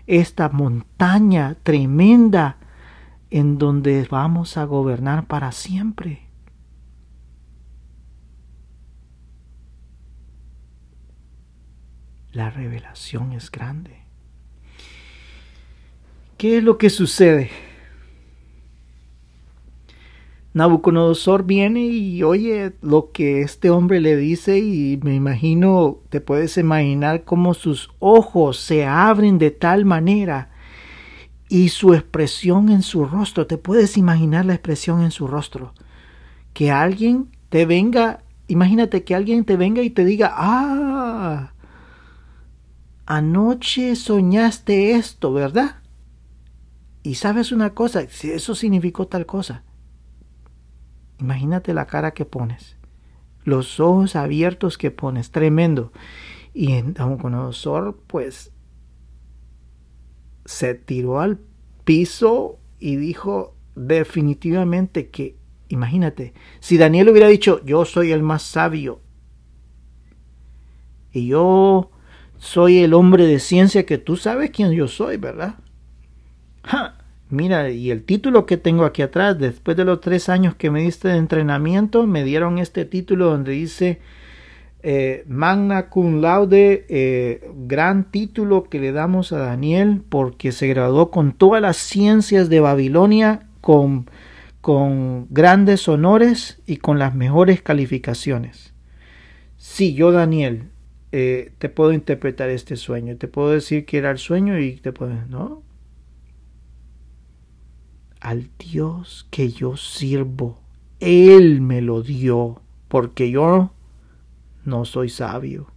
esta 0.07 0.49
montaña 0.49 1.57
tremenda 1.63 2.57
en 3.31 3.59
donde 3.59 4.07
vamos 4.11 4.57
a 4.57 4.65
gobernar 4.65 5.27
para 5.27 5.53
siempre. 5.53 6.27
La 12.33 12.51
revelación 12.51 13.33
es 13.33 13.51
grande. 13.51 14.00
¿Qué 16.41 16.57
es 16.57 16.65
lo 16.65 16.79
que 16.79 16.89
sucede? 16.89 17.51
Nabucodonosor 20.55 21.45
viene 21.45 21.85
y 21.85 22.23
oye 22.23 22.73
lo 22.81 23.11
que 23.13 23.43
este 23.43 23.69
hombre 23.69 24.01
le 24.01 24.17
dice 24.17 24.59
y 24.59 24.99
me 25.03 25.15
imagino, 25.15 25.99
te 26.09 26.23
puedes 26.23 26.57
imaginar 26.57 27.25
cómo 27.25 27.53
sus 27.53 27.91
ojos 27.99 28.59
se 28.59 28.87
abren 28.87 29.37
de 29.37 29.51
tal 29.51 29.85
manera 29.85 30.49
y 31.51 31.69
su 31.69 31.93
expresión 31.93 32.71
en 32.71 32.81
su 32.81 33.05
rostro, 33.05 33.47
te 33.47 33.59
puedes 33.59 33.99
imaginar 33.99 34.47
la 34.47 34.55
expresión 34.55 35.03
en 35.03 35.11
su 35.11 35.27
rostro. 35.27 35.75
Que 36.55 36.71
alguien 36.71 37.29
te 37.51 37.67
venga, 37.67 38.23
imagínate 38.49 39.05
que 39.05 39.15
alguien 39.15 39.45
te 39.45 39.59
venga 39.59 39.83
y 39.83 39.91
te 39.91 40.07
diga, 40.07 40.33
ah, 40.35 41.53
anoche 43.05 43.95
soñaste 43.95 44.93
esto, 44.93 45.35
¿verdad? 45.35 45.80
Y 47.03 47.15
sabes 47.15 47.53
una 47.53 47.75
cosa, 47.75 48.03
eso 48.03 48.55
significó 48.55 49.07
tal 49.07 49.27
cosa. 49.27 49.65
Imagínate 51.19 51.75
la 51.75 51.87
cara 51.87 52.13
que 52.13 52.25
pones, 52.25 52.77
los 53.45 53.81
ojos 53.81 54.17
abiertos 54.17 54.79
que 54.79 54.91
pones, 54.91 55.31
tremendo. 55.31 55.93
Y 56.53 56.73
en 56.73 56.95
Nabucodonosor, 56.95 57.99
pues, 58.07 58.53
se 60.45 60.75
tiró 60.75 61.21
al 61.21 61.39
piso 61.85 62.59
y 62.79 62.97
dijo 62.97 63.55
definitivamente 63.75 65.09
que, 65.11 65.37
imagínate, 65.69 66.35
si 66.61 66.77
Daniel 66.77 67.11
hubiera 67.11 67.29
dicho, 67.29 67.65
yo 67.65 67.85
soy 67.85 68.13
el 68.13 68.23
más 68.23 68.43
sabio 68.43 69.01
y 71.13 71.27
yo 71.27 71.91
soy 72.39 72.79
el 72.79 72.95
hombre 72.95 73.27
de 73.27 73.39
ciencia 73.39 73.87
que 73.87 73.99
tú 73.99 74.17
sabes 74.17 74.51
quién 74.51 74.73
yo 74.73 74.89
soy, 74.89 75.17
¿verdad? 75.17 75.57
Mira, 77.31 77.71
y 77.71 77.93
el 77.93 78.03
título 78.03 78.45
que 78.45 78.57
tengo 78.57 78.85
aquí 78.85 79.03
atrás, 79.03 79.39
después 79.39 79.77
de 79.77 79.85
los 79.85 80.01
tres 80.01 80.29
años 80.29 80.57
que 80.57 80.71
me 80.73 80.83
diste 80.83 81.07
de 81.07 81.17
entrenamiento, 81.17 82.05
me 82.07 82.25
dieron 82.25 82.59
este 82.59 82.85
título 82.85 83.27
donde 83.27 83.53
dice 83.53 84.01
eh, 84.83 85.25
Magna 85.29 85.91
Cum 85.91 86.21
Laude, 86.21 86.87
eh, 86.89 87.49
gran 87.55 88.11
título 88.11 88.65
que 88.65 88.81
le 88.81 88.91
damos 88.91 89.33
a 89.33 89.39
Daniel 89.39 90.03
porque 90.09 90.51
se 90.51 90.67
graduó 90.67 91.13
con 91.13 91.33
todas 91.33 91.63
las 91.63 91.77
ciencias 91.77 92.49
de 92.49 92.59
Babilonia, 92.59 93.47
con, 93.61 94.11
con 94.61 95.29
grandes 95.31 95.87
honores 95.87 96.61
y 96.67 96.79
con 96.79 96.99
las 96.99 97.15
mejores 97.15 97.63
calificaciones. 97.63 98.75
Sí, 99.57 99.95
yo 99.95 100.11
Daniel, 100.11 100.65
eh, 101.13 101.53
te 101.59 101.69
puedo 101.69 101.93
interpretar 101.93 102.49
este 102.49 102.75
sueño, 102.75 103.17
te 103.17 103.29
puedo 103.29 103.51
decir 103.51 103.85
que 103.85 103.99
era 103.99 104.11
el 104.11 104.19
sueño 104.19 104.59
y 104.59 104.77
te 104.77 104.93
puedo, 104.93 105.15
¿no? 105.29 105.70
Al 108.21 108.51
Dios 108.59 109.27
que 109.31 109.51
yo 109.51 109.77
sirvo. 109.77 110.61
Él 111.01 111.61
me 111.61 111.81
lo 111.81 112.03
dio, 112.03 112.61
porque 112.89 113.31
yo 113.31 113.73
no 114.65 114.85
soy 114.85 115.09
sabio. 115.09 115.69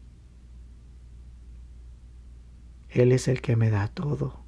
Él 2.89 3.11
es 3.11 3.27
el 3.27 3.41
que 3.41 3.55
me 3.55 3.69
da 3.69 3.87
todo. 3.87 4.43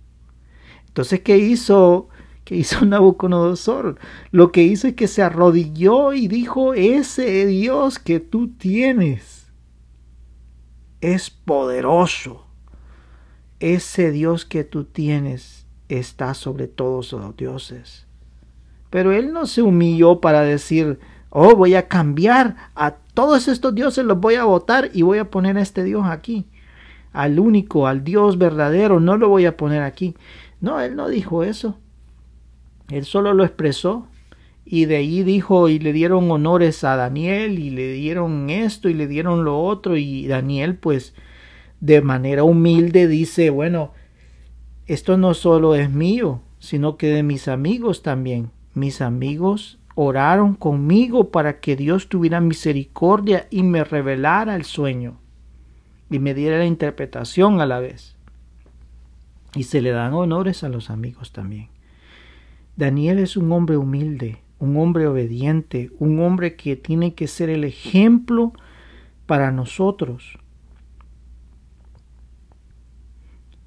Entonces, 0.87 1.21
¿qué 1.21 1.37
hizo? 1.37 2.09
¿Qué 2.43 2.55
hizo 2.55 2.85
Nabucodonosor? 2.85 3.97
Lo 4.31 4.51
que 4.51 4.63
hizo 4.63 4.87
es 4.87 4.93
que 4.93 5.07
se 5.07 5.23
arrodilló 5.23 6.13
y 6.13 6.27
dijo, 6.27 6.73
ese 6.73 7.45
Dios 7.47 7.97
que 7.97 8.19
tú 8.19 8.49
tienes 8.49 9.51
es 11.01 11.29
poderoso. 11.29 12.45
Ese 13.59 14.11
Dios 14.11 14.45
que 14.45 14.63
tú 14.63 14.83
tienes 14.83 15.64
está 15.89 16.33
sobre 16.33 16.67
todos 16.67 17.11
los 17.13 17.36
dioses. 17.36 18.05
Pero 18.89 19.11
él 19.11 19.33
no 19.33 19.45
se 19.45 19.61
humilló 19.61 20.21
para 20.21 20.41
decir, 20.41 20.99
oh, 21.29 21.55
voy 21.55 21.75
a 21.75 21.88
cambiar 21.88 22.55
a 22.75 22.95
todos 23.13 23.47
estos 23.47 23.75
dioses, 23.75 24.05
los 24.05 24.19
voy 24.19 24.36
a 24.36 24.45
votar 24.45 24.89
y 24.93 25.01
voy 25.01 25.17
a 25.17 25.29
poner 25.29 25.57
a 25.57 25.61
este 25.61 25.83
Dios 25.83 26.05
aquí. 26.05 26.45
Al 27.11 27.39
único, 27.39 27.88
al 27.88 28.03
Dios 28.03 28.38
verdadero, 28.38 28.99
no 28.99 29.17
lo 29.17 29.29
voy 29.29 29.45
a 29.45 29.57
poner 29.57 29.83
aquí. 29.83 30.15
No, 30.61 30.79
él 30.81 30.95
no 30.95 31.07
dijo 31.07 31.43
eso. 31.43 31.77
Él 32.89 33.05
solo 33.05 33.33
lo 33.33 33.43
expresó. 33.43 34.07
Y 34.65 34.86
de 34.86 34.97
ahí 34.97 35.23
dijo, 35.23 35.69
y 35.69 35.77
le 35.77 35.93
dieron 35.93 36.29
honores 36.31 36.83
a 36.83 36.95
Daniel, 36.95 37.59
y 37.59 37.69
le 37.69 37.93
dieron 37.93 38.49
esto, 38.49 38.89
y 38.89 38.95
le 38.95 39.05
dieron 39.05 39.45
lo 39.45 39.61
otro, 39.61 39.95
y 39.95 40.25
Daniel, 40.25 40.75
pues, 40.75 41.13
de 41.81 42.01
manera 42.01 42.43
humilde 42.43 43.07
dice, 43.07 43.51
bueno, 43.51 43.91
esto 44.88 45.17
no 45.17 45.33
solo 45.33 45.75
es 45.75 45.89
mío, 45.89 46.41
sino 46.59 46.97
que 46.97 47.07
de 47.07 47.23
mis 47.23 47.47
amigos 47.47 48.03
también. 48.03 48.51
Mis 48.73 49.01
amigos 49.01 49.79
oraron 49.95 50.53
conmigo 50.53 51.31
para 51.31 51.59
que 51.59 51.75
Dios 51.75 52.09
tuviera 52.09 52.41
misericordia 52.41 53.47
y 53.49 53.63
me 53.63 53.83
revelara 53.83 54.55
el 54.55 54.65
sueño 54.65 55.17
y 56.09 56.19
me 56.19 56.33
diera 56.33 56.59
la 56.59 56.65
interpretación 56.65 57.61
a 57.61 57.65
la 57.65 57.79
vez. 57.79 58.15
Y 59.55 59.63
se 59.63 59.81
le 59.81 59.91
dan 59.91 60.13
honores 60.13 60.63
a 60.63 60.69
los 60.69 60.89
amigos 60.89 61.31
también. 61.31 61.69
Daniel 62.75 63.19
es 63.19 63.38
un 63.38 63.51
hombre 63.51 63.77
humilde, 63.77 64.39
un 64.59 64.77
hombre 64.77 65.07
obediente, 65.07 65.91
un 65.97 66.19
hombre 66.19 66.55
que 66.55 66.75
tiene 66.75 67.13
que 67.13 67.27
ser 67.27 67.49
el 67.49 67.63
ejemplo 67.63 68.53
para 69.25 69.51
nosotros. 69.51 70.38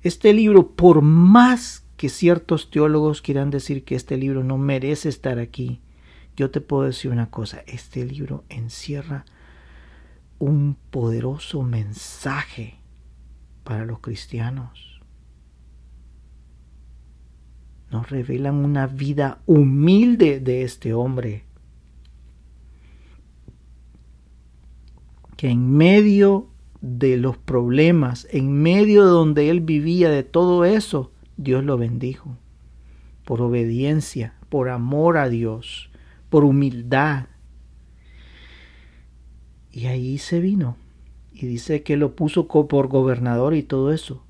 Este 0.09 0.33
libro, 0.33 0.71
por 0.71 1.03
más 1.03 1.85
que 1.99 2.09
ciertos 2.09 2.71
teólogos 2.71 3.21
quieran 3.21 3.51
decir 3.51 3.85
que 3.85 3.95
este 3.95 4.17
libro 4.17 4.43
no 4.43 4.57
merece 4.57 5.11
estar 5.11 5.39
aquí, 5.39 5.83
yo 6.35 6.51
te 6.51 6.63
puedo 6.63 6.85
decir 6.85 7.11
una 7.11 7.29
cosa, 7.29 7.63
este 7.67 8.07
libro 8.07 8.43
encierra 8.49 9.27
un 10.39 10.79
poderoso 10.91 11.63
mensaje 11.63 12.79
para 13.65 13.85
los 13.85 14.01
cristianos. 14.01 15.03
Nos 17.91 18.09
revelan 18.09 18.55
una 18.55 18.87
vida 18.87 19.43
humilde 19.45 20.41
de 20.41 20.63
este 20.63 20.95
hombre, 20.95 21.45
que 25.37 25.51
en 25.51 25.71
medio 25.71 26.49
de 26.81 27.17
los 27.17 27.37
problemas, 27.37 28.29
en 28.31 28.53
medio 28.63 29.05
de 29.05 29.11
donde 29.11 29.51
él 29.51 29.61
vivía, 29.61 30.11
de 30.11 30.23
todo 30.23 30.65
eso, 30.65 31.13
Dios 31.37 31.65
lo 31.65 31.77
bendijo. 31.77 32.37
Por 33.25 33.43
obediencia, 33.43 34.35
por 34.49 34.69
amor 34.69 35.19
a 35.19 35.29
Dios, 35.29 35.91
por 36.31 36.45
humildad. 36.45 37.27
Y 39.71 39.87
ahí 39.87 40.19
se 40.19 40.41
vino. 40.41 40.77
Y 41.33 41.47
dice 41.47 41.83
que 41.83 41.97
lo 41.97 42.17
puso 42.17 42.49
por 42.49 42.89
gobernador 42.89 43.55
y 43.55 43.63
todo 43.63 43.93
eso. 43.93 44.25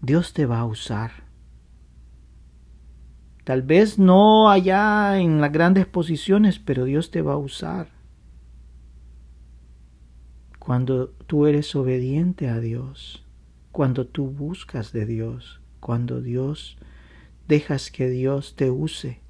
Dios 0.00 0.32
te 0.32 0.46
va 0.46 0.60
a 0.60 0.64
usar. 0.64 1.10
Tal 3.44 3.62
vez 3.62 3.98
no 3.98 4.50
allá 4.50 5.18
en 5.18 5.40
las 5.40 5.52
grandes 5.52 5.86
posiciones, 5.86 6.58
pero 6.58 6.84
Dios 6.84 7.10
te 7.10 7.22
va 7.22 7.34
a 7.34 7.38
usar 7.38 8.01
cuando 10.64 11.08
tú 11.26 11.46
eres 11.46 11.74
obediente 11.74 12.48
a 12.48 12.60
Dios, 12.60 13.26
cuando 13.72 14.06
tú 14.06 14.28
buscas 14.28 14.92
de 14.92 15.06
Dios, 15.06 15.60
cuando 15.80 16.20
Dios 16.20 16.78
dejas 17.48 17.90
que 17.90 18.08
Dios 18.08 18.54
te 18.54 18.70
use 18.70 19.20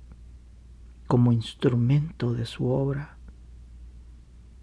como 1.06 1.32
instrumento 1.32 2.34
de 2.34 2.44
su 2.44 2.66
obra, 2.66 3.16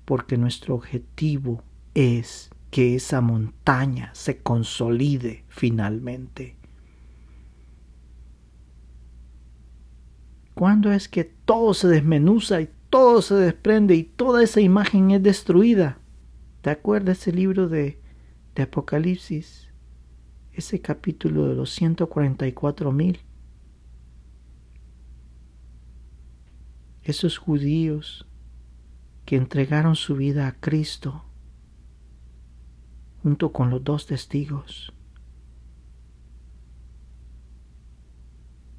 porque 0.05 0.37
nuestro 0.37 0.75
objetivo 0.75 1.63
es 1.95 2.51
que 2.69 2.93
esa 2.93 3.19
montaña 3.19 4.11
se 4.13 4.37
consolide 4.37 5.45
finalmente. 5.49 6.55
¿Cuándo 10.53 10.91
es 10.91 11.09
que 11.09 11.23
todo 11.23 11.73
se 11.73 11.87
desmenuza 11.87 12.61
y 12.61 12.69
todo 12.91 13.23
se 13.23 13.33
desprende 13.33 13.95
y 13.95 14.03
toda 14.03 14.43
esa 14.43 14.61
imagen 14.61 15.09
es 15.09 15.23
destruida? 15.23 15.98
¿Te 16.61 16.69
acuerdas 16.69 17.19
ese 17.19 17.31
libro 17.31 17.69
de, 17.69 18.01
de 18.55 18.63
Apocalipsis? 18.63 19.69
Ese 20.51 20.81
capítulo 20.81 21.47
de 21.47 21.55
los 21.55 21.71
144 21.71 22.91
mil. 22.91 23.19
Esos 27.03 27.37
judíos 27.37 28.27
que 29.25 29.37
entregaron 29.37 29.95
su 29.95 30.15
vida 30.15 30.47
a 30.47 30.59
Cristo 30.59 31.23
junto 33.23 33.51
con 33.51 33.69
los 33.69 33.83
dos 33.83 34.05
testigos 34.05 34.93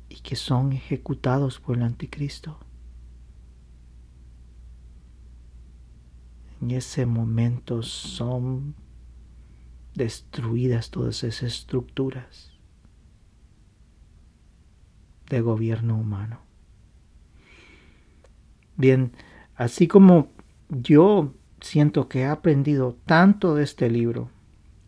y 0.08 0.16
que 0.16 0.36
son 0.36 0.72
ejecutados 0.72 1.60
por 1.60 1.76
el 1.76 1.84
anticristo. 1.84 2.58
En 6.60 6.70
ese 6.72 7.06
momento 7.06 7.82
son 7.82 8.74
destruidas 9.94 10.90
todas 10.90 11.24
esas 11.24 11.42
estructuras 11.42 12.52
de 15.28 15.40
gobierno 15.40 15.96
humano. 15.96 16.40
Bien, 18.76 19.12
así 19.54 19.88
como 19.88 20.28
yo 20.68 21.34
siento 21.60 22.08
que 22.08 22.20
he 22.20 22.26
aprendido 22.26 22.96
tanto 23.06 23.54
de 23.54 23.64
este 23.64 23.90
libro 23.90 24.30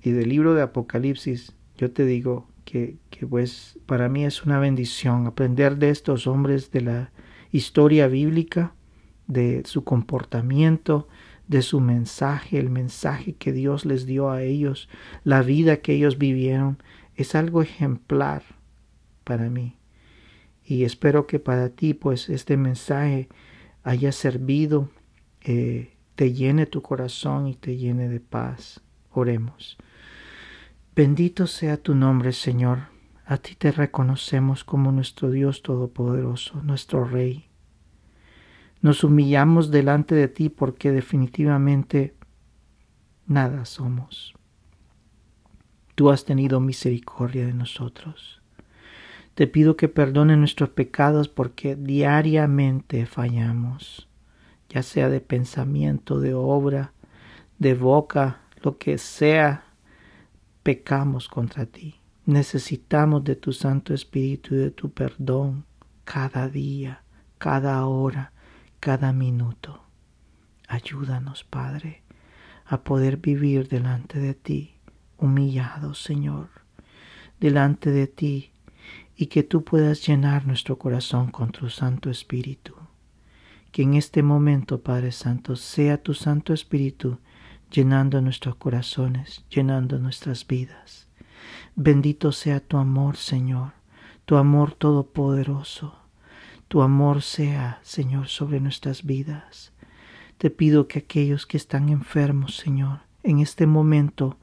y 0.01 0.11
del 0.11 0.29
libro 0.29 0.55
de 0.55 0.62
Apocalipsis, 0.62 1.55
yo 1.77 1.93
te 1.93 2.05
digo 2.05 2.49
que, 2.64 2.97
que 3.11 3.27
pues 3.27 3.79
para 3.87 4.09
mí 4.09 4.25
es 4.25 4.45
una 4.45 4.59
bendición 4.59 5.27
aprender 5.27 5.77
de 5.77 5.91
estos 5.91 6.27
hombres 6.27 6.70
de 6.70 6.81
la 6.81 7.12
historia 7.51 8.09
bíblica, 8.09 8.75
de 9.27 9.62
su 9.64 9.85
comportamiento, 9.85 11.09
de 11.49 11.62
su 11.62 11.80
mensaje, 11.80 12.59
el 12.59 12.70
mensaje 12.70 13.34
que 13.34 13.53
Dios 13.53 13.84
les 13.84 14.07
dio 14.07 14.30
a 14.30 14.43
ellos, 14.43 14.88
la 15.24 15.43
vida 15.43 15.78
que 15.78 15.95
ellos 15.95 16.18
vivieron, 16.18 16.82
es 17.14 17.34
algo 17.34 17.62
ejemplar 17.62 18.43
para 19.24 19.51
mí. 19.51 19.76
Y 20.64 20.84
espero 20.84 21.26
que 21.26 21.38
para 21.38 21.70
ti 21.70 21.95
pues 21.95 22.28
este 22.28 22.57
mensaje 22.57 23.28
haya 23.82 24.12
servido, 24.12 24.90
eh, 25.43 25.97
te 26.14 26.32
llene 26.32 26.66
tu 26.66 26.82
corazón 26.82 27.49
y 27.49 27.55
te 27.55 27.76
llene 27.76 28.09
de 28.09 28.20
paz. 28.20 28.80
Oremos. 29.11 29.76
Bendito 30.95 31.47
sea 31.47 31.76
tu 31.76 31.95
nombre, 31.95 32.32
Señor. 32.32 32.93
A 33.24 33.38
ti 33.38 33.55
te 33.55 33.72
reconocemos 33.72 34.64
como 34.64 34.93
nuestro 34.93 35.30
Dios 35.30 35.62
Todopoderoso, 35.62 36.62
nuestro 36.62 37.05
Rey. 37.05 37.52
Nos 38.83 39.05
humillamos 39.05 39.70
delante 39.70 40.14
de 40.14 40.26
ti 40.28 40.49
porque 40.49 40.91
definitivamente 40.91 42.14
nada 43.26 43.64
somos. 43.64 44.35
Tú 45.95 46.11
has 46.11 46.24
tenido 46.24 46.59
misericordia 46.59 47.47
de 47.47 47.55
nosotros. 47.55 48.43
Te 49.35 49.47
pido 49.47 49.76
que 49.76 49.89
perdone 49.89 50.37
nuestros 50.37 50.70
pecados 50.70 51.28
porque 51.28 51.76
diariamente 51.76 53.07
fallamos, 53.07 54.09
ya 54.68 54.83
sea 54.83 55.09
de 55.09 55.20
pensamiento, 55.20 56.18
de 56.18 56.35
obra, 56.35 56.93
de 57.59 57.74
boca, 57.74 58.41
lo 58.62 58.78
que 58.78 58.99
sea, 58.99 59.64
pecamos 60.62 61.28
contra 61.28 61.66
ti. 61.66 62.01
Necesitamos 62.26 63.22
de 63.22 63.37
tu 63.37 63.53
Santo 63.53 63.95
Espíritu 63.95 64.55
y 64.55 64.59
de 64.59 64.70
tu 64.70 64.91
perdón 64.91 65.64
cada 66.05 66.49
día, 66.49 67.05
cada 67.39 67.87
hora, 67.87 68.32
cada 68.83 69.12
minuto. 69.12 69.80
Ayúdanos, 70.66 71.45
Padre, 71.45 72.03
a 72.66 72.83
poder 72.83 73.18
vivir 73.18 73.68
delante 73.68 74.18
de 74.18 74.35
ti, 74.35 74.74
humillados, 75.18 76.03
Señor, 76.03 76.49
delante 77.39 77.93
de 77.93 78.09
ti, 78.09 78.51
y 79.14 79.26
que 79.26 79.45
tú 79.45 79.62
puedas 79.62 80.05
llenar 80.05 80.49
nuestro 80.49 80.80
corazón 80.80 81.30
con 81.30 81.53
tu 81.53 81.70
Santo 81.70 82.11
Espíritu. 82.11 82.74
Que 83.70 83.83
en 83.83 83.95
este 83.95 84.24
momento, 84.24 84.80
Padre 84.83 85.12
Santo, 85.12 85.55
sea 85.55 86.03
tu 86.03 86.12
Santo 86.12 86.53
Espíritu 86.53 87.20
llenando 87.70 88.20
nuestros 88.20 88.57
corazones, 88.57 89.45
llenando 89.49 90.01
nuestras 90.01 90.45
vidas. 90.45 91.07
Bendito 91.76 92.33
sea 92.33 92.59
tu 92.59 92.78
amor, 92.78 93.16
Señor, 93.16 93.74
tu 94.24 94.35
amor 94.37 94.74
todopoderoso 94.74 96.02
tu 96.73 96.81
amor 96.81 97.20
sea, 97.20 97.81
Señor, 97.83 98.29
sobre 98.29 98.59
nuestras 98.59 99.05
vidas. 99.05 99.75
Te 100.39 100.49
pido 100.49 100.89
que 100.89 101.01
aquellos 101.01 101.45
que 101.45 101.59
están 101.59 101.91
enfermos, 101.91 102.57
Señor, 102.57 103.01
en 103.23 103.41
este 103.41 103.66
momento, 103.66 104.39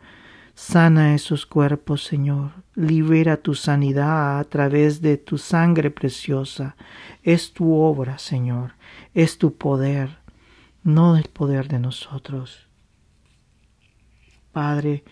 sana 0.54 1.16
esos 1.16 1.48
cuerpos, 1.48 2.04
Señor. 2.04 2.52
Libera 2.76 3.38
tu 3.38 3.56
sanidad 3.56 4.38
a 4.38 4.44
través 4.44 5.02
de 5.02 5.18
tu 5.18 5.40
sangre 5.40 5.90
preciosa. 5.90 6.76
Es 7.24 7.52
tu 7.52 7.74
obra, 7.74 8.20
Señor. 8.20 8.74
Es 9.16 9.40
tu 9.40 9.56
poder, 9.56 10.20
no 10.84 11.18
el 11.18 11.30
poder 11.30 11.68
de 11.68 11.80
nosotros. 11.80 12.68
Padre, 14.52 15.04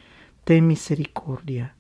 ten 0.44 0.68
misericordia. 0.68 1.74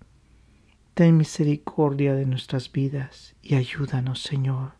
Ten 0.96 1.16
misericordia 1.16 2.16
de 2.16 2.26
nuestras 2.26 2.72
vidas 2.72 3.36
y 3.44 3.54
ayúdanos, 3.54 4.24
Señor 4.24 4.78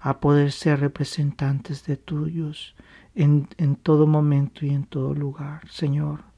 a 0.00 0.18
poder 0.18 0.50
ser 0.50 0.80
representantes 0.80 1.84
de 1.84 1.96
tuyos 1.96 2.74
en, 3.14 3.48
en 3.58 3.76
todo 3.76 4.06
momento 4.06 4.64
y 4.64 4.70
en 4.70 4.84
todo 4.84 5.14
lugar, 5.14 5.68
Señor. 5.70 6.30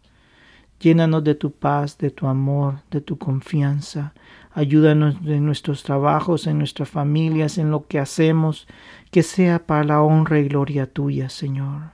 Llénanos 0.81 1.23
de 1.23 1.37
tu 1.37 1.53
paz, 1.53 1.97
de 1.97 2.11
tu 2.11 2.27
amor, 2.27 2.81
de 2.91 3.01
tu 3.01 3.17
confianza. 3.17 4.15
Ayúdanos 4.53 5.15
en 5.25 5.47
nuestros 5.47 5.85
trabajos, 5.85 6.49
en 6.49 6.59
nuestras 6.59 6.89
familias, 6.89 7.57
en 7.57 7.71
lo 7.71 7.87
que 7.87 8.01
hacemos, 8.01 8.67
que 9.13 9.23
sea 9.23 9.65
para 9.65 9.85
la 9.85 10.03
honra 10.03 10.41
y 10.41 10.49
gloria 10.49 10.93
tuya, 10.93 11.29
Señor. 11.29 11.93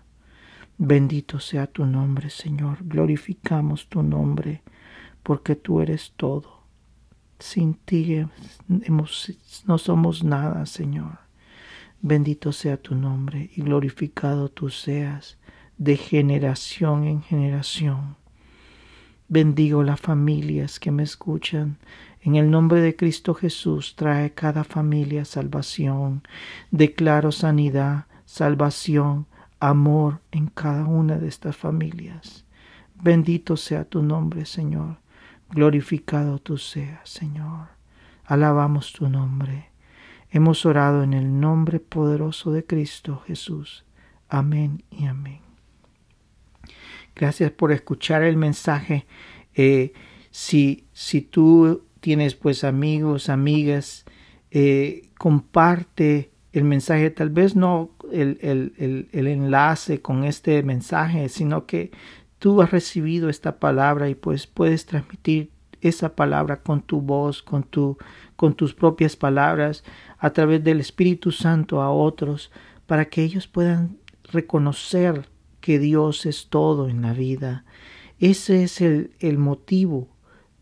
Bendito 0.78 1.38
sea 1.38 1.66
tu 1.66 1.84
nombre, 1.84 2.30
Señor. 2.30 2.78
Glorificamos 2.80 3.88
tu 3.88 4.02
nombre, 4.02 4.62
porque 5.22 5.54
tú 5.54 5.82
eres 5.82 6.14
todo. 6.16 6.62
Sin 7.38 7.74
ti 7.74 8.24
no 9.66 9.76
somos 9.76 10.24
nada, 10.24 10.64
Señor. 10.64 11.27
Bendito 12.00 12.52
sea 12.52 12.76
tu 12.76 12.94
nombre 12.94 13.50
y 13.56 13.62
glorificado 13.62 14.48
tú 14.48 14.70
seas 14.70 15.36
de 15.78 15.96
generación 15.96 17.04
en 17.04 17.22
generación. 17.22 18.16
Bendigo 19.28 19.82
las 19.82 20.00
familias 20.00 20.78
que 20.78 20.90
me 20.90 21.02
escuchan. 21.02 21.78
En 22.22 22.36
el 22.36 22.50
nombre 22.50 22.80
de 22.80 22.94
Cristo 22.94 23.34
Jesús 23.34 23.94
trae 23.96 24.32
cada 24.32 24.64
familia 24.64 25.24
salvación. 25.24 26.22
Declaro 26.70 27.32
sanidad, 27.32 28.06
salvación, 28.24 29.26
amor 29.60 30.20
en 30.30 30.46
cada 30.46 30.84
una 30.84 31.16
de 31.18 31.28
estas 31.28 31.56
familias. 31.56 32.44
Bendito 32.94 33.56
sea 33.56 33.84
tu 33.84 34.02
nombre, 34.02 34.46
Señor. 34.46 34.98
Glorificado 35.50 36.38
tú 36.38 36.58
seas, 36.58 37.08
Señor. 37.08 37.68
Alabamos 38.24 38.92
tu 38.92 39.08
nombre. 39.08 39.70
Hemos 40.30 40.66
orado 40.66 41.02
en 41.02 41.14
el 41.14 41.40
nombre 41.40 41.80
poderoso 41.80 42.52
de 42.52 42.64
Cristo 42.64 43.22
Jesús. 43.26 43.84
Amén 44.28 44.82
y 44.90 45.06
amén. 45.06 45.40
Gracias 47.14 47.50
por 47.50 47.72
escuchar 47.72 48.22
el 48.22 48.36
mensaje. 48.36 49.06
Eh, 49.54 49.92
si, 50.30 50.84
si 50.92 51.22
tú 51.22 51.82
tienes 52.00 52.34
pues 52.34 52.62
amigos, 52.62 53.28
amigas, 53.28 54.04
eh, 54.50 55.08
comparte 55.18 56.30
el 56.52 56.64
mensaje, 56.64 57.10
tal 57.10 57.30
vez 57.30 57.56
no 57.56 57.90
el, 58.12 58.38
el, 58.40 59.08
el, 59.12 59.26
enlace 59.26 60.00
con 60.00 60.24
este 60.24 60.62
mensaje, 60.62 61.28
sino 61.28 61.66
que 61.66 61.90
tú 62.38 62.62
has 62.62 62.70
recibido 62.70 63.28
esta 63.28 63.58
palabra 63.58 64.08
y 64.08 64.14
pues 64.14 64.46
puedes 64.46 64.86
transmitir 64.86 65.50
esa 65.80 66.14
palabra 66.14 66.62
con 66.62 66.82
tu 66.82 67.00
voz, 67.00 67.42
con, 67.42 67.62
tu, 67.62 67.98
con 68.38 68.54
tus 68.54 68.72
propias 68.72 69.16
palabras 69.16 69.82
a 70.16 70.30
través 70.30 70.62
del 70.62 70.78
Espíritu 70.78 71.32
Santo 71.32 71.82
a 71.82 71.90
otros 71.90 72.52
para 72.86 73.06
que 73.06 73.24
ellos 73.24 73.48
puedan 73.48 73.98
reconocer 74.30 75.28
que 75.60 75.80
Dios 75.80 76.24
es 76.24 76.46
todo 76.46 76.88
en 76.88 77.02
la 77.02 77.14
vida. 77.14 77.64
Ese 78.20 78.62
es 78.62 78.80
el, 78.80 79.10
el 79.18 79.38
motivo 79.38 80.06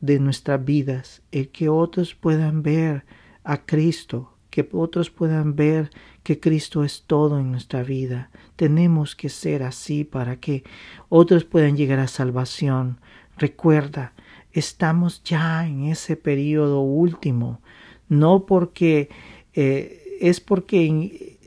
de 0.01 0.19
nuestras 0.21 0.65
vidas, 0.65 1.21
el 1.33 1.51
que 1.51 1.69
otros 1.69 2.15
puedan 2.15 2.63
ver 2.63 3.05
a 3.45 3.67
Cristo, 3.67 4.33
que 4.49 4.67
otros 4.73 5.11
puedan 5.11 5.55
ver 5.55 5.91
que 6.23 6.41
Cristo 6.41 6.83
es 6.83 7.05
todo 7.07 7.39
en 7.39 7.51
nuestra 7.51 7.83
vida. 7.83 8.31
Tenemos 8.57 9.15
que 9.15 9.29
ser 9.29 9.63
así 9.63 10.03
para 10.03 10.41
que 10.41 10.65
otros 11.11 11.45
puedan 11.45 11.77
llegar 11.77 11.99
a 11.99 12.09
salvación. 12.09 13.01
Recuerda, 13.37 14.15
estamos 14.53 15.23
ya 15.23 15.67
en 15.67 15.85
ese 15.85 16.17
periodo 16.17 16.81
último, 16.81 17.61
no 18.09 18.47
porque 18.47 19.09
eh, 19.55 20.19
es 20.21 20.41
porque 20.41 21.39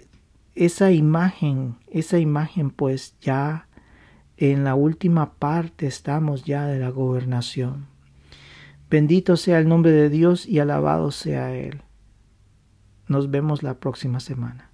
esa 0.55 0.91
imagen, 0.91 1.75
esa 1.89 2.19
imagen 2.19 2.69
pues 2.69 3.15
ya 3.21 3.67
en 4.37 4.63
la 4.63 4.75
última 4.75 5.33
parte 5.33 5.87
estamos 5.87 6.43
ya 6.43 6.65
de 6.65 6.79
la 6.79 6.89
gobernación. 6.89 7.87
Bendito 8.89 9.37
sea 9.37 9.59
el 9.59 9.67
nombre 9.67 9.91
de 9.91 10.09
Dios 10.09 10.47
y 10.47 10.59
alabado 10.59 11.11
sea 11.11 11.55
Él. 11.55 11.81
Nos 13.07 13.29
vemos 13.29 13.63
la 13.63 13.79
próxima 13.79 14.19
semana. 14.19 14.68